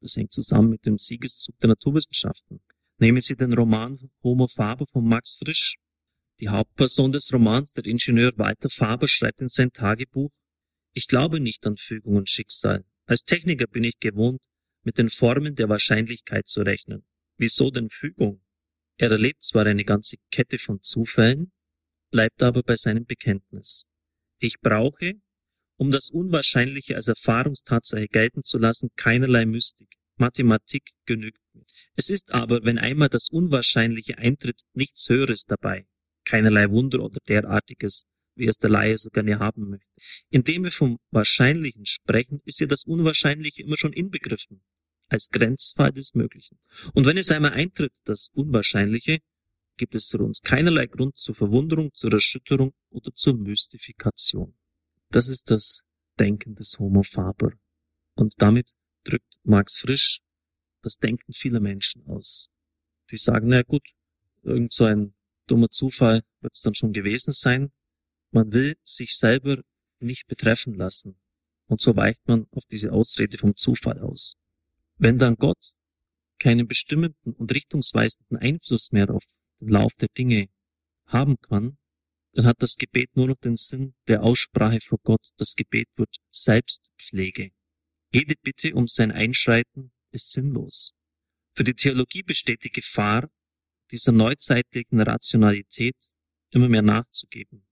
Das 0.00 0.14
hängt 0.14 0.32
zusammen 0.32 0.70
mit 0.70 0.86
dem 0.86 0.96
Siegeszug 0.96 1.58
der 1.58 1.70
Naturwissenschaften. 1.70 2.60
Nehmen 2.98 3.20
Sie 3.20 3.34
den 3.34 3.52
Roman 3.52 3.98
Homo 4.22 4.46
Faber 4.46 4.86
von 4.86 5.04
Max 5.04 5.34
Frisch. 5.42 5.74
Die 6.38 6.50
Hauptperson 6.50 7.10
des 7.10 7.32
Romans, 7.32 7.72
der 7.72 7.84
Ingenieur 7.84 8.30
Walter 8.36 8.70
Faber, 8.70 9.08
schreibt 9.08 9.40
in 9.40 9.48
sein 9.48 9.72
Tagebuch, 9.72 10.30
ich 10.92 11.08
glaube 11.08 11.40
nicht 11.40 11.66
an 11.66 11.76
Fügung 11.76 12.14
und 12.14 12.30
Schicksal. 12.30 12.84
Als 13.06 13.24
Techniker 13.24 13.66
bin 13.66 13.82
ich 13.82 13.98
gewohnt, 13.98 14.40
mit 14.84 14.98
den 14.98 15.10
Formen 15.10 15.56
der 15.56 15.68
Wahrscheinlichkeit 15.68 16.46
zu 16.46 16.62
rechnen. 16.62 17.04
Wieso 17.36 17.70
denn 17.70 17.90
Fügung? 17.90 18.42
Er 18.96 19.10
erlebt 19.10 19.42
zwar 19.42 19.66
eine 19.66 19.84
ganze 19.84 20.16
Kette 20.30 20.58
von 20.58 20.80
Zufällen, 20.80 21.52
bleibt 22.10 22.42
aber 22.42 22.62
bei 22.62 22.76
seinem 22.76 23.06
Bekenntnis. 23.06 23.88
Ich 24.38 24.60
brauche, 24.60 25.14
um 25.76 25.90
das 25.90 26.10
Unwahrscheinliche 26.10 26.94
als 26.94 27.08
Erfahrungstatsache 27.08 28.06
gelten 28.06 28.44
zu 28.44 28.58
lassen, 28.58 28.90
keinerlei 28.96 29.46
Mystik. 29.46 29.88
Mathematik 30.16 30.90
genügt 31.06 31.40
mir. 31.52 31.64
Es 31.96 32.08
ist 32.08 32.30
aber, 32.32 32.62
wenn 32.62 32.78
einmal 32.78 33.08
das 33.08 33.28
Unwahrscheinliche 33.30 34.18
eintritt, 34.18 34.60
nichts 34.72 35.08
Höheres 35.08 35.44
dabei. 35.44 35.86
Keinerlei 36.24 36.70
Wunder 36.70 37.00
oder 37.00 37.18
derartiges, 37.26 38.06
wie 38.36 38.46
es 38.46 38.58
der 38.58 38.70
Laie 38.70 38.96
so 38.96 39.10
gerne 39.10 39.38
haben 39.38 39.70
möchte. 39.70 39.86
Indem 40.30 40.64
wir 40.64 40.72
vom 40.72 40.98
Wahrscheinlichen 41.10 41.86
sprechen, 41.86 42.40
ist 42.44 42.60
ja 42.60 42.66
das 42.66 42.84
Unwahrscheinliche 42.84 43.62
immer 43.62 43.76
schon 43.76 43.92
inbegriffen, 43.92 44.62
als 45.08 45.30
Grenzfall 45.30 45.92
des 45.92 46.14
Möglichen. 46.14 46.58
Und 46.94 47.06
wenn 47.06 47.16
es 47.16 47.30
einmal 47.30 47.52
eintritt, 47.52 47.98
das 48.04 48.30
Unwahrscheinliche, 48.34 49.20
gibt 49.76 49.94
es 49.94 50.10
für 50.10 50.18
uns 50.18 50.40
keinerlei 50.40 50.86
Grund 50.86 51.16
zur 51.16 51.34
Verwunderung, 51.34 51.92
zur 51.92 52.12
Erschütterung 52.12 52.74
oder 52.90 53.12
zur 53.14 53.34
Mystifikation. 53.34 54.54
Das 55.10 55.28
ist 55.28 55.50
das 55.50 55.82
Denken 56.18 56.54
des 56.54 56.78
Homo 56.78 57.02
Faber. 57.02 57.52
Und 58.14 58.34
damit 58.38 58.70
drückt 59.04 59.38
Max 59.42 59.78
Frisch 59.78 60.20
das 60.82 60.98
Denken 60.98 61.32
vieler 61.32 61.60
Menschen 61.60 62.06
aus. 62.06 62.48
Die 63.10 63.16
sagen, 63.16 63.48
na 63.48 63.62
gut, 63.62 63.82
irgend 64.42 64.72
so 64.72 64.84
ein 64.84 65.14
dummer 65.46 65.70
Zufall 65.70 66.22
wird 66.40 66.54
es 66.54 66.62
dann 66.62 66.74
schon 66.74 66.92
gewesen 66.92 67.32
sein. 67.32 67.72
Man 68.34 68.52
will 68.52 68.76
sich 68.82 69.16
selber 69.16 69.62
nicht 70.00 70.26
betreffen 70.26 70.74
lassen. 70.74 71.16
Und 71.68 71.80
so 71.80 71.94
weicht 71.94 72.26
man 72.26 72.48
auf 72.50 72.64
diese 72.68 72.92
Ausrede 72.92 73.38
vom 73.38 73.54
Zufall 73.54 74.00
aus. 74.00 74.34
Wenn 74.96 75.20
dann 75.20 75.36
Gott 75.36 75.76
keinen 76.40 76.66
bestimmenden 76.66 77.34
und 77.34 77.52
richtungsweisenden 77.52 78.36
Einfluss 78.36 78.90
mehr 78.90 79.08
auf 79.08 79.22
den 79.60 79.68
Lauf 79.68 79.92
der 80.00 80.08
Dinge 80.08 80.48
haben 81.06 81.36
kann, 81.42 81.78
dann 82.32 82.46
hat 82.46 82.60
das 82.60 82.74
Gebet 82.74 83.14
nur 83.14 83.28
noch 83.28 83.38
den 83.38 83.54
Sinn 83.54 83.94
der 84.08 84.24
Aussprache 84.24 84.80
vor 84.80 84.98
Gott. 85.04 85.28
Das 85.36 85.54
Gebet 85.54 85.86
wird 85.94 86.16
Selbstpflege. 86.30 87.52
Jede 88.12 88.34
Bitte 88.42 88.74
um 88.74 88.88
sein 88.88 89.12
Einschreiten 89.12 89.92
ist 90.10 90.32
sinnlos. 90.32 90.92
Für 91.54 91.62
die 91.62 91.74
Theologie 91.74 92.24
besteht 92.24 92.64
die 92.64 92.72
Gefahr, 92.72 93.30
dieser 93.92 94.10
neuzeitlichen 94.10 95.00
Rationalität 95.00 95.96
immer 96.50 96.68
mehr 96.68 96.82
nachzugeben. 96.82 97.64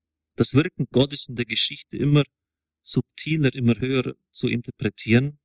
Das 0.43 0.55
Wirken 0.55 0.89
Gottes 0.91 1.29
in 1.29 1.37
der 1.37 1.45
Geschichte 1.45 1.97
immer 1.97 2.25
subtiler, 2.83 3.55
immer 3.55 3.79
höher 3.79 4.17
zu 4.33 4.49
interpretieren, 4.49 5.39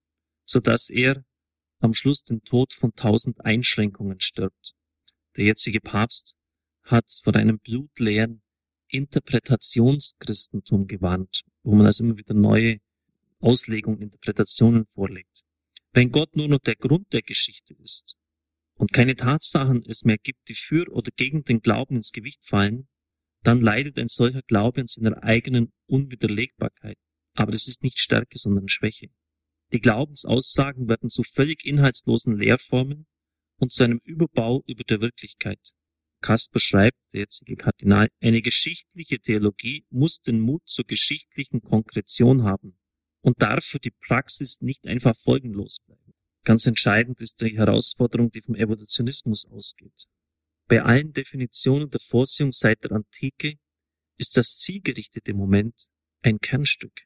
so 0.44 0.60
dass 0.60 0.90
er 0.90 1.24
am 1.78 1.94
Schluss 1.94 2.24
den 2.24 2.42
Tod 2.42 2.74
von 2.74 2.96
tausend 2.96 3.46
Einschränkungen 3.46 4.20
stirbt. 4.20 4.74
Der 5.36 5.46
jetzige 5.46 5.82
Papst 5.82 6.36
hat 6.82 7.06
vor 7.24 7.36
einem 7.36 7.60
blutleeren 7.60 8.42
Interpretationschristentum 8.88 10.88
gewarnt, 10.88 11.44
wo 11.62 11.76
man 11.76 11.86
also 11.86 12.04
immer 12.04 12.18
wieder 12.18 12.34
neue 12.34 12.80
Auslegungen, 13.40 14.02
Interpretationen 14.02 14.88
vorlegt. 14.96 15.44
Wenn 15.92 16.12
Gott 16.12 16.36
nur 16.36 16.48
noch 16.48 16.62
der 16.62 16.76
Grund 16.76 17.14
der 17.14 17.22
Geschichte 17.22 17.76
ist 17.84 18.18
und 18.74 18.94
keine 18.94 19.16
Tatsachen 19.16 19.86
es 19.86 20.06
mehr 20.06 20.18
gibt, 20.18 20.50
die 20.50 20.56
für 20.56 20.92
oder 20.92 21.12
gegen 21.16 21.44
den 21.44 21.62
Glauben 21.62 21.98
ins 21.98 22.12
Gewicht 22.12 22.44
fallen, 22.48 22.88
dann 23.48 23.62
leidet 23.62 23.98
ein 23.98 24.08
solcher 24.08 24.42
Glaube 24.42 24.82
an 24.82 24.88
seiner 24.88 25.24
eigenen 25.24 25.72
Unwiderlegbarkeit. 25.88 26.98
Aber 27.34 27.54
das 27.54 27.70
ist 27.70 27.82
nicht 27.82 27.98
Stärke, 27.98 28.38
sondern 28.38 28.68
Schwäche. 28.68 29.08
Die 29.72 29.80
Glaubensaussagen 29.80 30.90
werden 30.90 31.10
zu 31.10 31.24
völlig 31.24 31.66
inhaltslosen 31.66 32.38
Lehrformen 32.38 33.08
und 33.58 33.72
zu 33.72 33.86
einem 33.86 34.02
Überbau 34.04 34.64
über 34.68 34.84
der 34.84 35.00
Wirklichkeit. 35.00 35.62
Kasper 36.20 36.60
schreibt, 36.60 36.98
der 37.14 37.22
jetzige 37.22 37.56
Kardinal, 37.56 38.10
eine 38.20 38.42
geschichtliche 38.42 39.20
Theologie 39.20 39.86
muss 39.90 40.20
den 40.20 40.42
Mut 40.42 40.68
zur 40.68 40.84
geschichtlichen 40.84 41.62
Konkretion 41.62 42.44
haben 42.44 42.78
und 43.22 43.42
darf 43.42 43.64
für 43.64 43.80
die 43.80 43.94
Praxis 44.08 44.60
nicht 44.60 44.86
einfach 44.86 45.16
folgenlos 45.16 45.78
bleiben. 45.86 46.14
Ganz 46.44 46.66
entscheidend 46.66 47.22
ist 47.22 47.42
die 47.42 47.58
Herausforderung, 47.58 48.30
die 48.30 48.42
vom 48.42 48.56
Evolutionismus 48.56 49.46
ausgeht. 49.46 50.10
Bei 50.70 50.84
allen 50.84 51.14
Definitionen 51.14 51.90
der 51.90 52.02
Vorsehung 52.02 52.52
seit 52.52 52.84
der 52.84 52.92
Antike 52.92 53.58
ist 54.18 54.36
das 54.36 54.58
zielgerichtete 54.58 55.34
Moment 55.34 55.88
ein 56.24 56.40
Kernstück. 56.40 57.04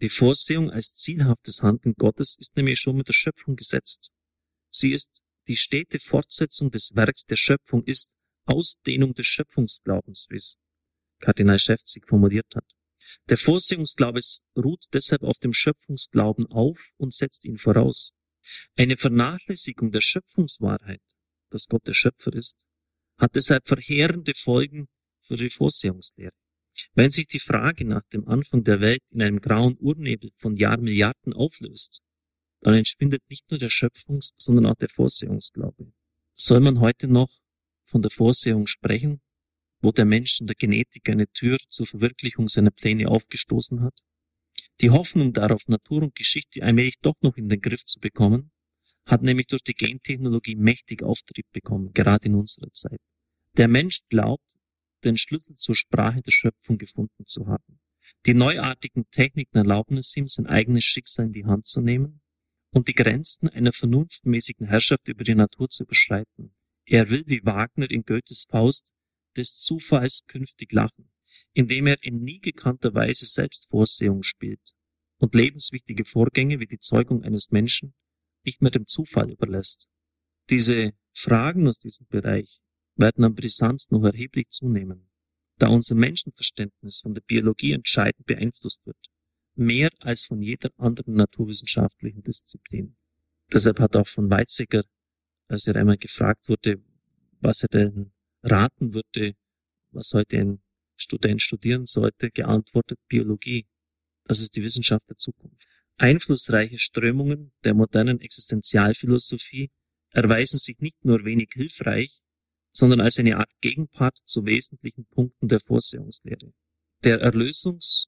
Die 0.00 0.08
Vorsehung 0.08 0.70
als 0.70 0.94
zielhaftes 0.94 1.62
Handeln 1.62 1.94
Gottes 1.96 2.36
ist 2.38 2.54
nämlich 2.56 2.78
schon 2.78 2.96
mit 2.96 3.08
der 3.08 3.12
Schöpfung 3.12 3.56
gesetzt. 3.56 4.12
Sie 4.70 4.92
ist 4.92 5.20
die 5.48 5.56
stete 5.56 5.98
Fortsetzung 5.98 6.70
des 6.70 6.92
Werks 6.94 7.24
der 7.24 7.34
Schöpfung, 7.36 7.82
ist 7.84 8.14
Ausdehnung 8.44 9.14
des 9.14 9.26
Schöpfungsglaubens, 9.26 10.26
wie 10.30 10.36
es 10.36 10.56
Kardinal 11.18 11.58
Schäfzig 11.58 12.06
formuliert 12.06 12.54
hat. 12.54 12.70
Der 13.28 13.36
Vorsehungsglaube 13.36 14.20
ruht 14.56 14.84
deshalb 14.92 15.22
auf 15.22 15.38
dem 15.38 15.52
Schöpfungsglauben 15.52 16.46
auf 16.46 16.78
und 16.98 17.12
setzt 17.12 17.44
ihn 17.44 17.58
voraus. 17.58 18.12
Eine 18.76 18.96
Vernachlässigung 18.96 19.90
der 19.90 20.00
Schöpfungswahrheit, 20.00 21.02
dass 21.50 21.66
Gott 21.66 21.86
der 21.86 21.94
Schöpfer 21.94 22.32
ist, 22.32 22.64
hat 23.22 23.36
deshalb 23.36 23.68
verheerende 23.68 24.32
Folgen 24.34 24.88
für 25.28 25.36
die 25.36 25.48
Vorsehungslehre. 25.48 26.32
Wenn 26.94 27.10
sich 27.10 27.28
die 27.28 27.38
Frage 27.38 27.84
nach 27.84 28.02
dem 28.12 28.26
Anfang 28.26 28.64
der 28.64 28.80
Welt 28.80 29.02
in 29.10 29.22
einem 29.22 29.40
grauen 29.40 29.76
Urnebel 29.78 30.32
von 30.38 30.56
Jahrmilliarden 30.56 31.32
auflöst, 31.32 32.02
dann 32.62 32.74
entschwindet 32.74 33.22
nicht 33.28 33.48
nur 33.50 33.58
der 33.58 33.70
Schöpfungs-, 33.70 34.32
sondern 34.36 34.66
auch 34.66 34.76
der 34.76 34.88
Vorsehungsglaube. 34.88 35.92
Soll 36.34 36.60
man 36.60 36.80
heute 36.80 37.06
noch 37.06 37.30
von 37.86 38.02
der 38.02 38.10
Vorsehung 38.10 38.66
sprechen, 38.66 39.20
wo 39.80 39.92
der 39.92 40.04
Mensch 40.04 40.40
in 40.40 40.46
der 40.46 40.56
Genetik 40.56 41.08
eine 41.08 41.28
Tür 41.28 41.58
zur 41.68 41.86
Verwirklichung 41.86 42.48
seiner 42.48 42.70
Pläne 42.70 43.08
aufgestoßen 43.08 43.82
hat? 43.82 43.98
Die 44.80 44.90
Hoffnung 44.90 45.32
darauf, 45.32 45.68
Natur 45.68 46.02
und 46.02 46.14
Geschichte 46.16 46.62
allmählich 46.62 46.98
doch 47.00 47.16
noch 47.20 47.36
in 47.36 47.48
den 47.48 47.60
Griff 47.60 47.84
zu 47.84 48.00
bekommen, 48.00 48.50
hat 49.06 49.22
nämlich 49.22 49.46
durch 49.46 49.62
die 49.62 49.74
Gentechnologie 49.74 50.54
mächtig 50.54 51.02
Auftrieb 51.02 51.46
bekommen, 51.52 51.92
gerade 51.92 52.26
in 52.26 52.34
unserer 52.34 52.70
Zeit. 52.72 53.00
Der 53.56 53.68
Mensch 53.68 54.00
glaubt, 54.08 54.44
den 55.04 55.16
Schlüssel 55.16 55.56
zur 55.56 55.74
Sprache 55.74 56.22
der 56.22 56.30
Schöpfung 56.30 56.78
gefunden 56.78 57.26
zu 57.26 57.46
haben. 57.46 57.80
Die 58.24 58.34
neuartigen 58.34 59.04
Techniken 59.10 59.58
erlauben 59.58 59.96
es 59.96 60.16
ihm, 60.16 60.28
sein 60.28 60.46
eigenes 60.46 60.84
Schicksal 60.84 61.26
in 61.26 61.32
die 61.32 61.44
Hand 61.44 61.66
zu 61.66 61.80
nehmen 61.80 62.20
und 62.70 62.88
die 62.88 62.94
Grenzen 62.94 63.48
einer 63.48 63.72
vernunftmäßigen 63.72 64.68
Herrschaft 64.68 65.08
über 65.08 65.24
die 65.24 65.34
Natur 65.34 65.68
zu 65.68 65.82
überschreiten. 65.82 66.54
Er 66.84 67.10
will, 67.10 67.24
wie 67.26 67.44
Wagner 67.44 67.90
in 67.90 68.04
Goethes 68.04 68.46
Faust, 68.48 68.92
des 69.36 69.56
Zufalls 69.56 70.24
künftig 70.26 70.72
lachen, 70.72 71.10
indem 71.52 71.88
er 71.88 72.02
in 72.02 72.22
nie 72.22 72.38
gekannter 72.38 72.94
Weise 72.94 73.26
selbst 73.26 73.68
Vorsehung 73.68 74.22
spielt 74.22 74.74
und 75.18 75.34
lebenswichtige 75.34 76.04
Vorgänge 76.04 76.60
wie 76.60 76.66
die 76.66 76.78
Zeugung 76.78 77.24
eines 77.24 77.50
Menschen 77.50 77.94
nicht 78.44 78.62
mehr 78.62 78.70
dem 78.70 78.86
Zufall 78.86 79.30
überlässt. 79.30 79.88
Diese 80.50 80.92
Fragen 81.12 81.68
aus 81.68 81.78
diesem 81.78 82.06
Bereich 82.08 82.60
werden 82.96 83.24
an 83.24 83.34
Brisanz 83.34 83.90
noch 83.90 84.04
erheblich 84.04 84.48
zunehmen, 84.48 85.08
da 85.58 85.68
unser 85.68 85.94
Menschenverständnis 85.94 87.00
von 87.00 87.14
der 87.14 87.22
Biologie 87.22 87.72
entscheidend 87.72 88.26
beeinflusst 88.26 88.84
wird, 88.86 88.98
mehr 89.54 89.90
als 90.00 90.26
von 90.26 90.42
jeder 90.42 90.70
anderen 90.76 91.14
naturwissenschaftlichen 91.14 92.22
Disziplin. 92.22 92.96
Deshalb 93.52 93.80
hat 93.80 93.96
auch 93.96 94.08
von 94.08 94.30
Weizsäcker, 94.30 94.84
als 95.48 95.66
er 95.66 95.76
einmal 95.76 95.98
gefragt 95.98 96.48
wurde, 96.48 96.82
was 97.40 97.62
er 97.62 97.68
denn 97.68 98.12
raten 98.42 98.94
würde, 98.94 99.34
was 99.90 100.12
heute 100.14 100.38
ein 100.38 100.62
Student 100.96 101.42
studieren 101.42 101.86
sollte, 101.86 102.30
geantwortet 102.30 102.98
Biologie. 103.08 103.66
Das 104.24 104.40
ist 104.40 104.56
die 104.56 104.62
Wissenschaft 104.62 105.08
der 105.08 105.16
Zukunft. 105.16 105.66
Einflussreiche 106.02 106.78
Strömungen 106.78 107.52
der 107.62 107.74
modernen 107.74 108.20
Existenzialphilosophie 108.20 109.70
erweisen 110.10 110.58
sich 110.58 110.80
nicht 110.80 111.04
nur 111.04 111.24
wenig 111.24 111.50
hilfreich, 111.52 112.20
sondern 112.72 113.00
als 113.00 113.20
eine 113.20 113.36
Art 113.36 113.52
Gegenpart 113.60 114.18
zu 114.24 114.44
wesentlichen 114.44 115.06
Punkten 115.06 115.46
der 115.46 115.60
Vorsehungslehre. 115.60 116.52
Der 117.04 117.22
Erlösungs- 117.22 118.06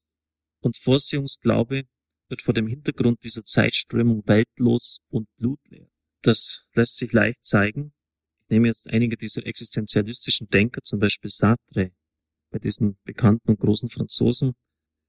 und 0.61 0.76
Vorsehungsglaube 0.76 1.84
wird 2.30 2.42
vor 2.42 2.53
dem 2.53 2.66
Hintergrund 2.66 3.22
dieser 3.22 3.45
Zeitströmung 3.45 4.26
weltlos 4.26 4.99
und 5.09 5.28
blutleer. 5.36 5.86
Das 6.22 6.64
lässt 6.74 6.97
sich 6.97 7.12
leicht 7.12 7.45
zeigen. 7.45 7.92
Ich 8.42 8.51
nehme 8.51 8.66
jetzt 8.66 8.90
einige 8.90 9.16
dieser 9.16 9.47
existenzialistischen 9.47 10.49
Denker, 10.49 10.82
zum 10.82 10.99
Beispiel 10.99 11.30
Sartre, 11.30 11.92
bei 12.51 12.59
diesem 12.59 12.97
bekannten 13.05 13.51
und 13.51 13.61
großen 13.61 13.88
Franzosen, 13.88 14.55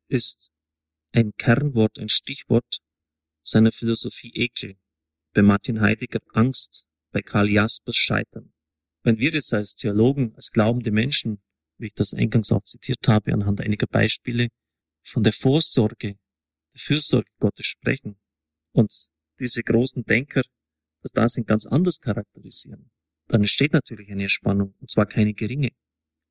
ist 0.08 0.52
ein 1.16 1.34
Kernwort, 1.38 1.98
ein 1.98 2.10
Stichwort 2.10 2.82
seiner 3.40 3.72
Philosophie 3.72 4.34
Ekel, 4.34 4.76
bei 5.34 5.42
Martin 5.42 5.80
Heidegger 5.80 6.20
Angst, 6.34 6.88
bei 7.12 7.22
Karl 7.22 7.50
Jaspers 7.50 7.96
Scheitern. 7.96 8.54
Wenn 9.04 9.18
wir 9.18 9.32
jetzt 9.32 9.54
als 9.54 9.76
Theologen, 9.76 10.36
als 10.36 10.52
glaubende 10.52 10.92
Menschen, 10.92 11.42
wie 11.78 11.88
ich 11.88 11.94
das 11.94 12.14
eingangs 12.14 12.52
auch 12.52 12.64
zitiert 12.64 13.08
habe, 13.08 13.32
anhand 13.34 13.62
einiger 13.62 13.88
Beispiele, 13.88 14.50
von 15.04 15.24
der 15.24 15.32
Vorsorge, 15.32 16.18
der 16.74 16.82
Fürsorge 16.82 17.30
Gottes 17.40 17.68
sprechen 17.68 18.18
und 18.74 18.92
diese 19.40 19.64
großen 19.64 20.04
Denker 20.04 20.42
das 21.02 21.12
Dasein 21.12 21.46
ganz 21.46 21.66
anders 21.66 22.02
charakterisieren, 22.02 22.92
dann 23.28 23.42
entsteht 23.42 23.72
natürlich 23.72 24.12
eine 24.12 24.28
Spannung, 24.28 24.76
und 24.82 24.90
zwar 24.90 25.06
keine 25.06 25.34
geringe. 25.34 25.72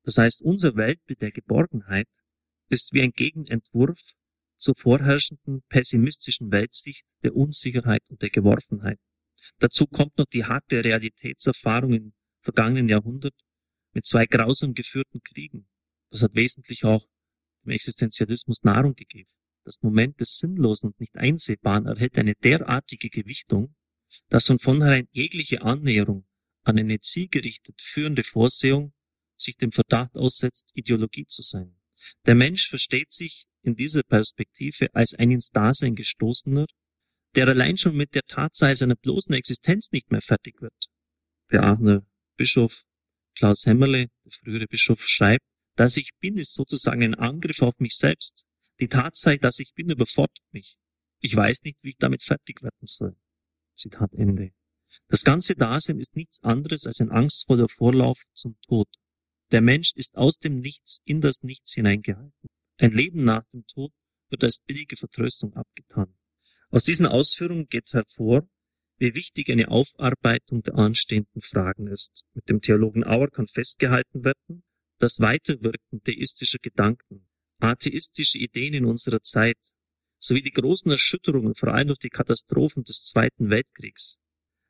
Das 0.03 0.17
heißt, 0.19 0.43
unser 0.43 0.75
Weltbild 0.75 1.21
der 1.21 1.31
Geborgenheit 1.31 2.09
ist 2.69 2.93
wie 2.93 3.01
ein 3.01 3.13
Gegenentwurf 3.13 3.97
zur 4.57 4.75
vorherrschenden 4.75 5.61
pessimistischen 5.69 6.51
Weltsicht 6.51 7.05
der 7.23 7.35
Unsicherheit 7.35 8.03
und 8.09 8.21
der 8.21 8.29
Geworfenheit. 8.29 8.99
Dazu 9.59 9.85
kommt 9.87 10.17
noch 10.17 10.25
die 10.25 10.45
harte 10.45 10.83
Realitätserfahrung 10.83 11.93
im 11.93 12.13
vergangenen 12.41 12.89
Jahrhundert 12.89 13.35
mit 13.93 14.05
zwei 14.05 14.25
grausam 14.25 14.73
geführten 14.73 15.21
Kriegen. 15.21 15.67
Das 16.11 16.23
hat 16.23 16.35
wesentlich 16.35 16.83
auch 16.83 17.07
dem 17.63 17.71
Existenzialismus 17.71 18.63
Nahrung 18.63 18.95
gegeben. 18.95 19.29
Das 19.63 19.81
Moment 19.81 20.19
des 20.19 20.37
Sinnlosen 20.37 20.91
und 20.91 20.99
nicht 20.99 21.15
Einsehbaren 21.15 21.87
erhält 21.87 22.17
eine 22.17 22.35
derartige 22.35 23.09
Gewichtung, 23.09 23.75
dass 24.29 24.47
von 24.47 24.59
vornherein 24.59 25.07
jegliche 25.11 25.61
Annäherung 25.61 26.25
an 26.63 26.77
eine 26.77 26.99
zielgerichtet 26.99 27.81
führende 27.81 28.23
Vorsehung 28.23 28.93
sich 29.35 29.57
dem 29.57 29.71
Verdacht 29.71 30.15
aussetzt, 30.15 30.71
Ideologie 30.73 31.25
zu 31.25 31.41
sein. 31.41 31.75
Der 32.25 32.35
Mensch 32.35 32.69
versteht 32.69 33.11
sich 33.11 33.45
in 33.61 33.75
dieser 33.75 34.03
Perspektive 34.03 34.87
als 34.93 35.13
ein 35.13 35.31
ins 35.31 35.49
Dasein 35.49 35.95
gestoßener, 35.95 36.65
der 37.35 37.47
allein 37.47 37.77
schon 37.77 37.95
mit 37.95 38.13
der 38.15 38.23
Tatsache 38.23 38.75
seiner 38.75 38.95
bloßen 38.95 39.33
Existenz 39.33 39.91
nicht 39.91 40.11
mehr 40.11 40.21
fertig 40.21 40.61
wird. 40.61 40.89
Der 41.51 41.63
Aachener 41.63 42.05
Bischof 42.37 42.83
Klaus 43.35 43.65
Hämmerle, 43.65 44.07
der 44.23 44.31
frühere 44.31 44.65
Bischof, 44.65 45.05
schreibt, 45.05 45.43
dass 45.75 45.97
ich 45.97 46.11
bin, 46.21 46.37
ist 46.37 46.53
sozusagen 46.53 47.03
ein 47.03 47.15
Angriff 47.15 47.61
auf 47.61 47.77
mich 47.79 47.95
selbst. 47.95 48.45
Die 48.79 48.87
Tatsache, 48.87 49.39
dass 49.39 49.59
ich 49.59 49.73
bin, 49.73 49.89
überfordert 49.89 50.39
mich. 50.51 50.77
Ich 51.19 51.35
weiß 51.35 51.63
nicht, 51.63 51.77
wie 51.81 51.89
ich 51.89 51.97
damit 51.97 52.23
fertig 52.23 52.61
werden 52.61 52.87
soll. 52.87 53.15
Zitat 53.73 54.13
Ende. 54.13 54.51
Das 55.09 55.23
ganze 55.23 55.53
Dasein 55.55 55.99
ist 55.99 56.15
nichts 56.15 56.41
anderes 56.43 56.85
als 56.85 57.01
ein 57.01 57.11
angstvoller 57.11 57.67
Vorlauf 57.67 58.21
zum 58.33 58.57
Tod. 58.61 58.87
Der 59.51 59.61
Mensch 59.61 59.91
ist 59.95 60.17
aus 60.17 60.37
dem 60.39 60.59
Nichts 60.59 60.99
in 61.05 61.21
das 61.21 61.43
Nichts 61.43 61.73
hineingehalten. 61.73 62.49
Ein 62.77 62.91
Leben 62.91 63.23
nach 63.23 63.45
dem 63.53 63.65
Tod 63.67 63.91
wird 64.29 64.43
als 64.43 64.59
billige 64.65 64.97
Vertröstung 64.97 65.53
abgetan. 65.53 66.15
Aus 66.69 66.83
diesen 66.83 67.05
Ausführungen 67.05 67.67
geht 67.67 67.93
hervor, 67.93 68.47
wie 68.97 69.13
wichtig 69.13 69.49
eine 69.49 69.69
Aufarbeitung 69.69 70.63
der 70.63 70.75
anstehenden 70.75 71.41
Fragen 71.41 71.87
ist. 71.87 72.25
Mit 72.33 72.49
dem 72.49 72.61
Theologen 72.61 73.03
Auer 73.03 73.29
kann 73.29 73.47
festgehalten 73.47 74.23
werden, 74.23 74.63
das 74.99 75.19
Weiterwirken 75.19 76.01
theistischer 76.03 76.59
Gedanken, 76.59 77.27
atheistische 77.59 78.39
Ideen 78.39 78.73
in 78.73 78.85
unserer 78.85 79.21
Zeit 79.21 79.59
sowie 80.17 80.41
die 80.41 80.51
großen 80.51 80.89
Erschütterungen, 80.89 81.55
vor 81.55 81.73
allem 81.73 81.89
durch 81.89 81.99
die 81.99 82.09
Katastrophen 82.09 82.83
des 82.83 83.03
Zweiten 83.03 83.49
Weltkriegs, 83.49 84.19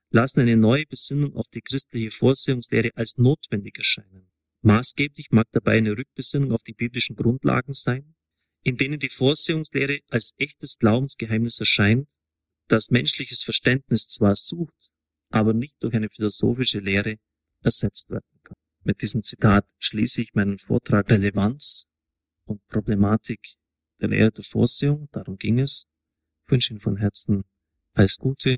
lassen 0.09 0.41
eine 0.41 0.57
neue 0.57 0.85
Besinnung 0.85 1.35
auf 1.35 1.47
die 1.47 1.61
christliche 1.61 2.11
Vorsehungslehre 2.11 2.91
als 2.95 3.17
notwendig 3.17 3.77
erscheinen. 3.77 4.29
Maßgeblich 4.65 5.29
mag 5.29 5.45
dabei 5.51 5.77
eine 5.77 5.95
Rückbesinnung 5.95 6.51
auf 6.51 6.63
die 6.63 6.73
biblischen 6.73 7.15
Grundlagen 7.15 7.73
sein, 7.73 8.15
in 8.63 8.77
denen 8.77 8.99
die 8.99 9.11
Vorsehungslehre 9.11 9.99
als 10.09 10.31
echtes 10.39 10.79
Glaubensgeheimnis 10.79 11.59
erscheint, 11.59 12.09
das 12.67 12.89
menschliches 12.89 13.43
Verständnis 13.43 14.09
zwar 14.09 14.35
sucht, 14.35 14.89
aber 15.29 15.53
nicht 15.53 15.75
durch 15.83 15.93
eine 15.93 16.09
philosophische 16.09 16.79
Lehre 16.79 17.19
ersetzt 17.61 18.09
werden 18.09 18.39
kann. 18.41 18.57
Mit 18.83 19.03
diesem 19.03 19.21
Zitat 19.21 19.67
schließe 19.77 20.23
ich 20.23 20.33
meinen 20.33 20.57
Vortrag 20.57 21.11
Relevanz 21.11 21.85
und 22.45 22.67
Problematik 22.69 23.41
der 24.01 24.09
Lehre 24.09 24.31
der 24.31 24.45
Vorsehung, 24.45 25.09
darum 25.11 25.37
ging 25.37 25.59
es. 25.59 25.85
Ich 26.43 26.51
wünsche 26.51 26.73
Ihnen 26.73 26.81
von 26.81 26.97
Herzen 26.97 27.43
alles 27.93 28.17
Gute 28.17 28.57